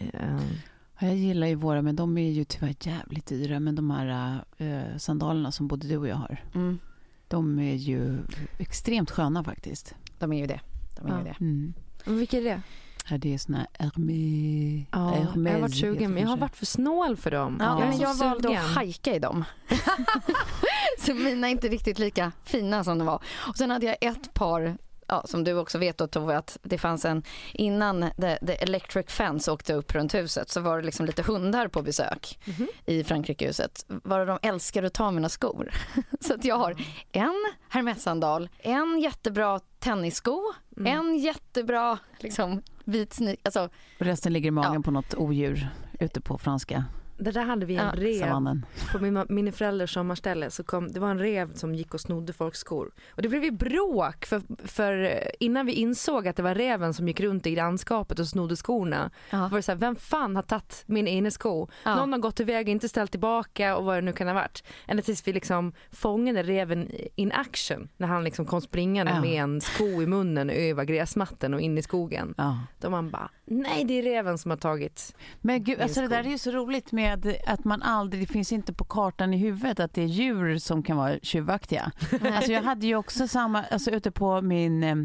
Ja, 1.00 1.08
Jag 1.08 1.16
gillar 1.18 1.48
ju 1.48 1.56
våra, 1.56 1.82
men 1.82 1.96
de 1.96 2.18
är 2.18 2.32
ju 2.32 2.44
tyvärr 2.44 2.76
jävligt 2.82 3.26
dyra. 3.26 3.60
Men 3.60 3.76
de 3.76 3.92
här 3.92 4.42
eh, 4.58 4.98
sandalerna 4.98 5.52
som 5.52 5.68
både 5.68 5.88
du 5.88 5.98
och 5.98 6.08
jag 6.08 6.16
har, 6.16 6.44
Mm, 6.56 6.80
de 7.28 7.60
är 7.60 7.76
ju 7.76 8.18
extremt 8.58 9.12
sköna 9.12 9.44
faktiskt. 9.44 9.96
de 10.20 10.34
är 10.34 10.38
ju 10.38 10.48
det. 10.48 10.60
De 11.02 11.08
är 11.08 11.12
ju 11.12 11.18
Ja. 11.18 11.24
det. 11.24 11.36
Mm. 11.46 11.74
Vilka 12.06 12.38
är 12.38 12.44
det? 12.44 12.62
Ja, 13.10 13.18
det 13.18 13.34
är 13.34 13.38
såna 13.38 13.58
här 13.58 13.68
Hermé... 13.80 14.86
Ja, 14.92 15.18
jag 15.18 15.54
har 15.54 15.60
varit 15.60 15.76
sugen 15.76 16.12
men 16.14 16.24
jag 16.24 16.30
har 16.30 16.38
varit 16.38 16.56
för 16.56 16.66
snål 16.66 17.18
för 17.18 17.32
dem. 17.32 17.58
Ja, 17.60 17.92
så 17.94 18.04
jag 18.04 18.16
valde 18.16 18.50
att 18.60 18.66
hajka 18.76 19.16
i 19.16 19.20
dem. 19.20 19.44
så 21.00 21.14
mina 21.14 21.48
är 21.48 21.52
inte 21.52 21.68
riktigt 21.68 22.00
lika 22.00 22.32
fina 22.44 22.84
som 22.84 22.98
de 22.98 23.08
var. 23.08 23.24
Och 23.48 23.58
sen 23.58 23.70
hade 23.70 23.86
jag 23.86 23.96
ett 24.02 24.34
par 24.34 24.78
ja, 25.10 25.24
som 25.28 25.44
du 25.44 25.54
också 25.54 25.78
vet 25.78 25.98
då 25.98 26.08
Tove, 26.08 26.38
att 26.38 26.58
det 26.64 26.78
fanns 26.78 27.06
en, 27.06 27.24
innan 27.54 28.02
the, 28.22 28.38
the 28.48 28.54
electric 28.54 29.06
fence 29.10 29.52
åkte 29.52 29.74
upp 29.74 29.96
runt 29.96 30.14
huset 30.14 30.50
så 30.50 30.62
var 30.62 30.78
det 30.78 30.84
liksom 30.86 31.06
lite 31.06 31.22
hundar 31.24 31.68
på 31.68 31.82
besök 31.82 32.40
Mhm. 32.46 32.68
i 32.86 33.04
Frankrikehuset. 33.04 33.86
Varav 33.88 34.28
de 34.28 34.40
älskar 34.42 34.84
att 34.84 34.94
ta 34.94 35.12
mina 35.12 35.30
skor. 35.30 35.72
så 36.20 36.34
att 36.34 36.46
jag 36.46 36.56
har 36.56 36.76
en 37.12 37.36
hermessandal, 37.70 38.50
en 38.60 39.00
jättebra 39.00 39.60
tennissko, 39.80 40.42
Mm. 40.78 41.00
en 41.00 41.18
jättebra 41.18 41.98
liksom, 42.20 42.62
vit 42.84 43.14
sneak, 43.14 43.38
alltså 43.44 43.70
resten 43.98 44.34
ligger 44.34 44.48
i 44.48 44.52
magen 44.52 44.74
Ja. 44.74 44.82
på 44.82 44.92
något 44.92 45.14
odjur 45.14 45.70
ute 46.00 46.22
på 46.22 46.38
franska 46.38 46.84
Det 47.20 47.32
där 47.32 47.44
hade 47.46 47.66
vi 47.66 47.76
en 47.76 47.86
Ja, 47.86 47.92
rev 47.96 48.62
på 48.92 49.00
min, 49.00 49.26
mina 49.30 49.52
föräldrars 49.52 49.94
sommarställe. 49.94 50.52
Så 50.52 50.64
kom, 50.64 50.92
det 50.92 51.00
var 51.00 51.12
en 51.12 51.20
rev 51.20 51.54
som 51.54 51.76
gick 51.76 51.94
och 51.94 52.02
snodde 52.02 52.34
folks 52.34 52.60
skor. 52.60 52.92
Och 53.16 53.22
det 53.22 53.30
blev 53.30 53.44
ju 53.44 53.52
bråk 53.52 54.26
för, 54.26 54.42
för 54.68 55.22
innan 55.40 55.66
vi 55.66 55.74
insåg 55.74 56.28
att 56.28 56.36
det 56.36 56.44
var 56.44 56.56
reven 56.56 56.94
som 56.94 57.08
gick 57.08 57.20
runt 57.20 57.48
i 57.48 57.52
grannskapet 57.52 58.20
och 58.20 58.28
snodde 58.28 58.56
skorna. 58.56 59.12
Ja. 59.30 59.48
Var 59.48 59.58
det 59.58 59.62
så 59.62 59.72
här, 59.72 59.80
vem 59.80 59.96
fan 59.96 60.36
har 60.36 60.44
tagit 60.44 60.84
min 60.86 61.08
innesko? 61.08 61.68
Ja. 61.84 61.96
Någon 61.96 62.12
har 62.14 62.20
gått 62.20 62.40
iväg 62.40 62.66
och 62.68 62.72
inte 62.72 62.90
ställt 62.90 63.12
tillbaka 63.12 63.78
och 63.78 63.86
vad 63.86 63.98
det 63.98 64.02
nu 64.02 64.14
kan 64.14 64.28
ha 64.28 64.34
varit. 64.34 64.64
Ända 64.88 65.04
tills 65.04 65.28
vi 65.28 65.34
liksom 65.34 65.74
fångade 65.92 66.44
reven 66.44 66.92
in 67.16 67.32
action. 67.32 67.90
När 67.98 68.08
han 68.08 68.24
liksom 68.24 68.46
kom 68.46 68.62
springande 68.62 69.12
Ja. 69.12 69.22
med 69.22 69.44
en 69.44 69.62
sko 69.62 70.02
i 70.02 70.08
munnen 70.08 70.50
över 70.50 70.84
gräsmatten 70.84 71.54
och 71.54 71.62
in 71.62 71.78
i 71.78 71.82
skogen. 71.82 72.34
Ja. 72.38 72.60
Då 72.80 72.90
man 72.90 73.10
bara, 73.10 73.30
nej 73.50 73.84
det 73.84 73.94
är 73.94 74.04
reven 74.04 74.38
som 74.38 74.52
har 74.52 74.58
tagit. 74.58 75.16
Men 75.42 75.64
gud, 75.64 75.82
alltså 75.82 76.02
det 76.02 76.08
där 76.08 76.24
är 76.24 76.30
ju 76.30 76.38
så 76.38 76.52
roligt 76.52 76.92
med 76.92 77.38
att 77.48 77.64
man 77.64 77.82
aldrig, 77.82 78.24
det 78.24 78.34
finns 78.34 78.52
inte 78.52 78.74
på 78.74 78.84
kartan 78.84 79.34
i 79.34 79.38
huvudet 79.38 79.80
att 79.80 79.94
det 79.94 80.02
är 80.02 80.06
djur 80.06 80.58
som 80.58 80.84
kan 80.84 80.98
vara 80.98 81.20
tjuvaktiga. 81.22 81.92
Alltså 82.34 82.52
jag 82.52 82.64
hade 82.64 82.88
ju 82.88 82.96
också 82.96 83.28
samma, 83.28 83.64
alltså 83.64 83.92
ute 83.92 84.12
på 84.12 84.42
min 84.42 84.84
eh, 84.84 84.96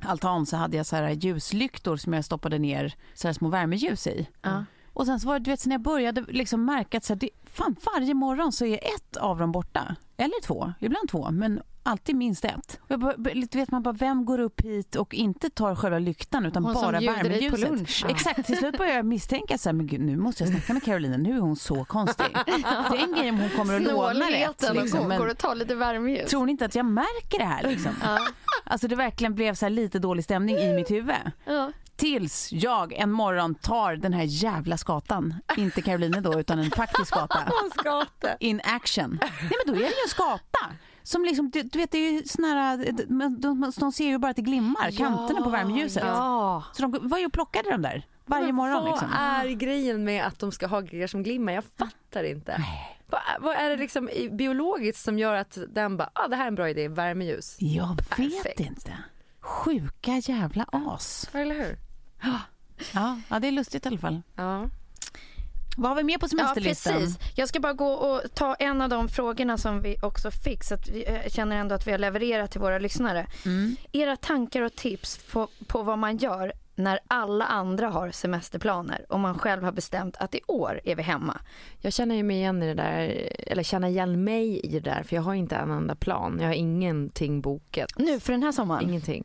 altan 0.00 0.46
så 0.46 0.56
hade 0.56 0.76
jag 0.76 0.86
så 0.86 0.96
här 0.96 1.10
ljuslyktor 1.10 1.96
som 1.96 2.12
jag 2.12 2.24
stoppade 2.24 2.58
ner 2.58 2.94
så 3.14 3.28
här 3.28 3.32
små 3.32 3.48
värmeljus 3.48 4.06
i. 4.06 4.28
Ja. 4.42 4.64
Och 4.92 5.06
sen 5.06 5.20
så 5.20 5.28
var 5.28 5.38
det, 5.38 5.44
du 5.44 5.50
vet, 5.50 5.66
när 5.66 5.74
jag 5.74 5.82
började 5.82 6.24
liksom 6.28 6.64
märka 6.64 6.98
att 6.98 7.04
så 7.04 7.12
här, 7.12 7.20
det, 7.20 7.30
fan, 7.44 7.76
varje 7.94 8.14
morgon 8.14 8.52
så 8.52 8.64
är 8.64 8.74
ett 8.74 9.16
av 9.16 9.38
dem 9.38 9.52
borta. 9.52 9.96
Eller 10.16 10.42
två, 10.42 10.72
ibland 10.80 11.08
två, 11.08 11.30
men 11.30 11.60
alltid 11.88 12.16
minst 12.16 12.44
ett. 12.44 12.80
Och 12.88 12.98
du 13.50 13.58
vet 13.58 13.70
man 13.70 13.82
bara, 13.82 13.92
vem 13.92 14.24
går 14.24 14.38
upp 14.40 14.60
hit 14.60 14.96
och 14.96 15.14
inte 15.14 15.50
tar 15.50 15.74
själva 15.74 15.98
lyktan 15.98 16.46
utan 16.46 16.64
Hon 16.64 16.74
bara 16.74 16.98
på 16.98 17.04
värmeljuset? 17.06 17.60
lunch. 17.60 18.04
Exakt, 18.08 18.46
till 18.46 18.56
slut 18.56 18.78
började 18.78 18.96
jag 18.96 19.06
misstänka 19.06 19.58
så 19.58 19.68
här, 19.68 19.74
men 19.74 19.86
gud, 19.86 20.00
nu 20.00 20.16
måste 20.16 20.42
jag 20.42 20.52
snacka 20.52 20.72
med 20.72 20.82
Carolina, 20.82 21.16
nu 21.16 21.36
är 21.36 21.40
hon 21.40 21.56
så 21.56 21.84
konstig. 21.84 22.26
Det 22.90 22.96
är 22.98 23.02
en 23.04 23.14
grej 23.14 23.30
om 23.30 23.38
hon 23.38 23.50
kommer 23.50 23.76
att 23.76 23.82
låna 23.82 24.30
rätt. 24.30 24.74
Liksom, 24.74 25.00
och 25.00 25.06
men 25.08 25.18
går 25.18 25.26
och 25.30 25.38
tar 25.38 25.54
lite 25.54 25.74
värmeljus. 25.74 26.30
tror 26.30 26.46
ni 26.46 26.52
inte 26.52 26.64
att 26.64 26.74
jag 26.74 26.86
märker 26.86 27.38
det 27.38 27.44
här 27.44 27.62
liksom? 27.62 27.92
Ja. 28.02 28.18
Alltså 28.64 28.88
det 28.88 28.96
verkligen 28.96 29.34
blev 29.34 29.54
så 29.54 29.68
lite 29.68 29.98
dålig 29.98 30.24
stämning 30.24 30.56
i 30.56 30.74
mitt 30.74 30.90
huvud. 30.90 31.14
Ja. 31.44 31.72
Tills 31.96 32.52
jag 32.52 32.92
en 32.92 33.10
morgon 33.12 33.54
tar 33.54 33.96
den 33.96 34.12
här 34.12 34.24
jävla 34.24 34.76
skatan, 34.76 35.34
inte 35.56 35.82
Caroline 35.82 36.22
då 36.22 36.40
utan 36.40 36.58
en 36.58 36.70
faktisk 36.70 37.06
skata, 37.06 37.52
in 38.40 38.60
action. 38.64 39.18
Nej 39.22 39.50
men 39.66 39.74
då 39.74 39.80
är 39.80 39.84
det 39.84 39.94
ju 39.96 40.02
en 40.04 40.08
skata. 40.08 40.58
Som 41.08 41.24
liksom, 41.24 41.50
du, 41.50 41.62
du 41.62 41.78
vet 41.78 41.90
det 41.90 41.98
är 41.98 42.12
ju 42.12 42.22
såna 42.24 42.48
här, 42.48 42.92
de, 43.08 43.40
de, 43.40 43.72
de 43.76 43.92
ser 43.92 44.06
ju 44.06 44.18
bara 44.18 44.30
att 44.30 44.36
det 44.36 44.42
glimmar, 44.42 44.90
kanterna 44.90 45.42
på 45.42 45.50
värmeljuset. 45.50 46.02
Ja. 46.06 46.64
Så 46.72 46.82
de 46.82 47.08
var 47.08 47.18
ju 47.18 47.26
och 47.26 47.32
plockade 47.32 47.70
de 47.70 47.82
där 47.82 48.06
varje 48.26 48.46
Men 48.46 48.54
morgon 48.54 48.82
vad 48.82 48.90
liksom. 48.90 49.12
är 49.12 49.48
grejen 49.48 50.04
med 50.04 50.26
att 50.26 50.38
de 50.38 50.52
ska 50.52 50.66
ha 50.66 50.80
grejer 50.80 51.06
som 51.06 51.22
glimmar? 51.22 51.52
Jag 51.52 51.64
fattar 51.76 52.24
inte. 52.24 52.64
Vad, 53.06 53.20
vad 53.40 53.56
är 53.56 53.70
det 53.70 53.76
liksom 53.76 54.08
biologiskt 54.32 55.04
som 55.04 55.18
gör 55.18 55.34
att 55.34 55.58
den 55.68 55.96
bara, 55.96 56.10
ah, 56.12 56.28
det 56.28 56.36
här 56.36 56.44
är 56.44 56.48
en 56.48 56.54
bra 56.54 56.70
idé, 56.70 56.88
värmeljus? 56.88 57.56
Jag 57.60 57.96
vet 57.96 58.08
Perfekt. 58.08 58.60
inte. 58.60 58.92
Sjuka 59.40 60.16
jävla 60.16 60.66
as. 60.72 61.30
Eller 61.32 61.54
hur? 61.54 61.76
Ja, 62.94 63.18
ja, 63.28 63.38
det 63.38 63.48
är 63.48 63.52
lustigt 63.52 63.86
i 63.86 63.88
alla 63.88 63.98
fall. 63.98 64.22
Ja. 64.36 64.66
Vad 65.78 65.90
har 65.90 65.96
vi 65.96 66.04
mer 66.04 66.18
på 66.18 66.24
Ja, 66.24 66.28
semesterlistan? 66.28 66.92
precis. 66.92 67.18
Jag 67.34 67.48
ska 67.48 67.60
bara 67.60 67.72
gå 67.72 67.92
och 67.92 68.22
ta 68.34 68.54
en 68.54 68.80
av 68.80 68.88
de 68.88 69.08
frågorna 69.08 69.58
som 69.58 69.82
vi 69.82 69.96
också 70.02 70.30
fick 70.30 70.64
så 70.64 70.74
att 70.74 70.88
vi 70.88 71.04
jag 71.04 71.32
känner 71.32 71.56
ändå 71.56 71.74
att 71.74 71.86
vi 71.86 71.90
har 71.90 71.98
levererat 71.98 72.50
till 72.50 72.60
våra 72.60 72.78
lyssnare. 72.78 73.26
Mm. 73.44 73.76
Era 73.92 74.16
tankar 74.16 74.62
och 74.62 74.74
tips 74.76 75.20
på, 75.32 75.48
på 75.66 75.82
vad 75.82 75.98
man 75.98 76.16
gör 76.16 76.52
när 76.74 76.98
alla 77.08 77.44
andra 77.44 77.88
har 77.88 78.10
semesterplaner 78.10 79.06
och 79.08 79.20
man 79.20 79.38
själv 79.38 79.62
har 79.62 79.72
bestämt 79.72 80.16
att 80.16 80.34
i 80.34 80.40
år 80.46 80.80
är 80.84 80.96
vi 80.96 81.02
hemma. 81.02 81.40
Jag 81.80 81.92
känner 81.92 82.14
ju 82.14 82.22
mig 82.22 82.36
igen 82.36 82.62
i 82.62 82.66
det 82.66 82.74
där, 82.74 83.28
eller 83.46 83.62
känner 83.62 83.88
igen 83.88 84.24
mig 84.24 84.60
i 84.60 84.68
det 84.68 84.90
där, 84.90 85.02
för 85.02 85.16
jag 85.16 85.22
har 85.22 85.34
inte 85.34 85.56
en 85.56 85.70
enda 85.70 85.94
plan. 85.94 86.38
Jag 86.40 86.46
har 86.46 86.54
ingenting 86.54 87.40
bokat. 87.40 87.98
Nu 87.98 88.20
för 88.20 88.32
den 88.32 88.42
här 88.42 88.52
sommaren? 88.52 88.88
Ingenting. 88.88 89.24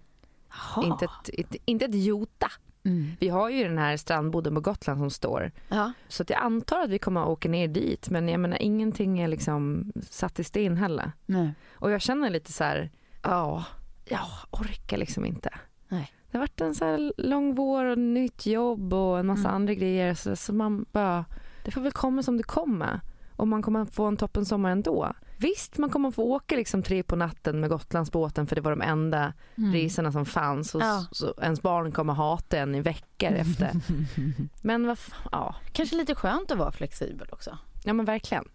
Inte 0.83 1.05
ett, 1.05 1.39
ett, 1.39 1.55
inte 1.65 1.85
ett 1.85 1.95
jota. 1.95 2.51
Mm. 2.85 3.11
Vi 3.19 3.29
har 3.29 3.49
ju 3.49 3.63
den 3.63 3.77
här 3.77 3.97
strandboden 3.97 4.55
på 4.55 4.61
Gotland 4.61 4.99
som 4.99 5.09
står. 5.09 5.51
Ja. 5.69 5.91
Så 6.07 6.23
jag 6.27 6.39
antar 6.39 6.81
att 6.83 6.89
vi 6.89 6.99
kommer 6.99 7.21
att 7.21 7.27
åka 7.27 7.49
ner 7.49 7.67
dit. 7.67 8.09
Men 8.09 8.29
jag 8.29 8.39
menar 8.39 8.57
ingenting 8.61 9.19
är 9.19 9.27
liksom 9.27 9.91
satt 10.09 10.39
i 10.39 10.43
sten 10.43 10.77
heller. 10.77 11.11
Nej. 11.25 11.53
Och 11.73 11.91
jag 11.91 12.01
känner 12.01 12.29
lite 12.29 12.51
så 12.53 12.63
här, 12.63 12.91
ja, 13.23 13.65
jag 14.05 14.19
orkar 14.51 14.97
liksom 14.97 15.25
inte. 15.25 15.49
Nej. 15.87 16.13
Det 16.31 16.37
har 16.37 16.43
varit 16.43 16.61
en 16.61 16.75
så 16.75 16.85
här 16.85 17.13
lång 17.17 17.55
vår 17.55 17.85
och 17.85 17.97
nytt 17.97 18.45
jobb 18.45 18.93
och 18.93 19.19
en 19.19 19.25
massa 19.27 19.47
Mm. 19.47 19.55
andra 19.55 19.73
grejer. 19.73 20.13
Så, 20.13 20.35
så 20.35 20.53
man 20.53 20.85
bara, 20.91 21.25
det 21.65 21.71
får 21.71 21.81
väl 21.81 21.91
komma 21.91 22.23
som 22.23 22.37
det 22.37 22.43
kommer. 22.43 22.99
Och 23.43 23.47
man 23.47 23.61
kommer 23.61 23.85
få 23.85 24.05
en 24.05 24.17
toppen 24.17 24.45
sommar 24.45 24.69
ändå. 24.71 25.13
Visst, 25.37 25.77
man 25.77 25.89
kommer 25.89 26.11
få 26.11 26.23
åka 26.23 26.55
liksom 26.55 26.83
tre 26.83 27.03
på 27.03 27.15
natten 27.15 27.59
med 27.59 27.69
Gotlandsbåten 27.69 28.47
för 28.47 28.55
det 28.55 28.61
var 28.61 28.71
de 28.71 28.81
enda 28.81 29.33
Mm. 29.57 29.73
resorna 29.73 30.11
som 30.11 30.25
fanns. 30.25 30.75
Och 30.75 30.81
Ja. 30.81 31.05
så, 31.11 31.33
ens 31.41 31.61
barn 31.61 31.91
kommer 31.91 32.13
hata 32.13 32.57
en 32.57 32.75
i 32.75 32.81
veckor 32.81 33.31
efter. 33.31 33.71
Men 34.61 34.87
vad 34.87 34.97
ja. 35.31 35.55
Kanske 35.71 35.95
lite 35.95 36.15
skönt 36.15 36.51
att 36.51 36.57
vara 36.57 36.71
flexibel 36.71 37.27
också. 37.31 37.57
ja 37.83 37.93
men 37.93 38.05
verkligen. 38.05 38.45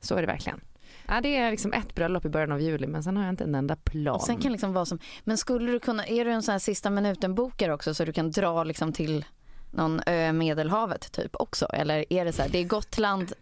Så 0.00 0.14
är 0.16 0.20
det 0.20 0.26
verkligen. 0.26 0.60
Ja, 1.08 1.20
det 1.20 1.36
är 1.36 1.50
liksom 1.50 1.72
ett 1.72 1.94
bröllop 1.94 2.24
i 2.24 2.28
början 2.28 2.52
av 2.52 2.60
juli 2.60 2.86
men 2.86 3.02
sen 3.02 3.16
har 3.16 3.24
jag 3.24 3.32
inte 3.32 3.44
en 3.44 3.54
enda 3.54 3.76
plan. 3.76 4.14
Och 4.14 4.22
sen 4.22 4.36
kan 4.36 4.52
liksom 4.52 4.72
vara 4.72 4.84
som, 4.84 4.98
men 5.24 5.38
skulle 5.38 5.72
du 5.72 5.80
kunna, 5.80 6.06
är 6.06 6.24
du 6.24 6.30
en 6.30 6.42
sån 6.42 6.52
här 6.52 6.58
sista 6.58 6.90
minuten 6.90 7.34
bokare 7.34 7.74
också 7.74 7.94
så 7.94 8.04
du 8.04 8.12
kan 8.12 8.30
dra 8.30 8.64
liksom 8.64 8.92
till 8.92 9.24
någon 9.70 10.00
ö 10.06 10.32
Medelhavet 10.32 11.12
typ 11.12 11.30
också? 11.36 11.66
Eller 11.66 12.12
är 12.12 12.24
det 12.24 12.32
så 12.32 12.42
här, 12.42 12.48
det 12.48 12.58
är 12.58 12.64
Gotland, 12.64 13.32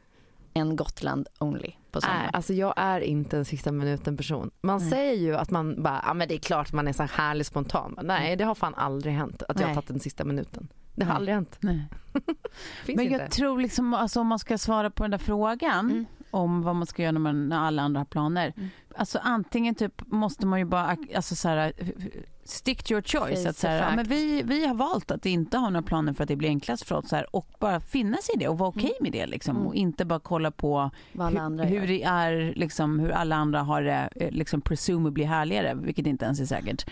en 0.54 0.76
Gotland 0.76 1.28
only 1.38 1.72
på 1.90 2.00
sommaren? 2.00 2.20
Nej, 2.22 2.30
alltså 2.32 2.52
jag 2.52 2.74
är 2.76 3.00
inte 3.00 3.36
en 3.38 3.44
sista 3.44 3.72
minuten 3.72 4.16
person. 4.16 4.50
Man 4.60 4.78
Nej. 4.80 4.90
säger 4.90 5.14
ju 5.14 5.36
att 5.36 5.50
man 5.50 5.82
bara, 5.82 6.02
ja 6.06 6.14
men 6.14 6.28
det 6.28 6.34
är 6.34 6.38
klart 6.38 6.72
man 6.72 6.88
är 6.88 6.92
så 6.92 7.02
här 7.02 7.10
härlig 7.14 7.46
spontan. 7.46 7.92
Men 7.96 8.06
nej, 8.06 8.36
det 8.36 8.44
har 8.44 8.54
fan 8.54 8.74
aldrig 8.74 9.14
hänt 9.14 9.42
att 9.48 9.60
jag 9.60 9.66
har 9.66 9.74
tagit 9.74 9.88
den 9.88 10.00
sista 10.00 10.24
minuten. 10.24 10.68
Det 10.94 11.04
har 11.04 11.10
Nej. 11.12 11.16
aldrig 11.16 11.34
hänt. 11.34 11.56
Nej. 11.60 11.84
Men 12.86 13.00
inte. 13.00 13.04
jag 13.04 13.30
tror 13.30 13.60
liksom, 13.60 13.94
alltså 13.94 14.20
om 14.20 14.26
man 14.26 14.38
ska 14.38 14.58
svara 14.58 14.90
på 14.90 15.04
den 15.04 15.10
där 15.10 15.18
frågan 15.18 15.90
Mm. 15.90 16.06
Om 16.30 16.62
vad 16.62 16.76
man 16.76 16.86
ska 16.86 17.02
göra 17.02 17.12
när, 17.12 17.20
man, 17.20 17.48
när 17.48 17.58
alla 17.58 17.82
andra 17.82 18.00
har 18.00 18.04
planer. 18.04 18.52
Mm. 18.56 18.68
Alltså 18.96 19.18
antingen 19.22 19.74
typ 19.74 20.02
måste 20.06 20.46
man 20.46 20.58
ju 20.58 20.64
bara, 20.64 20.96
alltså 21.14 21.36
så 21.36 21.48
här, 21.48 21.72
stick 22.44 22.82
to 22.82 22.92
your 22.92 23.02
choice. 23.02 23.46
Att 23.46 23.56
så 23.56 23.66
här, 23.66 23.90
ja, 23.90 23.96
men 23.96 24.04
vi, 24.04 24.42
vi 24.42 24.66
har 24.66 24.74
valt 24.74 25.10
att 25.10 25.26
inte 25.26 25.58
ha 25.58 25.70
några 25.70 25.82
planer 25.82 26.12
för 26.12 26.22
att 26.22 26.28
det 26.28 26.36
blir 26.36 26.48
enklast 26.48 26.84
för 26.84 26.94
oss 26.94 27.08
så 27.08 27.16
här, 27.16 27.36
och 27.36 27.46
bara 27.58 27.80
finna 27.80 28.16
sig 28.16 28.34
i 28.34 28.38
det 28.38 28.48
och 28.48 28.58
vara 28.58 28.68
okej 28.68 28.92
med 29.00 29.12
det 29.12 29.26
liksom. 29.26 29.56
Mm. 29.56 29.66
Och 29.66 29.74
inte 29.74 30.04
bara 30.04 30.20
kolla 30.20 30.50
på 30.50 30.90
hur, 31.12 31.64
hur 31.64 31.86
det 31.86 32.02
är, 32.02 32.52
liksom, 32.56 33.00
hur 33.00 33.10
alla 33.10 33.36
andra 33.36 33.62
har 33.62 33.82
det 33.82 34.08
eh, 34.16 34.30
liksom 34.30 34.60
presumably 34.60 35.24
härligare, 35.24 35.74
vilket 35.74 36.06
inte 36.06 36.24
ens 36.24 36.40
är 36.40 36.46
säkert. 36.46 36.86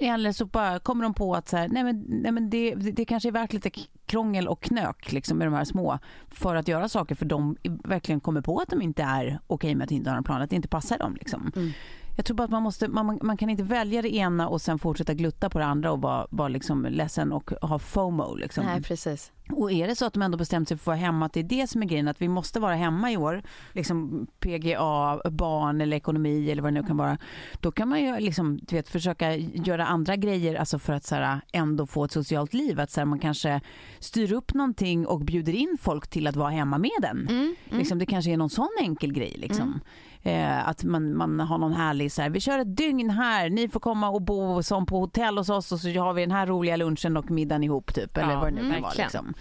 Eller 0.00 0.32
så 0.32 0.46
bara 0.46 0.78
kommer 0.78 1.02
de 1.04 1.14
på 1.14 1.34
att 1.34 1.48
så 1.48 1.56
här, 1.56 1.68
nej 1.68 1.84
men, 1.84 2.04
nej 2.08 2.32
men 2.32 2.50
det, 2.50 2.74
det, 2.74 3.04
kanske 3.04 3.28
är 3.28 3.32
värt 3.32 3.52
lite 3.52 3.70
krångel 4.06 4.48
och 4.48 4.62
knök 4.62 5.12
liksom, 5.12 5.38
med 5.38 5.46
de 5.46 5.54
här 5.54 5.64
små 5.64 5.98
för 6.28 6.56
att 6.56 6.68
göra 6.68 6.88
saker 6.88 7.14
för 7.14 7.26
de 7.26 7.56
verkligen 7.84 8.20
kommer 8.20 8.40
på 8.40 8.58
att 8.58 8.68
de 8.68 8.82
inte 8.82 9.02
är 9.02 9.24
okej 9.24 9.38
okay 9.46 9.74
med 9.74 9.84
att 9.84 9.90
inte 9.90 10.10
ha 10.10 10.16
en 10.16 10.24
plan, 10.24 10.42
att 10.42 10.50
det 10.50 10.56
inte 10.56 10.68
passar 10.68 10.98
dem. 10.98 11.14
Liksom. 11.14 11.52
Mm. 11.56 11.70
Jag 12.16 12.24
tror 12.24 12.36
bara 12.36 12.44
att 12.44 12.50
man, 12.50 12.62
måste, 12.62 12.88
man, 12.88 13.18
man 13.22 13.36
kan 13.36 13.50
inte 13.50 13.62
välja 13.62 14.02
det 14.02 14.14
ena 14.14 14.48
och 14.48 14.60
sen 14.60 14.78
fortsätta 14.78 15.14
glutta 15.14 15.50
på 15.50 15.58
det 15.58 15.64
andra 15.64 15.92
och 15.92 16.00
vara, 16.00 16.26
vara 16.30 16.48
liksom 16.48 16.84
ledsen 16.84 17.32
och 17.32 17.50
ha 17.62 17.78
FOMO. 17.78 18.34
Liksom. 18.34 18.64
Nej, 18.64 18.82
precis. 18.82 19.32
Och 19.52 19.72
är 19.72 19.86
det 19.86 19.96
så 19.96 20.06
att 20.06 20.12
de 20.12 20.22
ändå 20.22 20.38
bestämt 20.38 20.68
sig 20.68 20.76
för 20.76 20.82
att 20.82 20.86
vara 20.86 20.96
hemma, 20.96 21.26
att 21.26 21.32
det 21.32 21.40
är 21.40 21.44
det 21.44 21.66
som 21.66 21.82
är 21.82 21.86
grejen, 21.86 22.08
att 22.08 22.22
vi 22.22 22.28
måste 22.28 22.60
vara 22.60 22.74
hemma 22.74 23.12
i 23.12 23.16
år, 23.16 23.42
liksom 23.72 24.26
PGA, 24.38 25.20
barn 25.30 25.80
eller 25.80 25.96
ekonomi 25.96 26.50
eller 26.50 26.62
vad 26.62 26.72
det 26.72 26.80
nu 26.80 26.86
kan 26.86 26.96
vara, 26.96 27.18
då 27.60 27.70
kan 27.72 27.88
man 27.88 28.00
ju 28.00 28.18
liksom, 28.18 28.60
du 28.62 28.76
vet, 28.76 28.88
försöka 28.88 29.36
göra 29.36 29.86
andra 29.86 30.16
grejer 30.16 30.54
alltså 30.54 30.78
för 30.78 30.92
att 30.92 31.04
så 31.04 31.14
här, 31.14 31.40
ändå 31.52 31.86
få 31.86 32.04
ett 32.04 32.12
socialt 32.12 32.54
liv. 32.54 32.80
Att 32.80 32.90
så 32.90 33.00
här, 33.00 33.04
man 33.04 33.18
kanske 33.18 33.60
styr 33.98 34.32
upp 34.32 34.54
någonting 34.54 35.06
och 35.06 35.20
bjuder 35.20 35.52
in 35.52 35.76
folk 35.80 36.06
till 36.06 36.26
att 36.26 36.36
vara 36.36 36.50
hemma 36.50 36.78
med 36.78 36.90
den. 37.00 37.28
Mm, 37.28 37.40
mm. 37.40 37.54
Liksom, 37.78 37.98
det 37.98 38.06
kanske 38.06 38.30
är 38.30 38.36
någon 38.36 38.50
sån 38.50 38.76
enkel 38.80 39.12
grej. 39.12 39.34
Liksom. 39.38 39.80
Eh, 40.22 40.68
att 40.68 40.84
man, 40.84 41.16
man 41.16 41.40
har 41.40 41.58
någon 41.58 41.72
härlig 41.72 42.12
så 42.12 42.22
här, 42.22 42.30
vi 42.30 42.40
kör 42.40 42.58
ett 42.58 42.76
dygn 42.76 43.10
här, 43.10 43.50
ni 43.50 43.68
får 43.68 43.80
komma 43.80 44.08
och 44.08 44.22
bo 44.22 44.62
som 44.62 44.86
på 44.86 45.00
hotell 45.00 45.38
hos 45.38 45.48
oss 45.48 45.72
och 45.72 45.80
så 45.80 46.00
har 46.00 46.12
vi 46.12 46.20
den 46.20 46.30
här 46.30 46.46
roliga 46.46 46.76
lunchen 46.76 47.16
och 47.16 47.30
middagen 47.30 47.64
ihop 47.64 47.94
typ. 47.94 48.16
Eller 48.16 48.32
Ja, 48.32 48.40
vad 48.40 48.48
det 48.48 48.54
nu 48.54 48.60
kan 48.60 48.70
mm, 48.70 48.82
vara. 48.82 48.92
Liksom. 48.96 49.34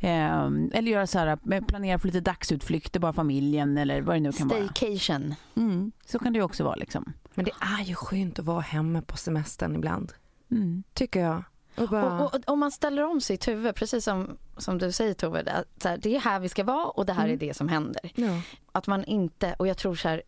Eh, 0.00 0.78
eller 0.78 0.92
göra 0.92 1.06
så 1.06 1.18
här, 1.18 1.38
eh, 1.52 1.60
planera 1.60 1.98
för 1.98 2.06
lite 2.06 2.20
dagsutflykter, 2.20 3.00
bara 3.00 3.12
familjen 3.12 3.78
eller 3.78 4.00
vad 4.02 4.16
det 4.16 4.20
nu 4.20 4.32
kan 4.32 4.48
vara. 4.48 4.68
Staycation. 4.68 5.34
Mm, 5.56 5.92
så 6.06 6.18
kan 6.18 6.32
det 6.32 6.36
ju 6.36 6.42
också 6.42 6.64
vara 6.64 6.74
liksom. 6.74 7.12
Men 7.34 7.44
det 7.44 7.52
är 7.80 7.84
ju 7.84 7.94
skönt 7.94 8.38
att 8.38 8.44
vara 8.44 8.60
hemma 8.60 9.02
på 9.02 9.16
semestern 9.16 9.74
ibland. 9.74 10.12
Mm. 10.50 10.82
tycker 10.94 11.20
jag. 11.20 11.44
Och 11.76 11.88
bara, 11.88 12.24
Och, 12.24 12.34
och, 12.34 12.40
om 12.46 12.58
man 12.58 12.70
ställer 12.70 13.02
om 13.04 13.20
sitt 13.20 13.48
huvud, 13.48 13.74
precis 13.74 14.04
som, 14.04 14.36
som 14.56 14.78
du 14.78 14.92
säger 14.92 15.14
Tove, 15.14 15.40
att 15.52 15.82
så 15.82 15.88
här, 15.88 15.96
det 15.96 16.16
är 16.16 16.20
här 16.20 16.40
vi 16.40 16.48
ska 16.48 16.64
vara 16.64 16.86
och 16.86 17.06
det 17.06 17.12
här 17.12 17.24
Mm. 17.24 17.34
är 17.34 17.38
det 17.38 17.54
som 17.54 17.68
händer. 17.68 18.12
ja. 18.14 18.40
Att 18.72 18.86
man 18.86 19.04
inte, 19.04 19.54
och 19.58 19.66
jag 19.68 19.76
tror 19.76 19.94
så 19.94 20.08
här, 20.08 20.22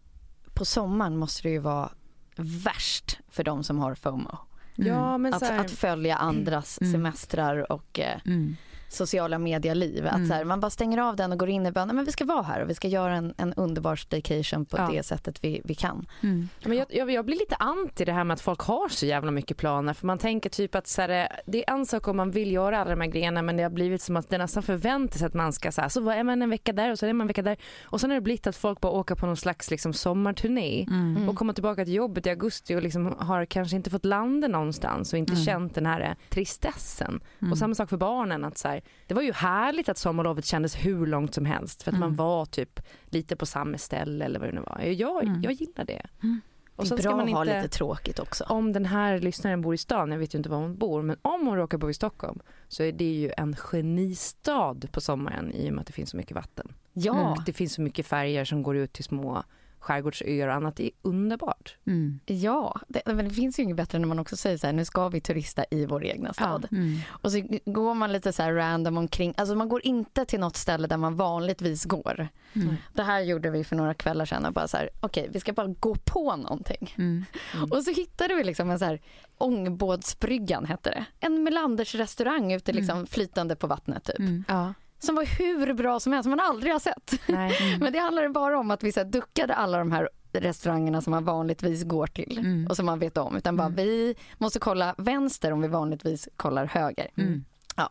på 0.54 0.64
sommaren 0.64 1.16
måste 1.16 1.42
det 1.42 1.50
ju 1.52 1.58
vara 1.58 1.90
värst 2.36 3.18
för 3.28 3.44
de 3.44 3.64
som 3.64 3.78
har 3.78 3.94
FOMO. 3.94 4.38
ja, 4.74 5.18
men 5.18 5.34
Att, 5.34 5.42
här, 5.42 5.58
att 5.58 5.70
följa 5.70 6.16
andras 6.16 6.78
Mm. 6.80 6.92
semestrar 6.92 7.72
och 7.72 8.00
eh, 8.00 8.20
Mm. 8.26 8.56
Sociala 8.88 9.38
medialiv. 9.38 10.06
Att 10.06 10.14
Mm. 10.14 10.28
så 10.28 10.34
här, 10.34 10.44
man 10.44 10.60
bara 10.60 10.70
stänger 10.70 10.98
av 10.98 11.16
den 11.16 11.32
och 11.32 11.38
går 11.38 11.48
in 11.48 11.66
i 11.66 11.72
bön, 11.72 11.88
men 11.92 12.04
vi 12.04 12.12
ska 12.12 12.24
vara 12.24 12.42
här 12.42 12.62
och 12.62 12.70
vi 12.70 12.74
ska 12.74 12.88
göra 12.88 13.14
en, 13.16 13.34
en 13.36 13.54
underbar 13.54 13.96
staycation 13.96 14.64
på 14.64 14.76
Ja. 14.78 14.88
det 14.92 15.02
sättet 15.02 15.44
vi, 15.44 15.60
vi 15.64 15.74
kan. 15.74 16.06
Mm. 16.22 16.48
Men 16.64 16.76
jag, 16.78 16.86
jag, 16.90 17.10
jag 17.10 17.24
blir 17.24 17.36
lite 17.36 17.56
anti 17.58 18.04
det 18.04 18.12
här 18.12 18.24
med 18.24 18.34
att 18.34 18.40
folk 18.40 18.60
har 18.60 18.88
så 18.88 19.06
jävla 19.06 19.30
mycket 19.30 19.56
planer. 19.56 19.94
För 19.94 20.06
man 20.06 20.18
tänker 20.18 20.50
typ 20.50 20.74
att 20.74 20.86
så 20.86 21.02
här, 21.02 21.28
det 21.46 21.68
är 21.68 21.74
en 21.74 21.86
sak 21.86 22.08
om 22.08 22.16
man 22.16 22.30
vill 22.30 22.52
göra 22.52 22.78
alla 22.80 22.90
de 22.90 23.00
här 23.00 23.08
grejerna 23.08 23.42
men 23.42 23.56
det 23.56 23.62
har 23.62 23.70
blivit 23.70 24.02
som 24.02 24.16
att 24.16 24.28
det 24.30 24.38
nästan 24.38 24.62
förväntas 24.62 25.22
att 25.22 25.34
man 25.34 25.52
ska 25.52 25.72
så, 25.72 25.80
här, 25.80 25.88
så 25.88 26.10
är 26.10 26.22
man 26.24 26.42
en 26.42 26.50
vecka 26.50 26.72
där 26.72 26.90
och 26.90 26.98
så 26.98 27.06
är 27.06 27.12
man 27.12 27.20
en 27.24 27.28
vecka 27.28 27.42
där. 27.42 27.56
Och 27.84 28.00
sen 28.00 28.10
har 28.10 28.14
det 28.14 28.20
blivit 28.20 28.46
att 28.46 28.56
folk 28.56 28.80
bara 28.80 28.92
åker 28.92 29.14
på 29.14 29.26
någon 29.26 29.36
slags 29.36 29.70
liksom, 29.70 29.92
sommarturné 29.92 30.86
Mm. 30.90 31.28
och 31.28 31.36
kommer 31.36 31.52
tillbaka 31.52 31.84
till 31.84 31.94
jobbet 31.94 32.26
i 32.26 32.30
augusti 32.30 32.74
och 32.76 32.82
liksom 32.82 33.14
har 33.18 33.44
kanske 33.44 33.76
inte 33.76 33.90
fått 33.90 34.04
landa 34.04 34.48
någonstans 34.48 35.12
och 35.12 35.18
inte 35.18 35.32
Mm. 35.32 35.44
känt 35.44 35.74
den 35.74 35.86
här 35.86 36.16
tristessen. 36.30 37.20
Mm. 37.40 37.52
Och 37.52 37.58
samma 37.58 37.74
sak 37.74 37.88
för 37.88 37.96
barnen. 37.96 38.44
att 38.44 38.58
så 38.58 38.68
här, 38.68 38.80
Det 39.06 39.14
var 39.14 39.22
ju 39.22 39.32
härligt 39.32 39.88
att 39.88 39.98
sommarlovet 39.98 40.44
kändes 40.44 40.76
hur 40.76 41.06
långt 41.06 41.34
som 41.34 41.44
helst 41.46 41.82
för 41.82 41.90
att 41.92 41.98
man 41.98 42.08
Mm. 42.08 42.16
var 42.16 42.46
typ 42.46 42.80
lite 43.04 43.36
på 43.36 43.46
samma 43.46 43.78
ställe 43.78 44.24
eller 44.24 44.40
vad 44.40 44.48
det 44.48 44.52
nu 44.54 44.60
var. 44.60 44.80
Jag, 44.80 45.24
Mm. 45.24 45.42
jag 45.42 45.52
gillar 45.52 45.84
det. 45.84 46.06
Mm. 46.22 46.40
Och 46.76 46.84
det 46.84 46.94
är 46.94 46.98
ska 46.98 47.08
bra 47.08 47.16
man 47.16 47.26
att 47.28 47.32
ha 47.34 47.42
inte, 47.44 47.56
lite 47.62 47.76
tråkigt 47.76 48.18
också. 48.18 48.44
om 48.44 48.72
den 48.72 48.84
här 48.84 49.18
lyssnaren 49.18 49.60
bor 49.62 49.74
i 49.74 49.78
stan, 49.78 50.10
jag 50.12 50.18
vet 50.18 50.34
ju 50.34 50.36
inte 50.38 50.48
var 50.48 50.56
hon 50.58 50.76
bor, 50.76 51.02
men 51.02 51.16
om 51.22 51.46
hon 51.46 51.56
råkar 51.56 51.78
bo 51.78 51.90
i 51.90 51.94
Stockholm 51.94 52.40
så 52.68 52.82
är 52.82 52.92
det 52.92 53.12
ju 53.12 53.32
en 53.36 53.56
genistad 53.56 54.76
på 54.92 55.00
sommaren 55.00 55.52
i 55.52 55.70
och 55.70 55.74
med 55.74 55.80
att 55.80 55.86
det 55.86 55.92
finns 55.92 56.10
så 56.10 56.16
mycket 56.16 56.34
vatten. 56.34 56.74
Ja, 56.92 57.30
Och 57.30 57.44
det 57.46 57.52
finns 57.52 57.74
så 57.74 57.80
mycket 57.82 58.06
färger 58.06 58.44
som 58.44 58.62
går 58.62 58.76
ut 58.76 58.92
till 58.92 59.04
små 59.04 59.42
skärgårdsöar 59.84 60.48
och 60.48 60.54
annat. 60.54 60.76
Det 60.76 60.84
är 60.84 60.90
underbart. 61.02 61.76
Mm. 61.86 62.20
ja. 62.26 62.80
Det, 62.88 63.02
men 63.06 63.28
det 63.28 63.34
finns 63.34 63.58
ju 63.58 63.62
inget 63.62 63.76
bättre 63.76 63.98
när 63.98 64.08
man 64.08 64.18
också 64.18 64.36
säger 64.36 64.58
så 64.58 64.66
här, 64.66 64.74
nu 64.74 64.84
ska 64.84 65.08
vi 65.08 65.20
turista 65.20 65.64
i 65.70 65.86
vår 65.86 66.04
egna 66.04 66.32
stad. 66.32 66.68
Mm. 66.72 66.98
Och 67.08 67.32
så 67.32 67.42
går 67.64 67.94
man 67.94 68.12
lite 68.12 68.32
så 68.32 68.42
här 68.42 68.52
random 68.52 68.98
omkring, 68.98 69.34
alltså 69.36 69.54
man 69.54 69.68
går 69.68 69.86
inte 69.86 70.24
till 70.24 70.40
något 70.40 70.56
ställe 70.56 70.86
där 70.86 70.96
man 70.96 71.16
vanligtvis 71.16 71.84
går. 71.84 72.28
Mm. 72.52 72.76
Det 72.92 73.02
här 73.02 73.20
gjorde 73.20 73.50
vi 73.50 73.64
för 73.64 73.76
några 73.76 73.94
kvällar 73.94 74.24
sedan 74.24 74.44
och 74.44 74.52
bara 74.52 74.68
så 74.68 74.76
här, 74.76 74.90
okej 75.00 75.28
vi 75.32 75.40
ska 75.40 75.52
bara 75.52 75.66
gå 75.66 75.94
på 76.04 76.36
någonting. 76.36 76.94
Mm. 76.98 77.24
Och 77.70 77.82
så 77.82 77.90
hittade 77.90 78.34
vi 78.34 78.44
liksom 78.44 78.70
en 78.70 78.78
så 78.78 78.84
här 78.84 79.00
ångbåtsbryggan 79.38 80.66
hette 80.66 80.90
det. 80.90 81.04
En 81.20 81.42
Melanders 81.42 81.94
restaurang 81.94 82.52
ute 82.52 82.72
liksom 82.72 83.06
flytande 83.06 83.56
på 83.56 83.66
vattnet 83.66 84.04
typ. 84.04 84.18
Mm. 84.18 84.44
Ja. 84.48 84.74
Som 85.04 85.14
var 85.14 85.24
hur 85.24 85.72
bra 85.74 86.00
som 86.00 86.12
helst, 86.12 86.24
som 86.24 86.30
man 86.30 86.40
aldrig 86.40 86.72
har 86.72 86.80
sett. 86.80 87.14
Nej. 87.28 87.76
Men 87.80 87.92
det 87.92 87.98
handlade 87.98 88.28
bara 88.28 88.58
om 88.58 88.70
att 88.70 88.82
vi 88.82 88.92
så 88.92 89.04
duckade 89.04 89.54
alla 89.54 89.78
de 89.78 89.92
här 89.92 90.08
restaurangerna 90.32 91.00
som 91.00 91.10
man 91.10 91.24
vanligtvis 91.24 91.84
går 91.84 92.06
till 92.06 92.38
Mm. 92.38 92.66
och 92.66 92.76
som 92.76 92.86
man 92.86 92.98
vet 92.98 93.16
om. 93.16 93.36
Utan 93.36 93.56
bara 93.56 93.66
Mm. 93.66 93.76
vi 93.76 94.14
måste 94.38 94.58
kolla 94.58 94.94
vänster 94.98 95.52
om 95.52 95.60
vi 95.60 95.68
vanligtvis 95.68 96.28
kollar 96.36 96.66
höger. 96.66 97.10
Mm. 97.16 97.44
Ja, 97.76 97.90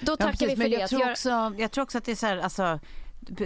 då 0.00 0.12
Ja, 0.12 0.16
tackar 0.16 0.30
precis, 0.30 0.48
vi 0.48 0.50
för 0.50 0.62
men 0.62 0.70
det. 0.70 0.76
jag 0.76 0.90
tror, 0.90 1.10
också, 1.10 1.52
jag 1.58 1.70
tror 1.70 1.82
också 1.84 1.98
att 1.98 2.04
det 2.04 2.12
är 2.12 2.16
så 2.16 2.26
här, 2.26 2.36
alltså, 2.38 2.78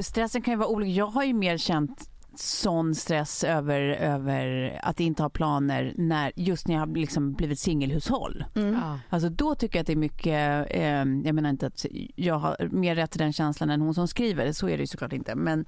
stressen 0.03 0.43
kan 0.43 0.53
ju 0.53 0.59
vara 0.59 0.69
olika. 0.69 0.91
Jag 0.91 1.07
har 1.07 1.25
ju 1.25 1.33
mer 1.35 1.59
känt 1.59 2.11
sån 2.39 2.95
stress 2.95 3.45
över, 3.45 3.81
över 3.81 4.79
att 4.83 5.01
inte 5.01 5.23
ha 5.23 5.31
planer 5.31 5.95
när, 5.97 6.33
just 6.37 6.69
när 6.69 6.75
jag 6.75 6.81
har 6.81 6.95
liksom 6.95 7.33
blivit 7.33 7.59
singelhushåll. 7.59 8.45
Mm. 8.55 8.75
Ja. 8.75 9.01
Alltså 9.09 9.29
då 9.29 9.55
tycker 9.55 9.79
jag 9.79 9.81
att 9.81 9.87
det 9.87 9.93
är 9.93 9.97
mycket, 9.97 10.67
eh, 10.71 11.27
jag 11.27 11.35
menar 11.35 11.51
inte 11.51 11.67
att 11.67 11.87
jag 12.17 12.35
har 12.35 12.69
mer 12.71 12.95
rätt 12.95 13.11
till 13.11 13.21
den 13.21 13.33
känslan 13.33 13.71
än 13.71 13.81
hon 13.81 13.95
som 13.95 14.09
skriver, 14.09 14.53
så 14.53 14.69
är 14.69 14.77
det 14.77 14.83
ju 14.83 14.87
såklart 14.87 15.13
inte. 15.13 15.35
Men, 15.35 15.65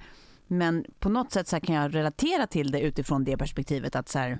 men 0.47 0.85
på 0.99 1.09
något 1.09 1.31
sätt 1.31 1.47
så 1.47 1.59
kan 1.59 1.75
jag 1.75 1.95
relatera 1.95 2.47
till 2.47 2.71
det 2.71 2.81
utifrån 2.81 3.23
det 3.23 3.37
perspektivet 3.37 3.95
att 3.95 4.09
så 4.09 4.19
här, 4.19 4.39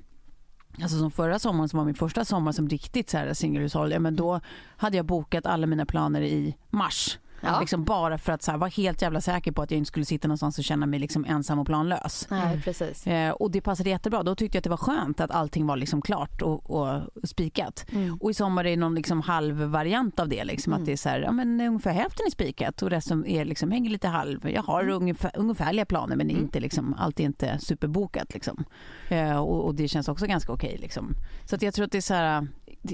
Alltså 0.82 1.00
som 1.00 1.12
förra 1.12 1.40
sommaren 1.40 1.70
som 1.70 1.78
var 1.78 1.86
min 1.86 1.96
första 1.96 2.26
sommar 2.26 2.52
som 2.52 2.70
riktigt 2.70 3.10
så 3.10 3.18
här 3.18 3.34
singelhushåll, 3.34 3.92
ja, 3.92 4.00
men 4.00 4.16
då 4.16 4.40
hade 4.78 4.98
jag 4.98 5.06
bokat 5.06 5.46
alla 5.46 5.68
mina 5.68 5.86
planer 5.86 6.22
i 6.22 6.58
mars. 6.70 7.20
Ja. 7.44 7.60
Liksom 7.60 7.84
bara 7.84 8.18
för 8.18 8.34
att 8.34 8.42
så 8.42 8.52
här, 8.52 8.58
vara 8.58 8.70
helt 8.70 9.02
jävla 9.02 9.22
säker 9.22 9.52
på 9.52 9.62
att 9.62 9.72
jag 9.72 9.78
inte 9.78 9.88
skulle 9.88 10.06
sitta 10.06 10.28
någonstans 10.28 10.58
och 10.58 10.64
känna 10.64 10.86
mig 10.86 11.00
liksom 11.00 11.26
ensam 11.26 11.60
och 11.60 11.66
planlös. 11.68 12.28
Nej, 12.30 12.62
precis. 12.62 13.08
Eh, 13.08 13.32
och 13.32 13.52
det 13.52 13.62
passade 13.62 13.90
jättebra. 13.90 14.24
Då 14.24 14.36
tyckte 14.36 14.56
jag 14.56 14.60
att 14.60 14.64
det 14.64 14.70
var 14.70 14.78
skönt 14.78 15.20
att 15.20 15.32
allting 15.32 15.68
var 15.68 15.78
liksom 15.78 16.02
klart 16.02 16.42
och, 16.42 16.70
och 16.72 17.02
spikat. 17.24 17.86
Mm. 17.92 18.18
Och 18.22 18.32
i 18.32 18.34
sommar 18.34 18.66
är 18.66 18.70
det 18.70 18.76
någon 18.76 18.96
liksom 18.96 19.22
halv 19.22 19.56
variant 19.56 20.20
av 20.20 20.30
det. 20.30 20.44
Liksom, 20.44 20.74
Mm. 20.74 20.82
Att 20.82 20.86
det 20.86 20.92
är 20.92 20.98
så 20.98 21.10
här, 21.10 21.20
ja, 21.20 21.32
men 21.32 21.62
ungefär 21.62 21.92
hälften 21.92 22.26
är 22.28 22.32
spikat 22.32 22.82
och 22.82 22.90
resten 22.90 23.26
är 23.26 23.46
liksom, 23.46 23.72
hänger 23.72 23.90
lite 23.90 24.08
halv. 24.08 24.50
Jag 24.50 24.64
har 24.64 24.90
ungefär, 24.90 25.32
ungefärliga 25.36 25.86
planer 25.86 26.16
men 26.16 26.28
det 26.28 26.34
är 26.34 26.38
inte 26.38 26.60
liksom, 26.60 26.96
allt 27.00 27.20
är 27.20 27.24
inte 27.24 27.60
superbokat. 27.60 28.34
Liksom. 28.34 28.64
Eh, 29.10 29.38
och, 29.38 29.66
och 29.66 29.76
det 29.76 29.88
känns 29.88 30.08
också 30.08 30.26
ganska 30.26 30.54
okej. 30.54 30.78
liksom. 30.82 31.16
Så 31.46 31.56
att 31.56 31.62
jag 31.62 31.74
tror 31.74 31.86
att 31.86 31.92
det 31.92 31.98
är 31.98 32.02
så 32.02 32.14
här, 32.14 32.48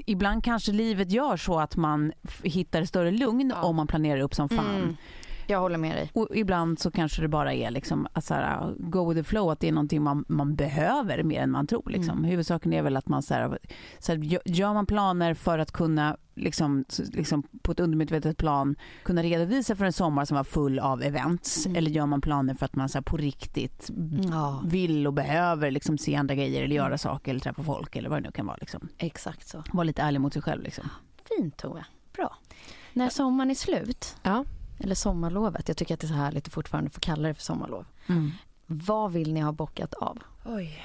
ibland 0.06 0.44
kanske 0.44 0.72
livet 0.72 1.10
gör 1.12 1.36
så 1.36 1.58
att 1.60 1.76
man 1.76 2.12
hittar 2.42 2.84
större 2.84 3.10
lugn 3.10 3.52
om 3.52 3.76
man 3.76 3.86
planerar 3.86 4.20
upp 4.20 4.34
som 4.34 4.48
fan. 4.48 4.76
Mm. 4.76 4.96
Jag 5.50 5.60
håller 5.60 5.78
med 5.78 5.96
dig. 5.96 6.10
Och 6.14 6.28
ibland 6.34 6.78
så 6.78 6.90
kanske 6.90 7.22
det 7.22 7.28
bara 7.28 7.54
är 7.54 7.70
liksom 7.70 8.06
att 8.12 8.24
så 8.24 8.34
här, 8.34 8.74
go 8.78 9.08
with 9.08 9.20
the 9.20 9.24
flow, 9.24 9.50
att 9.50 9.60
det 9.60 9.68
är 9.68 9.72
någonting 9.72 10.02
man, 10.02 10.24
man 10.28 10.54
behöver 10.54 11.22
mer 11.22 11.40
än 11.42 11.50
man 11.50 11.66
tror. 11.66 11.90
Liksom. 11.90 12.18
Mm. 12.18 12.24
Huvudsaken 12.30 12.72
är 12.72 12.82
väl 12.82 12.96
att 12.96 13.08
man 13.08 13.22
så 13.22 13.34
här, 13.34 13.58
så 13.98 14.12
här, 14.12 14.18
gö- 14.18 14.40
gör 14.44 14.74
man 14.74 14.86
planer 14.86 15.34
för 15.34 15.58
att 15.58 15.72
kunna 15.72 16.16
liksom, 16.34 16.84
liksom 17.12 17.42
på 17.62 17.72
ett 17.72 17.80
undermedvetet 17.80 18.36
plan 18.36 18.76
kunna 19.04 19.22
redovisa 19.22 19.76
för 19.76 19.84
en 19.84 19.92
sommar 19.92 20.24
som 20.24 20.36
var 20.36 20.44
full 20.44 20.78
av 20.78 21.02
events 21.02 21.66
Mm. 21.66 21.76
eller 21.76 21.90
gör 21.90 22.06
man 22.06 22.20
planer 22.20 22.54
för 22.54 22.66
att 22.66 22.74
man 22.76 22.88
så 22.88 22.98
här, 22.98 23.02
på 23.02 23.16
riktigt 23.16 23.90
Ja, 24.30 24.62
vill 24.66 25.06
och 25.06 25.12
behöver 25.12 25.70
liksom, 25.70 25.98
se 25.98 26.16
andra 26.16 26.34
grejer 26.34 26.62
eller 26.64 26.76
göra 26.76 26.86
Mm. 26.86 26.98
saker 26.98 27.30
eller 27.30 27.40
träffa 27.40 27.62
folk 27.62 27.96
eller 27.96 28.08
vad 28.08 28.18
det 28.22 28.26
nu 28.28 28.32
kan 28.32 28.46
vara. 28.46 28.56
Liksom. 28.60 28.88
exakt 28.98 29.48
så. 29.48 29.62
Vara 29.72 29.84
lite 29.84 30.02
ärlig 30.02 30.20
mot 30.20 30.32
sig 30.32 30.42
själv. 30.42 30.62
Liksom. 30.62 30.84
Fint 31.36 31.56
Tove. 31.56 31.84
Bra. 32.16 32.36
När 32.92 33.08
sommaren 33.08 33.50
är 33.50 33.54
slut, 33.54 34.16
Ja. 34.22 34.44
Eller 34.80 34.94
sommarlovet, 34.94 35.68
jag 35.68 35.76
tycker 35.76 35.94
att 35.94 36.00
det 36.00 36.06
är 36.06 36.08
så 36.08 36.14
härligt 36.14 36.46
att 36.46 36.52
fortfarande 36.52 36.90
få 36.90 37.00
kalla 37.00 37.28
det 37.28 37.34
för 37.34 37.42
sommarlov. 37.42 37.84
Mm. 38.08 38.30
Vad 38.66 39.12
vill 39.12 39.32
ni 39.32 39.40
ha 39.40 39.52
bockat 39.52 39.94
av? 39.94 40.18
Oj. 40.46 40.84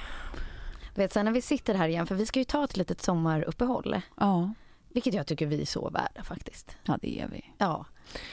Vet, 0.96 1.14
sen 1.14 1.26
när 1.26 1.32
vi 1.32 1.42
sitter 1.42 1.74
här 1.74 1.88
igen, 1.88 2.08
för 2.08 2.16
vi 2.16 2.26
ska 2.26 2.40
ju 2.40 2.46
ta 2.46 2.64
ett 2.64 2.78
litet 2.78 3.02
sommaruppehåll. 3.02 4.02
Ja. 4.18 4.54
Vilket 4.90 5.14
jag 5.14 5.28
tycker 5.28 5.46
vi 5.46 5.62
är 5.62 5.66
så 5.66 5.90
värda 5.90 6.24
faktiskt. 6.24 6.78
ja, 6.84 6.98
det 7.02 7.20
är 7.22 7.28
vi. 7.28 7.46
Ja. 7.58 7.86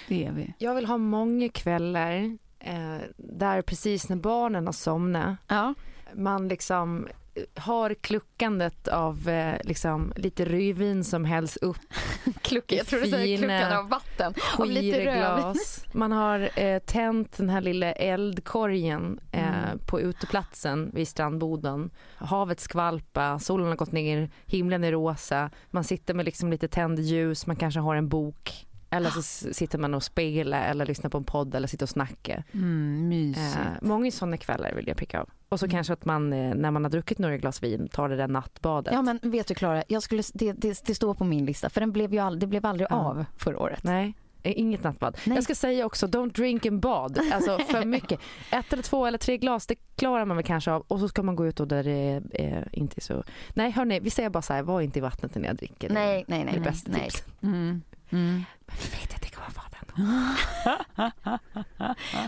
Det 0.09 0.27
är 0.27 0.33
vi. 0.33 0.55
Jag 0.59 0.75
vill 0.75 0.87
ha 0.87 0.99
många 0.99 1.49
kvällar 1.49 2.37
eh, 2.59 2.99
där 3.17 3.63
precis 3.63 4.09
när 4.09 4.17
barnen 4.17 4.67
har 4.67 4.73
somnat 4.73 5.37
Ja. 5.49 5.75
man 6.15 6.49
liksom 6.49 7.09
har 7.55 7.95
kluckandet 7.95 8.89
av 8.89 9.29
eh, 9.29 9.57
liksom, 9.65 10.13
lite 10.17 10.45
rödvin 10.45 11.05
som 11.05 11.25
hälls 11.25 11.57
upp 11.57 11.77
Klucka, 12.43 12.75
jag 12.75 12.87
tror 12.87 13.01
du 13.01 13.07
säger 13.11 13.39
Fina 13.39 13.59
kluckan 13.59 13.79
av 13.79 13.89
vatten. 13.89 14.35
Av 14.59 14.67
lite. 14.67 14.99
Skireglas. 14.99 15.85
Man 15.93 16.13
har 16.13 16.51
eh, 16.61 16.79
tänt 16.79 17.37
den 17.37 17.49
här 17.51 17.61
lilla 17.61 17.93
eldkorgen 17.93 19.21
eh, 19.33 19.43
Mm. 19.53 19.79
på 19.87 20.01
uteplatsen 20.01 20.91
vid 20.95 21.09
strandboden. 21.09 21.91
Havet 22.17 22.61
skvalpa, 22.61 23.39
solen 23.39 23.67
har 23.67 23.77
gått 23.77 23.93
ner, 23.93 24.31
himlen 24.47 24.85
är 24.85 24.93
rosa. 24.93 25.51
Man 25.71 25.85
sitter 25.85 26.15
med 26.15 26.25
liksom 26.25 26.51
lite 26.51 26.69
tänd 26.69 26.99
ljus, 27.01 27.47
man 27.47 27.57
kanske 27.57 27.81
har 27.81 27.97
en 27.97 28.09
bok. 28.09 28.67
Eller 28.93 29.11
så 29.11 29.23
sitter 29.53 29.79
man 29.79 29.95
och 29.95 30.03
spelar 30.03 30.63
eller 30.71 30.87
lyssnar 30.87 31.11
på 31.11 31.19
en 31.19 31.25
podd 31.25 31.55
eller 31.55 31.69
sitter 31.69 31.85
och 31.85 31.91
snackar. 31.91 32.45
Mm, 32.55 33.09
mysigt. 33.09 33.57
Eh, 33.57 33.67
många 33.83 34.11
sådana 34.11 34.37
kvällar 34.37 34.73
vill 34.75 34.89
jag 34.89 34.97
pricka 34.97 35.21
av. 35.21 35.29
Och 35.49 35.61
så 35.61 35.69
kanske 35.69 35.93
att 35.93 36.05
man 36.05 36.33
eh, 36.33 36.55
när 36.55 36.71
man 36.71 36.85
har 36.85 36.91
druckit 36.91 37.19
några 37.19 37.37
glas 37.37 37.63
vin 37.63 37.89
tar 37.89 38.09
det 38.09 38.17
där 38.17 38.29
nattbadet. 38.29 38.95
Ja 38.95 39.03
men 39.03 39.19
vet 39.23 39.47
du 39.47 39.55
Klara, 39.55 39.85
jag 39.89 40.03
skulle, 40.03 40.23
det, 40.35 40.53
det, 40.53 40.83
det 40.87 40.95
står 40.95 41.15
på 41.15 41.25
min 41.25 41.45
lista 41.47 41.71
för 41.71 41.81
den 41.81 41.93
blev 41.93 42.13
ju 42.13 42.19
all, 42.19 42.39
det 42.39 42.47
blev 42.47 42.67
aldrig 42.67 42.87
Ja. 42.91 42.97
av 42.97 43.25
förra 43.37 43.59
året. 43.59 43.85
Nej, 43.85 44.15
eh, 44.43 44.53
inget 44.61 44.85
nattbad. 44.85 45.17
Nej. 45.27 45.35
Jag 45.37 45.45
ska 45.45 45.55
säga 45.55 45.87
också, 45.87 46.07
don't 46.07 46.33
drink 46.33 46.67
and 46.67 46.81
bad. 46.81 47.19
Alltså 47.33 47.59
för 47.59 47.85
mycket. 47.85 48.21
Ett 48.53 48.73
eller 48.73 48.83
två 48.83 49.07
eller 49.07 49.19
tre 49.19 49.37
glas, 49.39 49.67
det 49.67 49.75
klarar 49.97 50.25
man 50.25 50.37
väl 50.37 50.47
kanske 50.47 50.71
av. 50.73 50.85
Och 50.89 51.01
så 51.01 51.09
ska 51.09 51.23
man 51.23 51.37
gå 51.37 51.47
ut 51.47 51.61
och 51.61 51.69
där 51.69 51.85
det 51.85 52.23
eh, 52.33 52.63
inte 52.73 52.99
är 52.99 53.03
så... 53.03 53.25
Nej 53.55 53.71
hörni, 53.71 54.01
vi 54.01 54.11
säger 54.11 54.31
bara 54.31 54.43
så 54.43 54.53
här, 54.53 54.63
var 54.63 54.81
inte 54.81 54.99
i 54.99 55.03
vattnet 55.03 55.35
när 55.35 55.47
jag 55.49 55.57
dricker. 55.57 55.91
Är 55.91 55.95
Nej, 55.95 56.25
nej, 56.29 56.39
det 56.39 56.45
nej. 56.45 56.55
nej, 56.55 56.61
bästa 56.65 56.91
nej. 56.93 57.01
tipset. 57.01 57.43
Mm. 57.43 57.83
Mm. 58.13 58.45
Men 58.67 58.77
vi 58.83 58.89
vet 59.01 59.15
att 59.15 59.23
det 59.23 59.31
kommer 59.31 59.51
vara 59.51 59.67
den. 59.71 59.83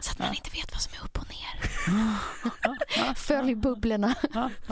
Så 0.02 0.10
att 0.10 0.18
man 0.18 0.34
inte 0.34 0.50
vet 0.50 0.72
vad 0.72 0.80
som 0.80 0.92
är 1.00 1.04
upp 1.04 1.18
och 1.18 1.26
ner. 1.28 3.14
Följ 3.14 3.54
bubblorna. 3.54 4.14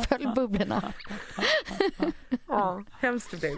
Följ 0.09 0.27
bubblorna. 0.35 0.93
Ja, 2.49 2.83
hemskt 3.01 3.31
det 3.31 3.37
blev. 3.37 3.53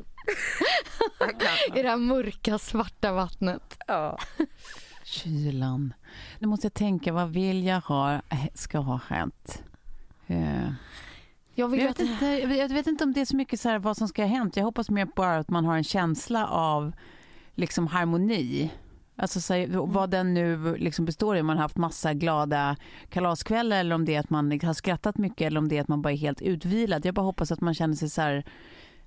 I 1.78 1.82
det 1.82 1.88
här 1.88 1.96
mörka 1.96 2.58
svarta 2.58 3.12
vattnet. 3.12 3.78
Ja. 3.86 4.18
Kylan. 5.04 5.94
Nu 6.38 6.46
måste 6.48 6.66
jag 6.66 6.74
tänka, 6.74 7.12
vad 7.12 7.30
vill 7.30 7.64
jag 7.64 7.80
ha, 7.80 8.12
äh, 8.14 8.20
ska 8.54 8.78
ha 8.78 9.00
hänt? 9.08 9.62
Eh, 10.26 10.68
Jag 11.54 11.68
vill 11.68 11.80
Jag 11.80 11.86
vet, 11.86 12.00
att... 12.00 12.06
inte, 12.06 12.26
jag 12.26 12.48
vet- 12.48 12.58
jag 12.58 12.68
vet 12.68 12.86
inte 12.86 13.04
om 13.04 13.12
det 13.12 13.20
är 13.20 13.24
så 13.24 13.36
mycket 13.36 13.60
så 13.60 13.68
här 13.68 13.78
vad 13.78 13.96
som 13.96 14.08
ska 14.08 14.22
ha 14.22 14.28
hänt. 14.28 14.56
Jag 14.56 14.64
hoppas 14.64 14.90
mer 14.90 15.08
bara 15.16 15.36
att 15.38 15.48
man 15.50 15.64
har 15.64 15.76
en 15.76 15.84
känsla 15.84 16.46
av 16.46 16.92
liksom 17.54 17.86
harmoni. 17.86 18.70
Alltså 19.16 19.40
så 19.40 19.54
här, 19.54 19.66
vad 19.86 20.10
den 20.10 20.34
nu 20.34 20.76
liksom 20.76 21.04
består 21.04 21.36
i. 21.36 21.40
Om 21.40 21.46
man 21.46 21.56
har 21.56 21.62
haft 21.62 21.76
massa 21.76 22.14
glada 22.14 22.76
kalaskvällar 23.08 23.76
eller 23.76 23.94
om 23.94 24.04
det 24.04 24.14
är 24.14 24.20
att 24.20 24.30
man 24.30 24.60
har 24.62 24.72
skrattat 24.72 25.18
mycket 25.18 25.46
eller 25.46 25.58
om 25.58 25.68
det 25.68 25.76
är 25.76 25.80
att 25.80 25.88
man 25.88 26.02
bara 26.02 26.12
är 26.12 26.16
helt 26.16 26.42
utvilad. 26.42 27.06
Jag 27.06 27.14
bara 27.14 27.22
hoppas 27.22 27.52
att 27.52 27.60
man 27.60 27.74
känner 27.74 27.94
sig 27.94 28.10
så 28.10 28.20
här 28.20 28.44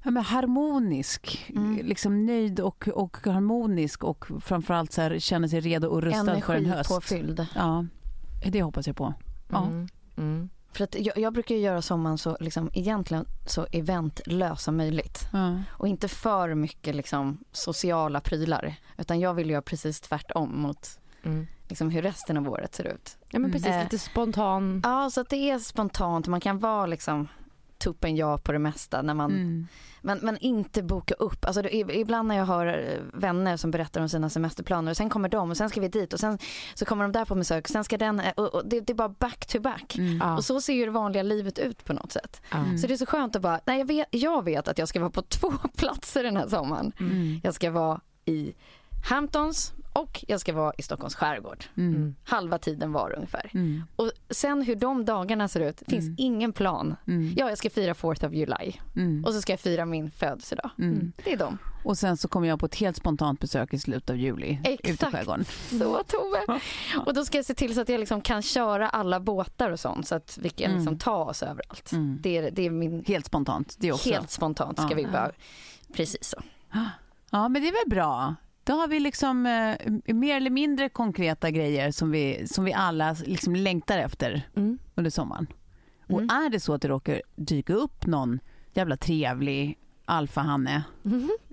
ja, 0.04 0.12
men 0.12 0.24
harmonisk, 0.24 1.52
liksom 1.82 2.26
nöjd 2.26 2.60
och, 2.60 2.88
och 2.88 3.18
harmonisk 3.26 4.04
och 4.04 4.26
framförallt 4.42 4.92
så 4.92 5.02
här, 5.02 5.20
känner 5.20 5.48
sig 5.48 5.60
redo 5.60 5.88
och 5.88 6.02
rustad 6.02 6.42
för 6.42 6.56
en 6.56 6.66
höst. 6.66 6.92
Energipåfylld. 6.92 7.48
Ja, 7.56 7.86
det 8.46 8.62
hoppas 8.62 8.88
jag 8.88 8.96
på. 8.96 9.14
Ja. 9.50 9.68
Mm. 9.68 9.88
Mm. 10.18 10.50
För 10.78 10.84
att 10.84 10.96
jag, 10.96 11.18
jag 11.18 11.34
brukar 11.34 11.56
ju 11.56 11.62
göra 11.62 11.82
sommaren 11.82 12.18
så 12.18 12.38
liksom, 12.40 12.70
egentligen 12.74 13.26
så 13.46 13.68
eventlös 13.72 14.64
som 14.64 14.78
möjligt. 14.78 15.20
Ja. 15.34 15.58
Och 15.70 15.88
inte 15.88 16.08
för 16.08 16.54
mycket 16.56 16.96
liksom, 16.96 17.38
sociala 17.52 18.20
prylar. 18.22 18.76
Utan 18.98 19.20
jag 19.20 19.34
vill 19.34 19.50
göra 19.50 19.62
precis 19.62 20.02
tvärtom 20.02 20.62
mot 20.62 21.00
Mm. 21.24 21.48
liksom, 21.68 21.90
hur 21.90 22.02
resten 22.02 22.38
av 22.38 22.50
året 22.50 22.76
ser 22.76 22.88
ut. 22.88 23.18
Ja 23.30 23.40
men 23.40 23.52
precis, 23.52 23.68
Eh. 23.68 23.84
lite 23.84 23.98
spontan. 24.00 24.82
Ja, 24.84 25.10
så 25.10 25.22
att 25.22 25.30
det 25.30 25.50
är 25.52 25.60
spontant. 25.60 26.28
Man 26.28 26.40
kan 26.40 26.60
vara 26.60 26.86
liksom 26.86 27.28
tuppen 27.78 28.16
ja 28.16 28.38
på 28.38 28.52
det 28.52 28.60
mesta. 28.60 29.02
När 29.02 29.14
man, 29.14 29.32
Mm. 29.32 29.68
men, 30.02 30.20
men 30.22 30.38
inte 30.38 30.84
boka 30.84 31.14
upp. 31.14 31.46
Alltså, 31.46 31.62
det, 31.62 31.74
ibland 31.76 32.28
när 32.28 32.38
jag 32.38 32.46
har 32.46 32.66
eh, 32.68 33.00
vänner 33.14 33.58
som 33.58 33.72
berättar 33.72 34.02
om 34.02 34.10
sina 34.10 34.30
semesterplaner 34.30 34.92
och 34.92 34.98
sen 34.98 35.10
kommer 35.10 35.30
de 35.30 35.50
och 35.50 35.58
sen 35.58 35.70
ska 35.70 35.82
vi 35.82 35.88
dit 35.88 36.14
och 36.14 36.20
sen 36.20 36.38
så 36.74 36.86
kommer 36.86 37.04
de 37.04 37.12
där 37.12 37.26
på 37.26 37.36
besök. 37.36 37.68
Sen 37.68 37.84
ska 37.84 37.98
den, 37.98 38.20
eh, 38.20 38.34
och, 38.38 38.54
och 38.56 38.68
det, 38.70 38.80
det 38.80 38.94
är 38.94 38.96
bara 38.96 39.10
back 39.10 39.46
to 39.46 39.60
back. 39.60 39.96
Mm. 39.98 40.18
Ja. 40.18 40.36
Och 40.38 40.44
så 40.46 40.62
ser 40.62 40.74
ju 40.74 40.86
det 40.86 40.92
vanliga 40.92 41.24
livet 41.24 41.60
ut 41.60 41.86
på 41.86 41.94
något 41.94 42.12
sätt. 42.12 42.42
Ja. 42.52 42.78
Så 42.82 42.88
det 42.88 42.94
är 42.94 42.98
så 42.98 43.06
skönt 43.06 43.36
att 43.36 43.42
bara, 43.42 43.60
nej 43.66 43.80
jag 43.80 43.86
vet, 43.88 44.08
jag 44.12 44.44
vet 44.46 44.68
att 44.68 44.78
jag 44.78 44.88
ska 44.88 45.00
vara 45.00 45.10
på 45.12 45.22
två 45.30 45.52
platser 45.78 46.24
den 46.24 46.38
här 46.38 46.48
sommaren. 46.48 46.92
Mm. 47.00 47.40
Jag 47.44 47.54
ska 47.54 47.72
vara 47.72 48.02
i 48.26 48.54
Hamptons 49.08 49.74
och 49.94 50.24
jag 50.28 50.40
ska 50.40 50.54
vara 50.54 50.74
i 50.78 50.82
Stockholms 50.82 51.16
skärgård. 51.16 51.66
Mm. 51.78 52.16
Halva 52.24 52.58
tiden 52.58 52.92
var 52.92 53.14
ungefär. 53.16 53.52
Mm. 53.54 53.84
Och 53.96 54.12
sen 54.30 54.62
hur 54.62 54.76
de 54.76 55.06
dagarna 55.06 55.48
ser 55.48 55.60
ut, 55.60 55.84
finns 55.88 56.04
Mm. 56.06 56.16
ingen 56.18 56.54
plan. 56.54 56.96
Mm. 57.08 57.34
Ja, 57.38 57.50
jag 57.50 57.58
ska 57.58 57.70
fira 57.70 57.94
4th 57.94 58.28
of 58.28 58.34
July 58.34 58.74
Mm. 58.96 59.26
och 59.26 59.34
så 59.34 59.42
ska 59.42 59.54
jag 59.54 59.60
fira 59.60 59.86
min 59.86 60.12
födelsedag. 60.12 60.70
Mm. 60.80 61.12
Det 61.24 61.34
är 61.34 61.38
de. 61.38 61.58
Och 61.84 61.98
sen 61.98 62.18
så 62.18 62.28
kommer 62.28 62.48
jag 62.48 62.60
på 62.60 62.66
ett 62.66 62.76
helt 62.76 62.98
spontant 62.98 63.40
besök 63.40 63.74
i 63.74 63.80
slutet 63.80 64.10
av 64.10 64.18
juli 64.18 64.60
ute 64.62 64.70
i 64.88 64.92
Exakt. 64.92 65.12
skärgården. 65.12 65.46
Så 65.70 66.04
Tove. 66.04 66.60
Och 67.06 67.14
då 67.14 67.26
ska 67.26 67.38
jag 67.38 67.46
se 67.46 67.54
till 67.54 67.76
så 67.76 67.82
att 67.82 67.90
jag 67.90 68.00
liksom 68.00 68.22
kan 68.22 68.42
köra 68.42 68.90
alla 68.90 69.20
båtar 69.20 69.72
och 69.72 69.80
sånt 69.80 70.08
så 70.08 70.16
att 70.16 70.38
vi 70.42 70.50
kan 70.50 70.66
Mm. 70.66 70.78
liksom 70.78 70.98
ta 70.98 71.16
oss 71.24 71.44
överallt. 71.44 71.92
Mm. 71.92 72.18
Det, 72.22 72.38
är, 72.38 72.52
det 72.52 72.66
är 72.66 72.70
min 72.70 73.04
Helt 73.08 73.26
spontant 73.26 73.76
det 73.80 73.92
också. 73.92 74.10
helt 74.10 74.30
spontant 74.32 74.78
ska 74.80 74.90
Ja. 74.90 74.96
vi 74.96 75.06
bara, 75.08 75.32
precis 75.94 76.24
så. 76.30 76.38
Ja 77.30 77.48
men 77.50 77.62
det 77.62 77.68
är 77.68 77.86
väl 77.86 77.90
bra. 77.96 78.36
Då 78.68 78.74
har 78.74 78.88
vi 78.88 79.00
liksom 79.00 79.46
eh, 79.46 80.14
mer 80.16 80.38
eller 80.38 80.50
mindre 80.50 80.90
konkreta 80.90 81.52
grejer 81.52 81.92
som 81.92 82.12
vi, 82.12 82.48
som 82.48 82.64
vi 82.66 82.74
alla 82.74 83.16
liksom 83.26 83.56
längtar 83.56 83.98
efter 83.98 84.42
Mm. 84.56 84.78
under 84.96 85.12
sommaren. 85.12 85.48
Och 86.10 86.22
Mm. 86.22 86.30
är 86.46 86.50
det 86.50 86.60
så 86.60 86.74
att 86.74 86.82
det 86.82 86.88
råkar 86.88 87.22
dyka 87.36 87.74
upp 87.74 88.06
någon 88.06 88.40
jävla 88.74 88.98
trevlig 88.98 89.78
alfahanne 90.06 90.84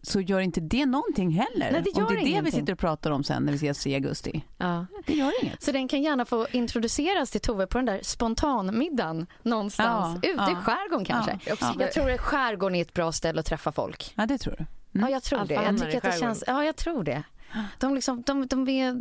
så 0.02 0.20
gör 0.20 0.40
inte 0.40 0.60
det 0.60 0.86
någonting 0.86 1.30
heller. 1.30 1.72
Nej, 1.72 1.82
det 1.84 1.90
Om 1.90 2.00
gör 2.02 2.08
det 2.08 2.14
är 2.14 2.18
det 2.18 2.24
vi 2.24 2.30
ingenting. 2.30 2.52
sitter 2.52 2.72
och 2.72 2.78
pratar 2.78 3.10
om 3.10 3.24
sen 3.24 3.42
när 3.44 3.52
vi 3.52 3.56
ses 3.56 3.86
i 3.86 3.94
augusti. 3.94 4.44
Ja. 4.58 4.86
Det 5.06 5.14
gör 5.14 5.44
inget. 5.44 5.62
Så 5.62 5.72
den 5.72 5.88
kan 5.88 6.02
gärna 6.02 6.24
få 6.24 6.46
introduceras 6.52 7.30
till 7.30 7.40
Tove 7.40 7.66
på 7.66 7.78
den 7.78 7.84
där 7.86 8.00
spontanmiddagen 8.02 9.26
någonstans 9.42 10.18
Ja, 10.22 10.30
ute 10.30 10.42
ja. 10.42 10.52
i 10.52 10.54
skärgården 10.54 11.04
kanske. 11.04 11.38
Ja, 11.46 11.56
ja. 11.60 11.74
Jag 11.78 11.92
tror 11.92 12.10
att 12.10 12.20
skärgården 12.20 12.74
är 12.76 12.82
ett 12.82 12.94
bra 12.94 13.12
ställe 13.12 13.40
att 13.40 13.46
träffa 13.46 13.72
folk. 13.72 14.12
Ja 14.16 14.26
det 14.26 14.38
tror 14.38 14.54
du. 14.58 14.64
Ja, 15.02 15.10
jag 15.10 15.22
tror 15.22 15.44
det. 15.44 15.54
Jag 15.54 15.78
tycker 15.78 15.96
att 15.96 16.02
det 16.02 16.20
känns, 16.20 16.44
ja, 16.46 16.64
jag 16.64 16.76
tror 16.76 17.04
det. 17.04 17.22
De, 17.78 17.94
liksom, 17.94 18.22
de, 18.22 18.46
de 18.46 18.68
är, 18.68 18.96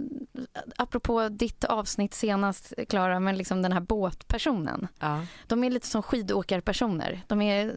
apropå 0.76 1.30
ditt 1.30 1.64
avsnitt 1.64 2.14
senast, 2.14 2.74
Klara, 2.89 3.20
men 3.20 3.38
liksom 3.38 3.62
den 3.62 3.72
här 3.72 3.80
båtpersonen. 3.80 4.88
Ja. 5.00 5.26
De 5.48 5.64
är 5.64 5.70
lite 5.70 5.88
som 5.88 6.04
skidåkarpersoner. 6.04 7.22
De 7.28 7.41
är 7.41 7.76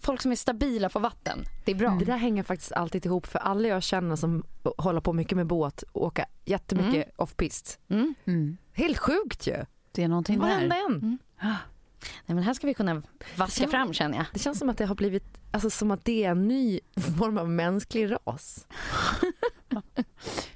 folk 0.00 0.22
som 0.22 0.32
är 0.32 0.36
stabila 0.36 0.88
på 0.88 0.98
vatten. 0.98 1.44
Det 1.64 1.72
är 1.72 1.76
bra. 1.76 1.90
Det 1.90 2.04
där 2.04 2.16
hänger 2.16 2.42
faktiskt 2.42 2.72
alltid 2.72 3.06
ihop 3.06 3.26
för 3.26 3.38
alla 3.38 3.68
jag 3.68 3.82
känner 3.82 4.16
som 4.16 4.44
håller 4.78 5.00
på 5.00 5.12
mycket 5.12 5.36
med 5.36 5.46
båt 5.46 5.84
åka 5.92 6.26
jättemycket 6.44 7.16
off-pist. 7.16 7.78
Mm. 7.88 8.14
Mm. 8.24 8.56
Helt 8.72 8.98
sjukt 8.98 9.46
ju. 9.46 9.64
Det 9.92 10.02
är 10.02 10.08
någonting 10.08 10.38
Varenda 10.38 10.76
där. 10.76 10.86
en. 10.86 11.18
Nej, 12.26 12.34
men 12.34 12.42
här 12.44 12.54
ska 12.54 12.66
vi 12.66 12.74
kunna 12.74 13.02
vaska 13.36 13.64
Ja. 13.64 13.68
fram 13.70 13.92
känner 13.92 14.16
jag. 14.16 14.26
Det 14.32 14.38
känns 14.38 14.58
som 14.58 14.70
att 14.70 14.78
det 14.78 14.86
har 14.86 14.94
blivit, 14.94 15.24
alltså 15.50 15.70
som 15.70 15.90
att 15.90 16.04
det 16.04 16.24
är 16.24 16.30
en 16.30 16.48
ny 16.48 16.80
form 17.18 17.38
av 17.38 17.48
mänsklig 17.50 18.12
ras. 18.12 18.66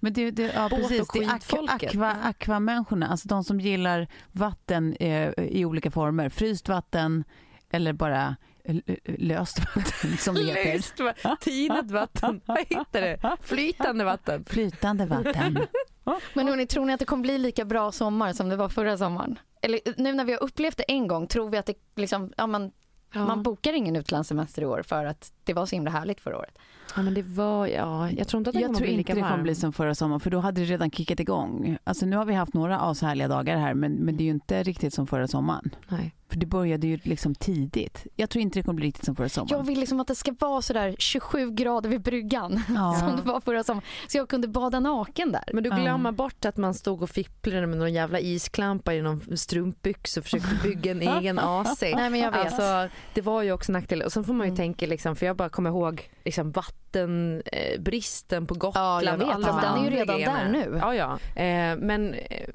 Men 0.01 0.13
det, 0.13 0.31
det, 0.31 0.53
ja, 0.55 0.69
Båt 0.69 0.81
precis. 0.81 1.09
Det 1.13 1.19
är 1.25 1.35
aqua, 1.75 2.11
aquamänniskorna, 2.23 3.07
alltså 3.09 3.29
de 3.29 3.45
som 3.45 3.61
gillar 3.61 4.09
vatten 4.33 4.97
eh, 5.01 5.33
i 5.39 5.65
olika 5.65 5.91
former. 5.91 6.29
Fryst 6.29 6.69
vatten 6.69 7.25
eller 7.71 7.93
bara 7.93 8.37
löst 9.05 9.59
vatten 9.59 10.17
som 10.19 10.35
det 10.35 10.43
heter. 10.45 10.75
Löst 10.75 11.01
vatten, 11.01 11.37
tinat 11.41 11.91
vatten, 11.91 12.41
vad 12.47 12.59
heter 12.59 13.01
det? 13.01 13.37
Flytande 13.43 14.05
vatten. 14.05 14.45
Flytande 14.45 15.07
vatten. 15.07 15.59
Men 16.35 16.49
hörni, 16.49 16.67
tror 16.67 16.85
ni 16.85 16.93
att 16.93 17.01
det 17.01 17.07
kommer 17.07 17.23
bli 17.23 17.39
lika 17.39 17.65
bra 17.65 17.93
sommar 17.93 18.33
som 18.33 18.49
det 18.49 18.57
var 18.57 18.69
förra 18.69 18.99
sommaren? 18.99 19.39
Eller 19.65 19.81
nu 19.97 20.13
när 20.13 20.25
vi 20.25 20.33
har 20.33 20.43
upplevt 20.43 20.77
det 20.77 20.85
en 20.89 21.07
gång, 21.07 21.27
tror 21.27 21.51
vi 21.51 21.59
att 21.59 21.67
det 21.67 21.75
liksom, 21.97 22.33
ja, 22.37 22.47
man, 22.47 22.73
man 23.15 23.43
bokar 23.43 23.73
ingen 23.73 23.97
utlandssemester 23.97 24.63
i 24.63 24.67
år 24.67 24.83
för 24.83 25.05
att 25.05 25.33
det 25.45 25.53
var 25.55 25.67
så 25.67 25.77
himla 25.77 25.91
härligt 25.91 26.21
förra 26.21 26.39
året? 26.39 26.59
Ja 26.97 27.03
men 27.03 27.15
det 27.15 27.23
var, 27.23 27.67
ja, 27.67 28.11
jag 28.11 28.29
tror 28.29 28.39
inte 28.39 28.51
att 28.51 28.55
det 28.55 28.61
Jag 28.61 28.69
kommer 28.69 28.79
tror 28.79 28.87
bli 28.87 28.93
inte 28.93 29.13
lika 29.13 29.15
det 29.15 29.31
kommer 29.31 29.43
bli 29.43 29.55
som 29.55 29.73
förra 29.73 29.95
sommaren 29.95 30.21
för 30.21 30.31
då 30.31 30.39
hade 30.39 30.61
det 30.61 30.65
redan 30.65 30.91
kickat 30.91 31.21
igång. 31.21 31.79
Alltså 31.85 32.07
nu 32.07 32.17
har 32.17 32.25
vi 32.25 32.35
haft 32.35 32.55
några 32.55 32.81
ashärliga 32.81 33.29
dagar 33.29 33.57
här 33.57 33.75
men, 33.75 33.93
men 33.93 34.17
det 34.17 34.23
är 34.23 34.25
ju 34.25 34.31
inte 34.31 34.63
riktigt 34.63 34.95
som 34.95 35.07
förra 35.07 35.29
sommaren. 35.29 35.71
Nej. 35.89 36.15
För 36.35 36.39
det 36.41 36.47
började 36.47 36.87
ju 36.87 36.99
liksom 37.03 37.35
tidigt. 37.35 38.07
Jag 38.17 38.31
tror 38.31 38.43
inte 38.43 38.59
det 38.59 38.63
kommer 38.63 38.77
bli 38.77 38.87
riktigt 38.87 39.05
som 39.05 39.17
förra 39.17 39.25
Jag 39.25 39.31
sommaren. 39.31 39.67
vill 39.67 39.81
liksom 39.81 40.01
att 40.01 40.07
det 40.09 40.15
ska 40.15 40.35
vara 40.39 40.63
sådär 40.63 40.95
27 40.99 41.51
grader 41.51 41.89
vid 41.91 42.01
bryggan 42.03 42.63
Ja. 42.75 42.95
som 43.01 43.17
det 43.17 43.23
var 43.23 43.41
förra 43.41 43.65
sommaren. 43.65 43.87
Så 44.09 44.19
jag 44.19 44.29
kunde 44.29 44.49
bada 44.49 44.81
naken 44.81 45.33
där. 45.33 45.45
Men 45.53 45.63
du 45.65 45.71
Ja. 45.71 45.77
glömmer 45.77 46.13
bort 46.13 46.45
att 46.45 46.57
man 46.57 46.75
stod 46.75 47.03
och 47.03 47.11
fipplade 47.11 47.67
med 47.67 47.79
någon 47.79 47.93
jävla 47.93 48.21
isklampa 48.21 48.95
i 48.95 49.03
någon 49.03 49.37
strumpbyxa 49.37 50.21
och 50.21 50.25
försökte 50.25 50.55
bygga 50.63 50.91
en 50.91 51.03
egen 51.19 51.39
AC. 51.39 51.81
Nej 51.83 52.11
men 52.11 52.21
jag 52.21 52.33
vet. 52.33 52.41
Alltså, 52.41 52.97
det 53.15 53.21
var 53.21 53.43
ju 53.43 53.53
också 53.53 53.73
nackdelar. 53.73 54.07
Och 54.07 54.13
sen 54.13 54.25
får 54.25 54.33
man 54.35 54.47
ju 54.47 54.49
Mm. 54.51 54.57
tänka, 54.57 54.87
liksom, 54.87 55.17
för 55.17 55.27
jag 55.27 55.37
bara 55.37 55.49
kommer 55.49 55.71
ihåg 55.71 56.11
liksom, 56.25 56.53
vattenbristen 56.53 58.47
på 58.47 58.55
Gotland. 58.55 59.05
Ja, 59.07 59.11
jag 59.11 59.19
vet. 59.19 59.27
och 59.27 59.35
alla 59.35 59.61
den 59.61 59.79
är 59.79 59.91
ju 59.91 59.97
redan 59.97 60.17
grejerna. 60.17 60.39
där 60.45 60.49
nu. 60.51 60.79
Ja, 60.83 60.95
ja. 60.95 61.19
Eh, 61.43 61.77
men, 61.77 62.15
eh, 62.15 62.49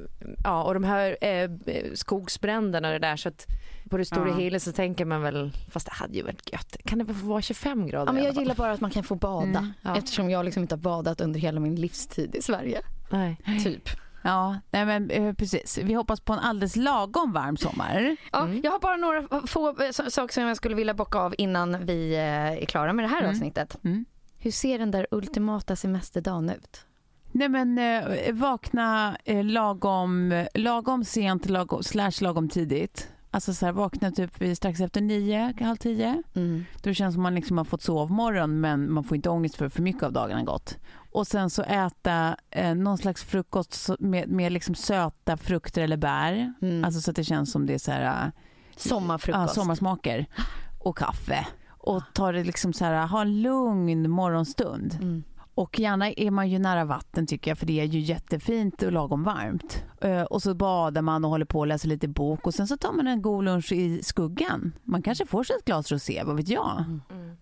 ja, 0.43 0.63
och 0.63 0.73
de 0.73 0.84
här 0.84 1.17
eh, 1.21 1.49
skogsbränderna 1.93 2.88
och 2.88 2.93
det 2.93 2.99
där. 2.99 3.15
Så 3.15 3.30
att 3.30 3.45
på 3.90 3.98
det 3.98 4.06
stora 4.06 4.30
Ja. 4.30 4.36
hela 4.36 4.60
så 4.60 4.72
tänker 4.72 5.06
man 5.06 5.22
väl, 5.22 5.52
fast 5.72 5.86
det 5.86 5.92
hade 5.94 6.14
ju 6.14 6.24
varit 6.24 6.52
gött. 6.52 6.78
Kan 6.86 7.00
det 7.00 7.06
få 7.06 7.14
vara 7.28 7.42
25 7.42 7.88
grader 7.88 8.06
Ja, 8.06 8.12
men 8.14 8.24
jag 8.24 8.36
gillar 8.36 8.56
bara 8.56 8.72
att 8.72 8.82
man 8.82 8.92
kan 8.92 9.04
få 9.04 9.16
bada 9.16 9.46
Mm, 9.60 9.74
ja. 9.82 9.96
eftersom 9.98 10.30
jag 10.30 10.46
liksom 10.46 10.64
inte 10.64 10.76
har 10.76 10.80
badat 10.82 11.22
under 11.22 11.40
hela 11.40 11.60
min 11.60 11.76
livstid 11.76 12.36
i 12.36 12.42
Sverige. 12.42 12.82
Nej. 13.10 13.38
Typ. 13.64 13.90
Ja, 14.24 14.60
nej 14.72 14.86
men 14.86 15.10
eh, 15.10 15.34
precis. 15.34 15.78
Vi 15.78 15.94
hoppas 15.94 16.20
på 16.22 16.34
en 16.34 16.40
alldeles 16.40 16.76
lagom 16.76 17.32
varm 17.34 17.58
sommar. 17.58 18.16
Ja, 18.32 18.40
Mm. 18.44 18.62
Jag 18.64 18.72
har 18.72 18.80
bara 18.80 18.98
några 18.98 19.48
få 19.48 19.70
eh, 19.84 19.92
saker 19.92 20.34
som 20.34 20.44
jag 20.44 20.58
skulle 20.58 20.76
vilja 20.76 20.94
bocka 20.94 21.18
av 21.20 21.36
innan 21.38 21.86
vi 21.86 22.14
eh, 22.16 22.22
är 22.64 22.66
klara 22.66 22.94
med 22.94 23.06
det 23.06 23.10
här 23.10 23.20
Mm. 23.20 23.32
avsnittet. 23.32 23.78
Mm. 23.84 24.06
Hur 24.38 24.52
ser 24.52 24.80
den 24.80 24.92
där 24.92 25.08
ultimata 25.12 25.76
semesterdagen 25.76 26.50
ut? 26.50 26.86
Nej 27.32 27.50
men 27.50 27.78
eh, 27.78 28.34
vakna 28.34 29.18
lagom, 29.44 30.46
lagom 30.54 31.04
sent 31.06 31.50
lagom, 31.50 31.84
slash 31.84 32.12
lagom 32.22 32.50
tidigt. 32.50 33.08
Alltså 33.32 33.53
så 33.53 33.65
här, 33.65 33.73
vakna 33.73 34.11
typ 34.11 34.57
strax 34.57 34.80
efter 34.80 35.01
nio, 35.01 35.53
halv 35.61 35.75
tio. 35.75 36.23
Mm. 36.36 36.65
Då 36.84 36.93
känns 36.93 37.13
det 37.13 37.15
som 37.15 37.23
man 37.23 37.36
liksom 37.36 37.57
har 37.57 37.65
fått 37.65 37.82
sovmorgon 37.82 38.59
men 38.59 38.91
man 38.93 39.03
får 39.03 39.15
inte 39.15 39.30
ångest 39.30 39.55
för 39.55 39.69
för 39.69 39.82
mycket 39.82 40.03
av 40.03 40.13
dagen 40.13 40.38
har 40.38 40.43
gått. 40.45 40.77
Och 41.11 41.27
sen 41.27 41.49
så 41.49 41.63
äta 41.63 42.36
eh, 42.51 42.75
någon 42.75 42.97
slags 42.97 43.23
frukost 43.23 43.89
med, 43.99 44.30
med 44.30 44.51
liksom 44.51 44.75
söta 44.75 45.38
frukter 45.38 45.82
eller 45.82 45.97
bär. 45.97 46.53
Mm. 46.61 46.84
Alltså 46.86 47.01
så 47.01 47.09
att 47.09 47.15
det 47.15 47.23
känns 47.23 47.51
som 47.51 47.65
det 47.65 47.73
är 47.73 47.77
så 47.77 47.91
här, 47.91 48.01
ja, 48.01 48.32
Sommarfrukost. 48.77 49.55
sommarsmaker. 49.55 50.25
Och 50.80 50.97
kaffe. 50.97 51.47
Och 51.67 52.03
ta 52.13 52.32
det 52.32 52.43
liksom 52.43 52.73
så 52.73 52.86
här, 52.86 53.07
ha 53.07 53.21
en 53.21 53.41
lugn 53.41 54.09
morgonstund. 54.09 54.97
Mm. 55.01 55.23
Och 55.60 55.80
gärna 55.80 56.12
är 56.12 56.32
man 56.32 56.49
ju 56.49 56.60
nära 56.60 56.86
vatten 56.86 57.28
tycker 57.28 57.51
jag 57.51 57.57
för 57.57 57.66
det 57.66 57.80
är 57.80 57.86
ju 57.86 57.99
jättefint 57.99 58.84
och 58.84 58.91
lagom 58.91 59.24
varmt. 59.24 59.84
Eh, 60.01 60.22
och 60.22 60.41
så 60.41 60.53
badar 60.53 61.01
man 61.01 61.26
och 61.26 61.32
håller 61.32 61.45
på 61.45 61.60
och 61.60 61.68
läser 61.68 61.88
lite 61.88 62.07
bok 62.07 62.47
och 62.47 62.53
sen 62.53 62.68
så 62.68 62.78
tar 62.78 62.93
man 62.93 63.07
en 63.07 63.22
god 63.22 63.43
lunch 63.43 63.72
i 63.72 64.03
skuggan. 64.03 64.72
Man 64.84 65.01
kanske 65.01 65.26
får 65.26 65.43
sig 65.43 65.55
ett 65.60 65.66
glas 65.66 65.91
rosé, 65.91 66.24
vad 66.26 66.36
vet 66.36 66.49
jag. 66.49 66.86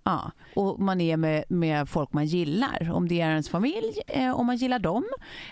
Ja. 0.04 0.32
Och 0.56 0.80
man 0.80 1.02
är 1.02 1.18
med, 1.18 1.44
med 1.50 1.90
folk 1.90 2.14
man 2.14 2.26
gillar. 2.26 2.92
Om 2.92 3.08
det 3.08 3.22
är 3.22 3.30
ens 3.30 3.50
familj, 3.50 4.02
eh, 4.08 4.40
om 4.40 4.46
man 4.46 4.56
gillar 4.56 4.80
dem. 4.80 5.04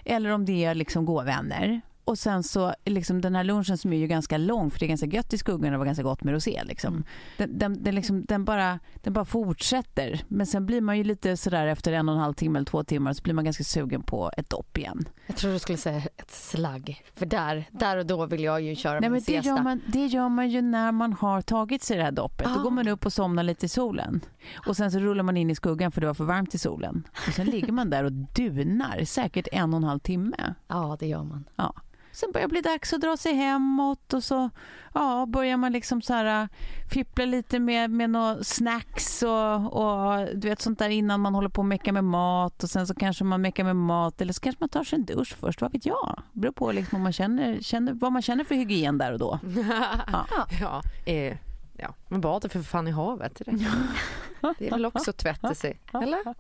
Eller 0.06 0.30
om 0.30 0.46
det 0.46 0.66
är 0.66 0.76
liksom 0.76 1.06
goda 1.06 1.24
vänner. 1.24 1.82
Och 2.06 2.18
sen 2.18 2.44
så 2.44 2.74
liksom 2.86 3.22
den 3.22 3.36
här 3.36 3.44
lunchen 3.44 3.78
som 3.78 3.94
är 3.94 3.98
ju 3.98 4.08
ganska 4.08 4.38
lång 4.38 4.72
för 4.72 4.80
det 4.80 4.86
är 4.86 4.88
ganska 4.88 5.06
gött 5.08 5.34
i 5.34 5.38
skuggan 5.38 5.74
och 5.74 5.80
var 5.80 5.86
ganska 5.86 6.04
gott 6.04 6.24
med 6.24 6.34
rosé. 6.34 6.62
Liksom. 6.66 6.94
Mm. 6.94 7.06
Den, 7.38 7.58
den, 7.60 7.84
den, 7.84 7.96
liksom, 7.96 8.26
den, 8.26 8.46
bara, 8.46 8.80
den 8.96 9.14
bara 9.14 9.26
fortsätter. 9.26 10.22
Men 10.28 10.46
sen 10.46 10.66
blir 10.66 10.82
man 10.82 10.98
ju 10.98 11.04
lite 11.04 11.38
sådär 11.38 11.68
efter 11.68 11.94
en 11.94 12.10
och 12.10 12.16
en 12.16 12.22
halv 12.22 12.34
timme 12.34 12.60
eller 12.60 12.66
två 12.66 12.84
timmar 12.84 13.14
så 13.14 13.24
blir 13.24 13.34
man 13.34 13.46
ganska 13.46 13.64
sugen 13.64 14.02
på 14.04 14.32
ett 14.38 14.50
dopp 14.50 14.78
igen. 14.78 15.06
Jag 15.28 15.36
tror 15.38 15.52
du 15.52 15.60
skulle 15.60 15.78
säga 15.78 15.98
ett 16.18 16.32
slagg. 16.32 17.04
För 17.16 17.26
där, 17.26 17.66
där 17.72 17.98
och 17.98 18.06
då 18.06 18.26
vill 18.26 18.44
jag 18.44 18.62
ju 18.62 18.76
köra 18.76 18.94
Nej, 18.94 19.02
min 19.02 19.12
men 19.12 19.20
det, 19.20 19.26
siesta. 19.26 19.50
gör 19.50 19.62
man, 19.64 19.82
det 19.88 20.06
gör 20.06 20.30
man 20.30 20.50
ju 20.50 20.62
när 20.62 20.92
man 20.92 21.14
har 21.14 21.42
tagit 21.42 21.84
sig 21.84 21.98
det 21.98 22.04
här 22.04 22.12
doppet. 22.12 22.48
Då 22.54 22.60
Ah. 22.60 22.64
går 22.64 22.72
man 22.72 22.88
upp 22.88 23.06
och 23.06 23.14
somnar 23.14 23.44
lite 23.44 23.66
i 23.66 23.70
solen. 23.70 24.22
Och 24.68 24.78
sen 24.78 24.92
så 24.92 25.00
rullar 25.00 25.24
man 25.24 25.38
in 25.38 25.50
i 25.50 25.56
skuggan 25.56 25.92
för 25.92 26.02
det 26.02 26.08
var 26.08 26.14
för 26.14 26.24
varmt 26.24 26.56
i 26.56 26.58
solen. 26.58 27.08
Och 27.28 27.34
sen 27.34 27.46
ligger 27.46 27.72
man 27.72 27.90
där 27.90 28.04
och 28.04 28.12
dunar 28.12 29.04
säkert 29.06 29.48
en 29.52 29.74
och 29.74 29.78
en 29.78 29.84
halv 29.84 30.00
timme. 30.00 30.54
Ja, 30.68 30.98
det 31.00 31.08
gör 31.08 31.24
man. 31.24 31.44
Ja. 31.56 31.74
Sen 32.16 32.32
börjar 32.32 32.48
det 32.48 32.52
bli 32.52 32.62
dags 32.62 32.94
att 32.94 33.02
dra 33.02 33.18
sig 33.18 33.34
hemåt 33.34 34.14
och 34.14 34.24
så 34.24 34.50
ja, 34.94 35.26
börjar 35.26 35.58
man 35.58 35.72
liksom 35.72 36.02
så 36.02 36.14
här 36.14 36.42
äh, 36.42 36.48
fippla 36.92 37.26
lite 37.26 37.60
med, 37.60 37.90
med 37.90 38.10
några 38.10 38.44
snacks 38.44 39.24
och, 39.24 39.56
och 39.56 40.28
du 40.36 40.50
vet 40.50 40.62
sånt 40.62 40.80
där 40.80 40.90
innan 40.90 41.20
man 41.20 41.36
håller 41.36 41.50
på 41.50 41.62
att 41.62 41.68
mecka 41.68 41.94
med 41.94 42.04
mat 42.04 42.64
och 42.64 42.70
sen 42.70 42.88
så 42.88 42.96
kanske 42.96 43.24
man 43.24 43.42
meckar 43.42 43.64
med 43.64 43.76
mat 43.76 44.22
eller 44.22 44.34
så 44.34 44.42
kanske 44.42 44.60
man 44.60 44.70
tar 44.70 44.84
sig 44.84 45.00
en 45.00 45.06
dusch 45.06 45.36
först, 45.40 45.62
vad 45.62 45.72
vet 45.72 45.86
jag? 45.86 46.22
Det 46.34 46.40
beror 46.40 46.52
på 46.54 46.72
liksom 46.72 46.96
om 46.96 47.04
man 47.04 47.14
känner, 47.14 47.62
känner, 47.62 47.94
vad 47.94 48.12
man 48.12 48.22
känner 48.22 48.44
för 48.44 48.56
hygien 48.56 48.98
där 48.98 49.12
och 49.12 49.20
då. 49.20 49.40
ja. 50.12 50.48
Ja, 50.62 50.82
eh, 51.06 51.38
ja, 51.78 51.94
man 52.08 52.22
badar 52.22 52.50
för 52.50 52.62
fan 52.62 52.88
i 52.88 52.92
havet. 52.92 53.42
Det, 54.60 54.68
är 54.68 54.72
väl 54.72 54.86
också 54.86 55.14
tvätta 55.14 55.56
sig, 55.56 55.80
eller? 55.94 56.36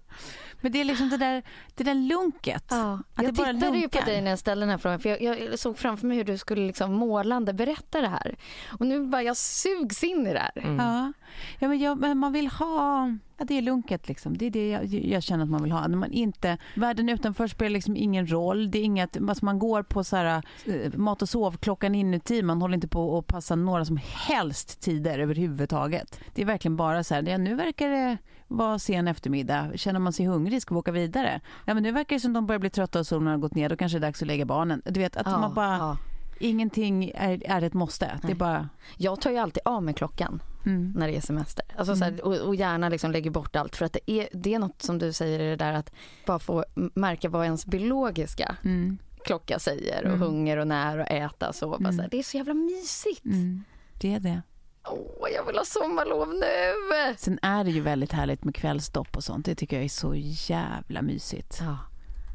Men 0.61 0.71
det 0.71 0.81
är 0.81 0.85
liksom 0.85 1.09
det 1.09 1.17
där, 1.17 1.43
det 1.75 1.83
där 1.83 1.95
lunket. 1.95 2.65
Ja, 2.69 2.93
Att 2.93 3.01
det 3.15 3.23
jag 3.23 3.33
bara 3.33 3.53
tittade 3.53 3.77
ju 3.77 3.89
på 3.89 3.97
lunkar. 3.97 4.05
dig 4.05 4.21
när 4.21 4.29
jag 4.29 4.39
ställde 4.39 4.61
den 4.65 4.69
här 4.69 4.77
frågan 4.77 4.99
för 4.99 5.09
jag, 5.09 5.41
jag 5.41 5.59
såg 5.59 5.77
framför 5.77 6.07
mig 6.07 6.17
hur 6.17 6.23
du 6.23 6.37
skulle 6.37 6.67
liksom 6.67 6.93
målande 6.93 7.53
berätta 7.53 8.01
det 8.01 8.07
här. 8.07 8.35
Och 8.79 8.87
nu 8.87 9.05
bara 9.07 9.23
jag 9.23 9.37
sugs 9.37 10.03
in 10.03 10.27
i 10.27 10.33
det 10.33 10.39
här. 10.39 10.51
Ja, 10.77 11.13
ja 11.59 11.67
men, 11.67 11.79
jag, 11.79 11.99
men 11.99 12.17
man 12.17 12.33
vill 12.33 12.47
ha... 12.47 13.09
Ja, 13.37 13.45
det 13.45 13.57
är 13.57 13.61
lunket. 13.61 14.07
Liksom. 14.07 14.37
Det 14.37 14.45
är 14.45 14.49
det 14.49 14.69
jag, 14.69 14.85
jag 14.85 15.23
känner 15.23 15.43
att 15.43 15.49
man 15.49 15.63
vill 15.63 15.71
ha. 15.71 15.87
När 15.87 15.97
man 15.97 16.11
inte, 16.11 16.57
världen 16.75 17.09
utanför 17.09 17.47
spelar 17.47 17.69
liksom 17.69 17.95
ingen 17.95 18.27
roll. 18.27 18.71
Det 18.71 18.79
är 18.79 18.83
inget, 18.83 19.17
alltså 19.29 19.45
man 19.45 19.59
går 19.59 19.83
på 19.83 20.03
så 20.03 20.15
här, 20.15 20.43
eh, 20.65 20.93
mat 20.93 21.21
och 21.21 21.29
sovklockan 21.29 21.95
inuti. 21.95 22.41
Man 22.43 22.61
håller 22.61 22.75
inte 22.75 22.87
på 22.87 23.17
att 23.17 23.27
passa 23.27 23.55
några 23.55 23.85
som 23.85 23.99
helst 24.03 24.81
tider 24.81 25.19
överhuvudtaget. 25.19 26.19
Det 26.33 26.41
är 26.41 26.45
verkligen 26.45 26.75
bara 26.77 27.03
så 27.03 27.13
här, 27.15 27.23
ja, 27.23 27.37
nu 27.37 27.55
verkar 27.55 27.89
det 27.89 28.17
vara 28.47 28.79
sen 28.79 29.07
eftermiddag. 29.07 29.71
Känner 29.75 29.99
man 29.99 30.13
sig 30.13 30.25
hungrig 30.25 30.61
ska 30.61 30.73
vi 30.75 30.79
åka 30.79 30.91
vidare. 30.91 31.41
Ja, 31.65 31.73
men 31.73 31.83
nu 31.83 31.91
verkar 31.91 32.15
det 32.15 32.19
som 32.19 32.33
de 32.33 32.45
börjar 32.47 32.59
bli 32.59 32.69
trötta 32.69 32.99
och 32.99 33.07
solen 33.07 33.27
har 33.27 33.37
gått 33.37 33.55
ner. 33.55 33.69
Då 33.69 33.75
kanske 33.77 33.97
det 33.99 34.05
är 34.05 34.07
dags 34.07 34.21
att 34.21 34.27
lägga 34.27 34.45
barnen. 34.45 34.81
Du 34.85 34.99
vet, 34.99 35.17
att 35.17 35.25
Ja, 35.27 35.39
man 35.39 35.53
bara... 35.53 35.77
ja. 35.77 35.97
Ingenting 36.39 37.11
är, 37.15 37.41
är 37.51 37.61
ett 37.61 37.73
måste. 37.73 38.19
Det 38.21 38.31
är 38.31 38.35
bara... 38.35 38.69
Jag 38.97 39.21
tar 39.21 39.31
ju 39.31 39.37
alltid 39.37 39.61
av 39.65 39.83
mig 39.83 39.93
klockan 39.93 40.41
Mm. 40.65 40.93
när 40.95 41.07
det 41.07 41.15
är 41.17 41.21
semester. 41.21 41.65
Alltså, 41.77 41.95
så 41.95 42.03
här, 42.03 42.25
och, 42.25 42.35
och 42.47 42.55
gärna 42.55 42.89
liksom 42.89 43.11
lägger 43.11 43.31
bort 43.31 43.55
allt. 43.55 43.75
För 43.75 43.85
att 43.85 43.93
det 43.93 44.11
är, 44.11 44.27
det 44.33 44.53
är 44.53 44.59
något 44.59 44.81
som 44.81 44.97
du 44.97 45.13
säger 45.13 45.39
det 45.39 45.55
där 45.55 45.73
att 45.73 45.91
bara 46.25 46.39
få 46.39 46.65
märka 46.75 47.29
vad 47.29 47.43
ens 47.43 47.65
biologiska 47.65 48.55
Mm. 48.63 48.97
klocka 49.25 49.59
säger 49.59 50.01
och 50.03 50.07
Mm. 50.15 50.19
hunger 50.21 50.57
och 50.57 50.67
när 50.67 50.97
och 50.97 51.11
äta 51.11 51.49
och 51.49 51.55
sova. 51.55 51.91
Så 51.91 52.01
här, 52.01 52.07
det 52.11 52.19
är 52.19 52.23
så 52.23 52.37
jävla 52.37 52.53
mysigt. 52.53 53.25
Mm. 53.25 53.63
Det 54.01 54.13
är 54.13 54.19
det. 54.19 54.41
Åh, 54.87 55.29
jag 55.35 55.45
vill 55.45 55.57
ha 55.57 55.65
sommarlov 55.65 56.27
nu! 56.33 57.15
Sen 57.17 57.39
är 57.41 57.63
det 57.63 57.71
ju 57.71 57.81
väldigt 57.81 58.11
härligt 58.11 58.43
med 58.43 58.55
kvällsstopp 58.55 59.17
och 59.17 59.23
sånt. 59.23 59.45
Det 59.45 59.55
tycker 59.55 59.75
jag 59.75 59.85
är 59.85 59.89
så 59.89 60.15
jävla 60.15 61.01
mysigt. 61.01 61.57
Ja. 61.61 61.77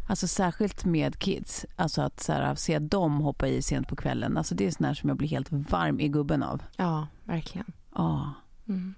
Alltså 0.09 0.29
särskilt 0.29 0.85
med 0.85 1.19
kids. 1.19 1.67
Alltså 1.77 2.03
att 2.03 2.21
så 2.21 2.33
här, 2.33 2.55
se 2.55 2.79
dem 2.79 3.21
hoppa 3.21 3.49
i 3.49 3.63
sent 3.63 3.89
på 3.89 3.97
kvällen. 3.97 4.37
Alltså 4.37 4.55
det 4.55 4.67
är 4.67 4.71
sånt 4.71 4.99
som 4.99 5.09
jag 5.09 5.17
blir 5.17 5.29
helt 5.29 5.53
varm 5.53 6.01
i 6.01 6.09
gubben 6.09 6.43
av. 6.43 6.63
Ja, 6.77 7.07
verkligen. 7.25 7.73
Ja. 7.95 8.35
Mm. 8.69 8.95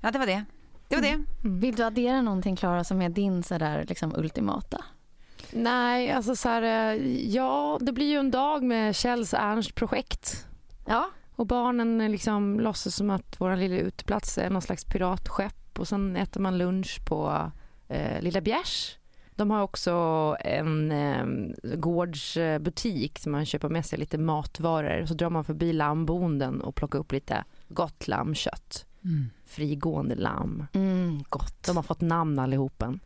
Ja, 0.00 0.10
det 0.10 0.18
var 0.18 0.26
det. 0.26 0.44
Det 0.88 0.96
var 0.96 1.02
det. 1.02 1.24
Vill 1.42 1.76
du 1.76 1.82
addera 1.82 2.22
någonting 2.22 2.56
Klara 2.56 2.84
som 2.84 3.02
är 3.02 3.08
din 3.08 3.42
så 3.42 3.58
där, 3.58 3.84
liksom, 3.84 4.14
ultimata? 4.16 4.84
Nej, 5.52 6.10
alltså 6.12 6.36
så 6.36 6.48
här, 6.48 6.62
eh, 6.62 7.06
ja, 7.34 7.78
det 7.80 7.92
blir 7.92 8.06
ju 8.06 8.18
en 8.18 8.30
dag 8.30 8.62
med 8.62 8.96
Kjells 8.96 9.34
Ernst 9.34 9.74
projekt. 9.74 10.46
Ja. 10.86 11.10
Och 11.38 11.46
barnen 11.46 12.00
eh, 12.00 12.08
liksom 12.08 12.60
låtsas 12.60 12.94
som 12.94 13.10
att 13.10 13.36
vår 13.38 13.56
lilla 13.56 13.76
uteplats 13.76 14.38
är 14.38 14.50
någon 14.50 14.62
slags 14.62 14.84
piratskepp 14.84 15.78
och 15.78 15.88
sen 15.88 16.16
äter 16.16 16.40
man 16.40 16.58
lunch 16.58 17.00
på 17.04 17.50
eh, 17.88 18.20
Lilla 18.20 18.40
Bjärs. 18.40 18.98
De 19.30 19.50
har 19.50 19.62
också 19.62 19.92
en 20.40 20.92
eh, 20.92 21.26
gårdsbutik 21.76 23.18
som 23.18 23.32
man 23.32 23.46
köper 23.46 23.68
med 23.68 23.86
sig 23.86 23.98
lite 23.98 24.18
matvaror. 24.18 25.06
Så 25.06 25.14
drar 25.14 25.30
man 25.30 25.44
förbi 25.44 25.72
lammbonden 25.72 26.60
och 26.60 26.74
plockar 26.74 26.98
upp 26.98 27.12
lite 27.12 27.44
gott 27.68 28.08
lammkött. 28.08 28.86
Frigående 29.46 30.14
lamm. 30.14 30.66
Mm, 30.72 31.22
gott. 31.28 31.62
De 31.66 31.76
har 31.76 31.82
fått 31.82 32.00
namn 32.00 32.38
allihopen. 32.38 33.00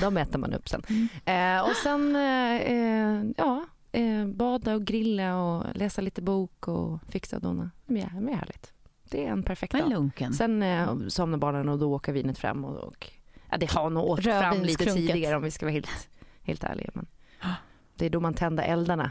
De 0.00 0.16
äter 0.16 0.38
man 0.38 0.54
upp 0.54 0.68
sen. 0.68 0.82
Eh, 1.24 1.60
och 1.60 1.76
sen, 1.82 2.16
eh, 2.16 2.56
eh, 2.56 3.24
ja, 3.36 3.64
eh, 3.94 4.26
bada 4.26 4.74
och 4.74 4.84
grilla 4.84 5.42
och 5.42 5.64
läsa 5.74 6.00
lite 6.00 6.22
bok 6.22 6.68
och 6.68 6.98
fixa 7.08 7.36
och 7.36 7.42
dona. 7.42 7.70
Det 7.86 8.00
är, 8.00 8.20
det 8.20 8.32
är 8.32 8.36
härligt. 8.36 8.72
Det 9.10 9.26
är 9.26 9.30
en 9.30 9.42
perfekt 9.42 9.72
Men 9.72 9.82
dag. 9.82 9.90
lunken. 9.90 10.32
Sen 10.32 10.62
eh, 10.62 10.96
somnar 11.08 11.38
barnen 11.38 11.68
och 11.68 11.78
då 11.78 11.94
åker 11.94 12.12
vinet 12.12 12.38
fram 12.38 12.64
och, 12.64 12.76
och 12.76 13.10
ja, 13.50 13.56
det 13.56 13.70
har 13.70 13.90
nog 13.90 14.04
åkt 14.04 14.24
fram 14.24 14.62
lite 14.62 14.84
tidigare 14.84 15.36
om 15.36 15.42
vi 15.42 15.50
ska 15.50 15.66
vara 15.66 15.72
helt, 15.72 16.08
helt 16.42 16.64
ärliga. 16.64 16.90
Men 16.94 17.06
det 17.94 18.06
är 18.06 18.10
då 18.10 18.20
man 18.20 18.34
tänder 18.34 18.64
eldarna. 18.64 19.10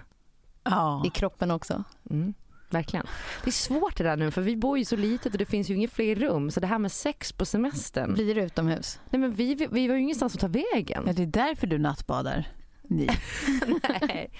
Ja. 0.63 1.03
I 1.05 1.09
kroppen 1.09 1.51
också. 1.51 1.83
Mm, 2.09 2.33
verkligen. 2.69 3.05
Det 3.43 3.49
är 3.49 3.51
svårt 3.51 3.97
det 3.97 4.03
där 4.03 4.17
nu 4.17 4.31
för 4.31 4.41
vi 4.41 4.55
bor 4.57 4.77
ju 4.77 4.85
så 4.85 4.95
litet 4.95 5.31
och 5.31 5.37
det 5.37 5.45
finns 5.45 5.69
ju 5.69 5.75
inga 5.75 5.87
fler 5.87 6.15
rum. 6.15 6.51
Så 6.51 6.59
det 6.59 6.67
här 6.67 6.79
med 6.79 6.91
sex 6.91 7.31
på 7.31 7.45
semestern. 7.45 8.13
Blir 8.13 8.35
det 8.35 8.41
utomhus? 8.41 8.99
Nej, 9.09 9.19
men 9.19 9.31
vi, 9.31 9.55
vi, 9.55 9.67
vi 9.71 9.87
har 9.87 9.95
ju 9.95 10.01
ingenstans 10.01 10.35
att 10.35 10.41
ta 10.41 10.47
vägen. 10.47 11.03
Ja, 11.07 11.13
det 11.13 11.23
är 11.23 11.27
därför 11.27 11.67
du 11.67 11.77
nattbadar. 11.77 12.47
Ni. 12.87 13.07
Nej. 14.01 14.31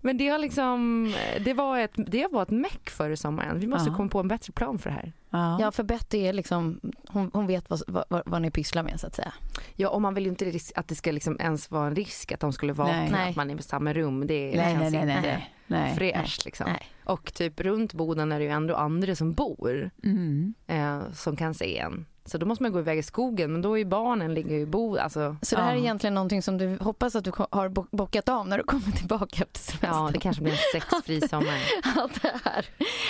Men 0.00 0.16
det 0.18 0.28
har 0.28 0.38
liksom, 0.38 1.12
det 1.44 1.54
var 1.54 1.78
ett, 1.78 1.92
det 1.96 2.26
var 2.32 2.42
ett 2.42 2.50
meck 2.50 2.90
förra 2.90 3.16
sommaren. 3.16 3.60
Vi 3.60 3.66
måste 3.66 3.90
Ja. 3.90 3.96
komma 3.96 4.08
på 4.08 4.20
en 4.20 4.28
bättre 4.28 4.52
plan 4.52 4.78
för 4.78 4.90
det 4.90 4.96
här. 4.96 5.12
Ja. 5.30 5.58
Ja, 5.60 5.70
för 5.72 5.82
Betty 5.82 6.18
är 6.18 6.32
liksom, 6.32 6.80
hon, 7.08 7.30
hon 7.32 7.46
vet 7.46 7.70
vad, 7.70 7.82
vad, 8.08 8.22
vad 8.26 8.42
ni 8.42 8.50
pysslar 8.50 8.82
med 8.82 9.00
så 9.00 9.06
att 9.06 9.14
säga. 9.14 9.32
Ja, 9.74 9.88
och 9.88 10.02
man 10.02 10.14
vill 10.14 10.24
ju 10.24 10.30
inte 10.30 10.52
att 10.74 10.88
det 10.88 10.94
ska 10.94 11.12
liksom 11.12 11.36
ens 11.40 11.70
vara 11.70 11.86
en 11.86 11.96
risk 11.96 12.32
att 12.32 12.40
de 12.40 12.52
skulle 12.52 12.72
vakna, 12.72 12.92
Nej. 12.96 13.10
Nej. 13.10 13.30
att 13.30 13.36
man 13.36 13.50
är 13.50 13.58
i 13.58 13.62
samma 13.62 13.92
rum. 13.92 14.26
Det 14.26 14.52
nej, 14.56 14.78
känns 14.78 14.92
nej, 14.92 15.06
nej, 15.06 15.16
inte 15.16 15.28
nej. 15.28 15.54
nej. 15.66 15.94
fräscht 15.96 16.44
liksom. 16.44 16.66
Nej. 16.66 16.82
Och 17.04 17.34
typ 17.34 17.60
runt 17.60 17.94
Boden 17.94 18.32
är 18.32 18.38
det 18.38 18.44
ju 18.44 18.50
ändå 18.50 18.74
andra 18.76 19.14
som 19.16 19.32
bor 19.32 19.90
Mm. 20.04 20.54
eh, 20.66 21.00
som 21.12 21.36
kan 21.36 21.54
se 21.54 21.78
en. 21.78 22.06
Så 22.26 22.38
då 22.38 22.46
måste 22.46 22.62
man 22.62 22.72
gå 22.72 22.78
iväg 22.78 22.98
i 22.98 23.02
skogen, 23.02 23.52
men 23.52 23.62
då 23.62 23.78
är 23.78 23.84
barnen 23.84 24.34
ligger 24.34 24.54
i 24.58 24.66
Boden. 24.66 25.04
Alltså, 25.04 25.36
Så 25.42 25.56
det 25.56 25.62
här 25.62 25.70
är 25.72 25.74
Ja. 25.76 25.80
egentligen 25.80 26.14
någonting 26.14 26.42
som 26.42 26.58
du 26.58 26.78
hoppas 26.80 27.14
att 27.16 27.24
du 27.24 27.32
har 27.50 27.68
bo- 27.68 27.86
bockat 27.90 28.28
av 28.28 28.48
när 28.48 28.58
du 28.58 28.64
kommer 28.64 28.92
tillbaka 28.96 29.42
efter 29.44 29.60
semestern? 29.60 29.90
ja, 30.04 30.10
det 30.12 30.18
kanske 30.20 30.42
blir 30.42 30.52
en 30.52 30.80
sexfri 30.80 31.28
sommar. 31.28 31.58
att, 31.96 32.22
det 32.22 32.40
här, 32.44 32.66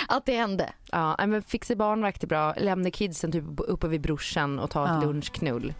att 0.07 0.25
det 0.25 0.35
hände. 0.37 0.73
Ja, 0.91 1.15
men 1.27 1.41
fixa 1.41 1.75
barnvakt 1.75 2.23
är 2.23 2.27
bra. 2.27 2.53
Lämna 2.57 2.91
kidsen 2.91 3.31
typ 3.31 3.43
uppe 3.57 3.87
vid 3.87 4.01
brorsan 4.01 4.59
och 4.59 4.69
ta 4.69 4.85
ett 4.85 5.03
Ja. 5.03 5.07
lunchknull. 5.09 5.73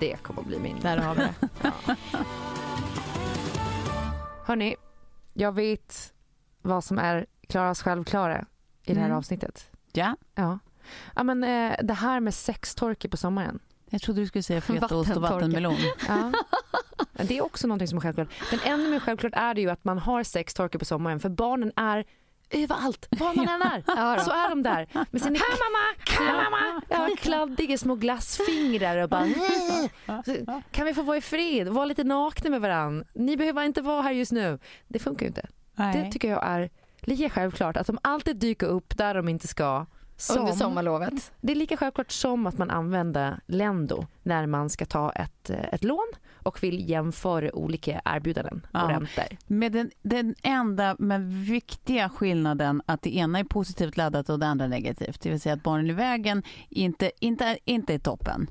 Det 0.00 0.16
kommer 0.22 0.40
att 0.40 0.46
bli 0.46 0.58
min. 0.58 0.76
Där 0.82 0.96
har 0.96 1.14
vi 1.14 1.20
det. 1.20 1.66
Hörni, 4.46 4.76
jag 5.34 5.52
vet 5.52 6.12
vad 6.62 6.84
som 6.84 6.98
är 6.98 7.26
Klaras 7.48 7.82
självklara 7.82 8.44
i 8.84 8.94
det 8.94 9.00
här 9.00 9.06
Mm. 9.06 9.18
avsnittet. 9.18 9.66
Ja, 9.92 10.16
Ja. 10.34 10.58
Ja, 11.16 11.22
men, 11.22 11.44
eh, 11.44 11.76
det 11.82 11.94
här 11.94 12.20
med 12.20 12.34
sextorka 12.34 13.08
på 13.08 13.16
sommaren. 13.16 13.58
jag 13.90 14.02
trodde 14.02 14.20
du 14.20 14.26
skulle 14.26 14.42
säga 14.42 14.60
fetaost 14.60 15.16
och 15.16 15.22
vattenmelon. 15.22 15.76
Ja. 16.08 16.32
Det 17.12 17.38
är 17.38 17.44
också 17.44 17.66
någonting 17.66 17.88
som 17.88 17.98
är 17.98 18.02
självklart. 18.02 18.28
Men 18.50 18.60
ännu 18.64 18.90
mer 18.90 19.00
självklart 19.00 19.32
är 19.36 19.54
det 19.54 19.60
ju 19.60 19.70
att 19.70 19.84
man 19.84 19.98
har 19.98 20.22
sextorka 20.22 20.78
på 20.78 20.84
sommaren 20.84 21.20
för 21.20 21.28
barnen 21.28 21.72
är 21.76 22.04
överallt, 22.50 23.08
var 23.10 23.34
man 23.34 23.48
än 23.48 23.62
är. 23.62 23.84
Ja. 23.86 24.18
Så 24.24 24.30
är 24.30 24.48
de 24.48 24.62
där 24.62 24.88
med 25.10 25.22
sina 25.22 25.38
här 25.38 25.58
mamma, 25.70 26.34
här 26.34 26.50
mamma. 26.50 26.82
Ja, 26.88 27.08
kladdiga 27.18 27.78
små 27.78 27.94
glassfingrar 27.94 28.96
och 28.96 29.08
bara 29.08 29.26
Så, 30.24 30.60
kan 30.70 30.86
vi 30.86 30.94
få 30.94 31.02
vara 31.02 31.16
i 31.16 31.20
fred 31.20 31.68
vara 31.68 31.84
lite 31.84 32.04
nakna 32.04 32.50
med 32.50 32.60
varann. 32.60 33.04
Ni 33.14 33.36
behöver 33.36 33.64
inte 33.64 33.82
vara 33.82 34.02
här 34.02 34.12
just 34.12 34.32
nu. 34.32 34.58
Det 34.88 34.98
funkar 34.98 35.20
ju 35.22 35.28
inte. 35.28 35.48
Det 35.76 36.10
tycker 36.12 36.30
jag 36.30 36.46
är 36.46 36.70
lika 37.00 37.30
självklart 37.30 37.76
att 37.76 37.86
de 37.86 37.98
alltid 38.02 38.36
dyker 38.36 38.66
upp 38.66 38.96
där 38.96 39.14
de 39.14 39.28
inte 39.28 39.48
ska. 39.48 39.86
Under 40.30 40.46
Som, 40.52 40.58
sommarlovet. 40.58 41.32
det 41.40 41.52
är 41.52 41.56
lika 41.56 41.76
självklart 41.76 42.10
som 42.12 42.46
att 42.46 42.58
man 42.58 42.70
använder 42.70 43.40
Lendo 43.46 44.06
när 44.22 44.46
man 44.46 44.70
ska 44.70 44.84
ta 44.84 45.12
ett, 45.12 45.50
eh, 45.50 45.64
ett 45.72 45.84
lån 45.84 46.06
och 46.42 46.62
vill 46.62 46.90
jämföra 46.90 47.54
olika 47.54 48.00
erbjudanden 48.04 48.66
och 48.72 48.80
Ja. 48.80 48.88
räntor. 48.90 49.24
Med 49.46 49.72
den, 49.72 49.90
den 50.02 50.34
enda 50.42 50.96
men 50.98 51.42
viktiga 51.44 52.08
skillnaden 52.08 52.82
att 52.86 53.02
det 53.02 53.16
ena 53.16 53.38
är 53.38 53.44
positivt 53.44 53.96
laddat 53.96 54.28
och 54.28 54.38
det 54.38 54.46
andra 54.46 54.66
negativt. 54.66 55.20
Det 55.20 55.30
vill 55.30 55.40
säga 55.40 55.52
att 55.54 55.62
barnen 55.62 55.90
i 55.90 55.92
vägen 55.92 56.42
inte, 56.68 57.10
inte, 57.20 57.58
inte 57.64 57.94
är 57.94 57.98
toppen. 57.98 58.50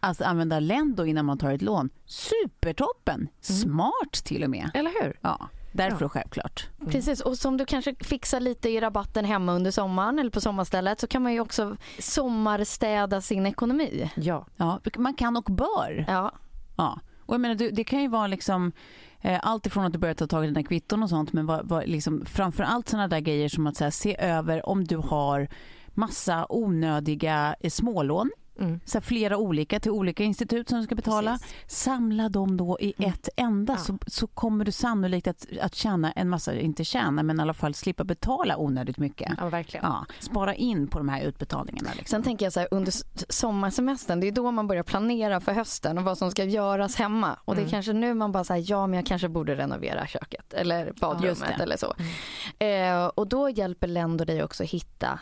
Alltså 0.00 0.24
använda 0.24 0.60
Lendo 0.60 1.04
innan 1.04 1.24
man 1.24 1.38
tar 1.38 1.52
ett 1.52 1.62
lån. 1.62 1.90
Supertoppen! 2.06 3.28
Smart 3.40 4.12
till 4.24 4.44
och 4.44 4.50
med. 4.50 4.70
Eller 4.74 4.90
hur? 5.02 5.18
Ja, 5.20 5.48
Därför 5.78 6.08
självklart. 6.08 6.68
Precis, 6.86 7.20
och 7.20 7.38
som 7.38 7.56
du 7.56 7.64
kanske 7.64 7.94
fixar 8.00 8.40
lite 8.40 8.68
i 8.68 8.80
rabatten 8.80 9.24
hemma 9.24 9.52
under 9.52 9.70
sommaren 9.70 10.18
eller 10.18 10.30
på 10.30 10.40
sommarstället 10.40 11.00
så 11.00 11.06
kan 11.06 11.22
man 11.22 11.32
ju 11.32 11.40
också 11.40 11.76
sommarstäda 11.98 13.20
sin 13.20 13.46
ekonomi. 13.46 14.10
Ja. 14.14 14.46
Ja, 14.56 14.80
man 14.96 15.14
kan 15.14 15.36
och 15.36 15.44
bör. 15.44 16.04
Ja. 16.08 16.32
Ja. 16.76 17.00
Och 17.26 17.34
jag 17.34 17.40
menar, 17.40 17.54
det 17.54 17.84
kan 17.84 18.02
ju 18.02 18.08
vara 18.08 18.26
liksom 18.26 18.72
eh, 19.20 19.40
allt 19.42 19.66
ifrån 19.66 19.84
att 19.84 19.92
du 19.92 19.98
börjar 19.98 20.14
ta 20.14 20.26
tag 20.26 20.44
i 20.44 20.46
dina 20.46 20.62
kvitton 20.62 21.02
och 21.02 21.08
sånt 21.08 21.32
men 21.32 21.46
vad, 21.46 21.68
vad, 21.68 21.88
liksom, 21.88 22.24
framför 22.26 22.64
allt 22.64 22.88
sådana 22.88 23.08
där 23.08 23.20
grejer 23.20 23.48
som 23.48 23.66
att 23.66 23.76
så 23.76 23.84
här, 23.84 23.90
se 23.90 24.16
över 24.18 24.68
om 24.68 24.84
du 24.84 24.96
har 24.96 25.48
massa 25.88 26.46
onödiga 26.48 27.56
eh, 27.60 27.70
smålån. 27.70 28.30
Mm. 28.58 28.80
Så 28.84 28.98
här, 28.98 29.00
flera 29.02 29.36
olika 29.36 29.80
till 29.80 29.90
olika 29.90 30.24
institut 30.24 30.68
som 30.68 30.78
du 30.78 30.84
ska 30.84 30.94
betala. 30.94 31.38
Samla 31.66 32.28
dem 32.28 32.56
då 32.56 32.76
i 32.80 32.94
ett 32.98 33.28
enda 33.36 33.76
så, 33.76 33.98
så 34.06 34.26
kommer 34.26 34.64
du 34.64 34.72
sannolikt 34.72 35.26
att, 35.26 35.46
att 35.60 35.74
tjäna 35.74 36.12
en 36.12 36.28
massa, 36.28 36.54
inte 36.54 36.84
tjäna 36.84 37.22
men 37.22 37.38
i 37.38 37.42
alla 37.42 37.54
fall 37.54 37.74
slippa 37.74 38.04
betala 38.04 38.56
onödigt 38.56 38.98
mycket. 38.98 39.32
Ja, 39.38 39.48
verkligen. 39.48 39.86
Ja, 39.86 40.06
spara 40.18 40.54
in 40.54 40.88
på 40.88 40.98
de 40.98 41.08
här 41.08 41.22
utbetalningarna. 41.22 41.90
Liksom. 41.96 42.16
Sen 42.16 42.22
tänker 42.22 42.46
jag 42.46 42.52
så 42.52 42.60
här, 42.60 42.68
under 42.70 42.92
sommarsemestern, 43.32 44.20
det 44.20 44.28
är 44.28 44.32
då 44.32 44.50
man 44.50 44.66
börjar 44.66 44.82
planera 44.82 45.40
för 45.40 45.52
hösten 45.52 45.98
och 45.98 46.04
vad 46.04 46.18
som 46.18 46.30
ska 46.30 46.44
göras 46.44 46.96
hemma. 46.96 47.38
Och 47.44 47.56
det 47.56 47.62
är 47.62 47.68
kanske 47.68 47.92
nu 47.92 48.14
man 48.14 48.32
bara 48.32 48.44
säger 48.44 48.70
ja 48.70 48.86
men 48.86 48.96
jag 48.96 49.06
kanske 49.06 49.28
borde 49.28 49.54
renovera 49.54 50.06
köket 50.06 50.52
eller 50.52 50.92
badrummet 51.00 51.54
det. 51.56 51.62
eller 51.62 51.76
så. 51.76 51.94
Eh, 52.64 53.06
och 53.06 53.28
då 53.28 53.50
hjälper 53.50 53.86
Lendo 53.86 54.24
dig 54.24 54.42
också 54.42 54.64
hitta 54.64 55.20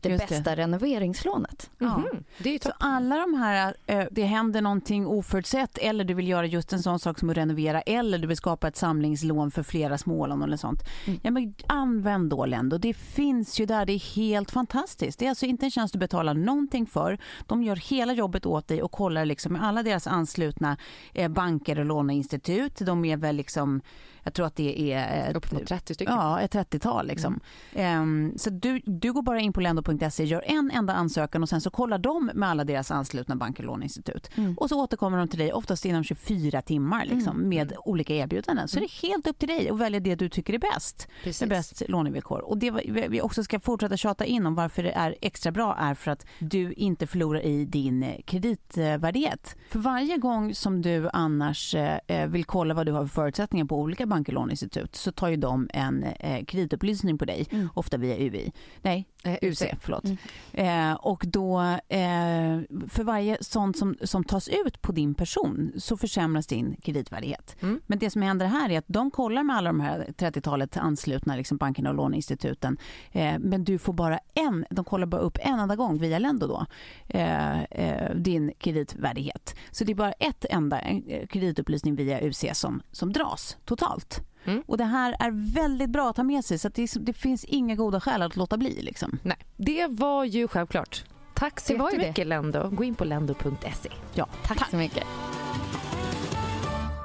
det 0.00 0.08
Just 0.08 0.28
det. 0.28 0.34
bästa 0.34 0.56
renoveringslånet. 0.56 1.70
Ja. 1.78 1.98
Mhm. 1.98 2.24
Det 2.38 2.48
är 2.48 2.52
ju 2.52 2.58
Så 2.58 2.68
toppen. 2.68 2.88
alla 2.88 3.16
de 3.16 3.34
här, 3.34 3.74
eh, 3.86 4.04
det 4.10 4.22
händer 4.24 4.60
någonting 4.62 5.06
oförutsett 5.06 5.78
eller 5.78 6.04
du 6.04 6.14
vill 6.14 6.28
göra 6.28 6.46
just 6.46 6.72
en 6.72 6.82
sån 6.82 6.98
sak 6.98 7.18
som 7.18 7.30
att 7.30 7.36
renovera 7.36 7.80
eller 7.80 8.18
du 8.18 8.26
vill 8.28 8.36
skapa 8.36 8.68
ett 8.68 8.76
samlingslån 8.76 9.50
för 9.50 9.62
flera 9.62 9.98
smålån 9.98 10.42
eller 10.42 10.56
sånt. 10.56 10.82
Ja, 11.22 11.30
men 11.30 11.54
använd 11.66 12.30
då 12.30 12.46
Lendo. 12.46 12.78
Det 12.78 12.94
finns 12.94 13.60
ju 13.60 13.66
där, 13.66 13.86
det 13.86 13.92
är 13.92 14.14
helt 14.16 14.50
fantastiskt. 14.50 15.18
Det 15.18 15.24
är 15.24 15.28
alltså 15.28 15.46
inte 15.46 15.66
en 15.66 15.70
tjänst 15.70 15.92
du 15.92 15.98
betalar 15.98 16.34
någonting 16.34 16.86
för. 16.86 17.18
De 17.46 17.62
gör 17.62 17.76
hela 17.76 18.12
jobbet 18.12 18.46
åt 18.46 18.68
dig 18.68 18.82
och 18.82 18.92
kollar 18.92 19.24
liksom 19.24 19.52
med 19.52 19.64
alla 19.64 19.82
deras 19.82 20.06
anslutna 20.06 20.76
eh, 21.14 21.28
banker 21.28 21.78
och 21.78 21.84
låneinstitut. 21.86 22.78
De 22.78 23.04
är 23.04 23.16
väl 23.16 23.36
liksom, 23.36 23.80
jag 24.26 24.34
tror 24.34 24.46
att 24.46 24.56
det 24.56 24.92
är 24.92 25.28
ett, 25.30 25.36
Upp 25.36 25.52
mot 25.52 25.66
30 25.66 25.94
stycken. 25.94 26.14
Ja, 26.14 26.40
ett 26.40 26.54
30-tal 26.54 27.06
liksom. 27.06 27.40
Ehm, 27.74 28.32
så 28.36 28.50
du, 28.50 28.80
du 28.84 29.12
går 29.12 29.22
bara 29.22 29.40
in 29.40 29.52
på 29.52 29.60
lendo.se, 29.60 30.24
gör 30.24 30.44
en 30.46 30.70
enda 30.70 30.94
ansökan 30.94 31.42
och 31.42 31.48
sen 31.48 31.60
så 31.60 31.70
kollar 31.70 31.98
de 31.98 32.30
med 32.34 32.48
alla 32.48 32.64
deras 32.64 32.90
anslutna 32.90 33.36
banker 33.36 33.62
och 33.62 33.66
låneinstitut. 33.66 34.30
Och 34.56 34.68
så 34.68 34.82
återkommer 34.82 35.18
de 35.18 35.28
till 35.28 35.38
dig 35.38 35.52
oftast 35.52 35.84
inom 35.84 36.04
24 36.04 36.62
timmar 36.62 37.04
liksom, 37.04 37.48
med 37.48 37.72
olika 37.84 38.14
erbjudanden. 38.14 38.68
Så 38.68 38.78
det 38.78 38.84
är 38.84 39.08
helt 39.08 39.26
upp 39.26 39.38
till 39.38 39.48
dig 39.48 39.68
att 39.68 39.78
välja 39.78 40.00
det 40.00 40.14
du 40.14 40.28
tycker 40.28 40.54
är 40.54 40.58
bäst. 40.58 41.08
Precis. 41.24 41.40
Med 41.40 41.48
bäst 41.48 41.82
lånevillkor. 41.88 42.40
Och 42.40 42.58
det 42.58 42.70
vi 42.70 43.06
vi 43.08 43.20
också 43.20 43.44
ska 43.44 43.60
fortsätta 43.60 43.96
tjata 43.96 44.24
in 44.24 44.46
om 44.46 44.54
varför 44.54 44.82
det 44.82 44.92
är 44.92 45.16
extra 45.20 45.52
bra 45.52 45.76
är 45.80 45.94
för 45.94 46.10
att 46.10 46.26
du 46.38 46.72
inte 46.72 47.06
förlorar 47.06 47.40
i 47.40 47.64
din 47.64 48.02
eh, 48.02 48.22
kreditvärdighet. 48.24 49.56
För 49.70 49.78
varje 49.78 50.16
gång 50.16 50.54
som 50.54 50.82
du 50.82 51.08
annars 51.12 51.74
eh, 51.74 52.26
vill 52.26 52.44
kolla 52.44 52.74
vad 52.74 52.86
du 52.86 52.92
har 52.92 53.06
för 53.06 53.08
förutsättningar 53.08 53.64
på 53.64 53.80
olika 53.80 54.06
banker 54.06 54.15
och 54.20 54.32
låneinstitut 54.32 54.96
så 54.96 55.12
tar 55.12 55.28
ju 55.28 55.36
de 55.36 55.68
en 55.72 56.02
eh, 56.02 56.44
kreditupplysning 56.44 57.18
på 57.18 57.24
dig, 57.24 57.46
ofta 57.74 57.96
via 57.96 58.16
UV. 58.18 58.50
Nej, 58.82 59.06
Eh, 59.26 59.38
UC, 59.42 59.62
förlåt. 59.80 60.04
Eh, 60.52 60.92
och 60.92 61.24
då, 61.26 61.60
eh, 61.88 62.60
för 62.88 63.02
varje 63.02 63.38
sånt 63.40 63.78
som, 63.78 63.96
som 64.02 64.24
tas 64.24 64.48
ut 64.48 64.82
på 64.82 64.92
din 64.92 65.14
person 65.14 65.72
så 65.76 65.96
försämras 65.96 66.46
din 66.46 66.76
kreditvärdighet. 66.82 67.56
Mm. 67.60 67.80
Men 67.86 67.98
det 67.98 68.10
som 68.10 68.22
händer 68.22 68.46
här 68.46 68.70
är 68.70 68.78
att 68.78 68.84
de 68.88 69.10
kollar 69.10 69.42
med 69.42 69.56
alla 69.56 69.68
de 69.68 69.80
här 69.80 70.06
30-talet 70.18 70.76
anslutna 70.76 71.36
liksom 71.36 71.56
bankerna 71.56 71.90
och 71.90 71.96
låneinstituten. 71.96 72.78
Eh, 73.12 73.38
men 73.38 73.64
du 73.64 73.78
får 73.78 73.92
bara 73.92 74.18
en, 74.34 74.64
de 74.70 74.84
kollar 74.84 75.06
bara 75.06 75.20
upp 75.20 75.38
en 75.40 75.58
enda 75.58 75.76
gång 75.76 75.98
via 75.98 76.18
Lendo 76.18 76.46
då, 76.46 76.66
eh, 77.08 77.62
eh, 77.62 78.14
din 78.16 78.52
kreditvärdighet. 78.58 79.56
Så 79.70 79.84
det 79.84 79.92
är 79.92 79.96
bara 79.96 80.12
ett 80.12 80.44
enda 80.50 80.80
kreditupplysning 81.28 81.94
via 81.94 82.20
UC 82.20 82.44
som, 82.52 82.82
som 82.92 83.12
dras 83.12 83.56
totalt. 83.64 84.05
Mm. 84.44 84.62
Och 84.66 84.78
det 84.78 84.84
här 84.84 85.16
är 85.20 85.52
väldigt 85.54 85.90
bra 85.90 86.10
att 86.10 86.16
ha 86.16 86.24
med 86.24 86.44
sig 86.44 86.58
så 86.58 86.68
att 86.68 86.74
det, 86.74 86.90
det 87.00 87.12
finns 87.12 87.44
inga 87.44 87.74
goda 87.74 88.00
skäl 88.00 88.22
att 88.22 88.36
låta 88.36 88.56
bli. 88.56 88.82
Liksom. 88.82 89.18
Nej, 89.22 89.36
det 89.56 89.86
var 89.86 90.24
ju 90.24 90.48
självklart. 90.48 91.04
Tack 91.34 91.60
så 91.60 91.72
Det 91.72 91.78
var 91.78 91.90
ju 91.90 91.96
jättemycket 91.96 92.26
Lendo. 92.26 92.68
Gå 92.70 92.84
in 92.84 92.94
på 92.94 93.04
lendo.se. 93.04 93.90
Ja, 94.14 94.26
Tack 94.46 94.70
så 94.70 94.76
mycket. 94.76 95.04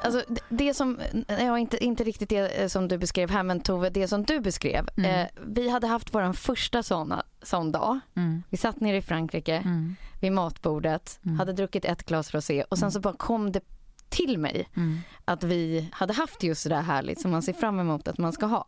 Alltså, 0.03 0.23
det- 0.49 0.73
som, 0.73 0.99
ja, 1.27 1.59
inte, 1.59 1.83
inte 1.85 2.03
riktigt 2.03 2.29
det 2.29 2.47
eh, 2.61 2.67
som 2.67 2.87
du 2.87 2.97
beskrev 2.97 3.29
här 3.29 3.43
men 3.43 3.59
Tove, 3.61 3.89
det 3.89 4.07
som 4.07 4.23
du 4.23 4.39
beskrev. 4.39 4.89
Mm. 4.97 5.11
Eh, 5.21 5.27
vi 5.47 5.69
hade 5.69 5.87
haft 5.87 6.13
vår 6.13 6.33
första 6.33 6.83
såna, 6.83 7.23
sån 7.41 7.71
dag. 7.71 7.99
Mm. 8.15 8.43
Vi 8.49 8.57
satt 8.57 8.79
nere 8.79 8.97
i 8.97 9.01
Frankrike 9.01 9.55
Mm. 9.55 9.95
vid 10.21 10.31
matbordet, 10.31 11.19
Mm. 11.25 11.39
hade 11.39 11.53
druckit 11.53 11.85
ett 11.85 12.03
glas 12.05 12.33
rosé 12.33 12.63
och 12.69 12.77
sen 12.77 12.91
så 12.91 12.99
bara 12.99 13.13
kom 13.13 13.51
det 13.51 13.61
till 14.11 14.37
mig 14.39 14.69
Mm. 14.75 14.99
att 15.25 15.43
vi 15.43 15.89
hade 15.91 16.13
haft 16.13 16.43
just 16.43 16.63
det 16.63 16.69
där 16.69 16.81
härligt 16.81 17.21
som 17.21 17.31
man 17.31 17.41
ser 17.41 17.53
fram 17.53 17.79
emot 17.79 18.07
att 18.07 18.17
man 18.17 18.33
ska 18.33 18.45
ha. 18.45 18.65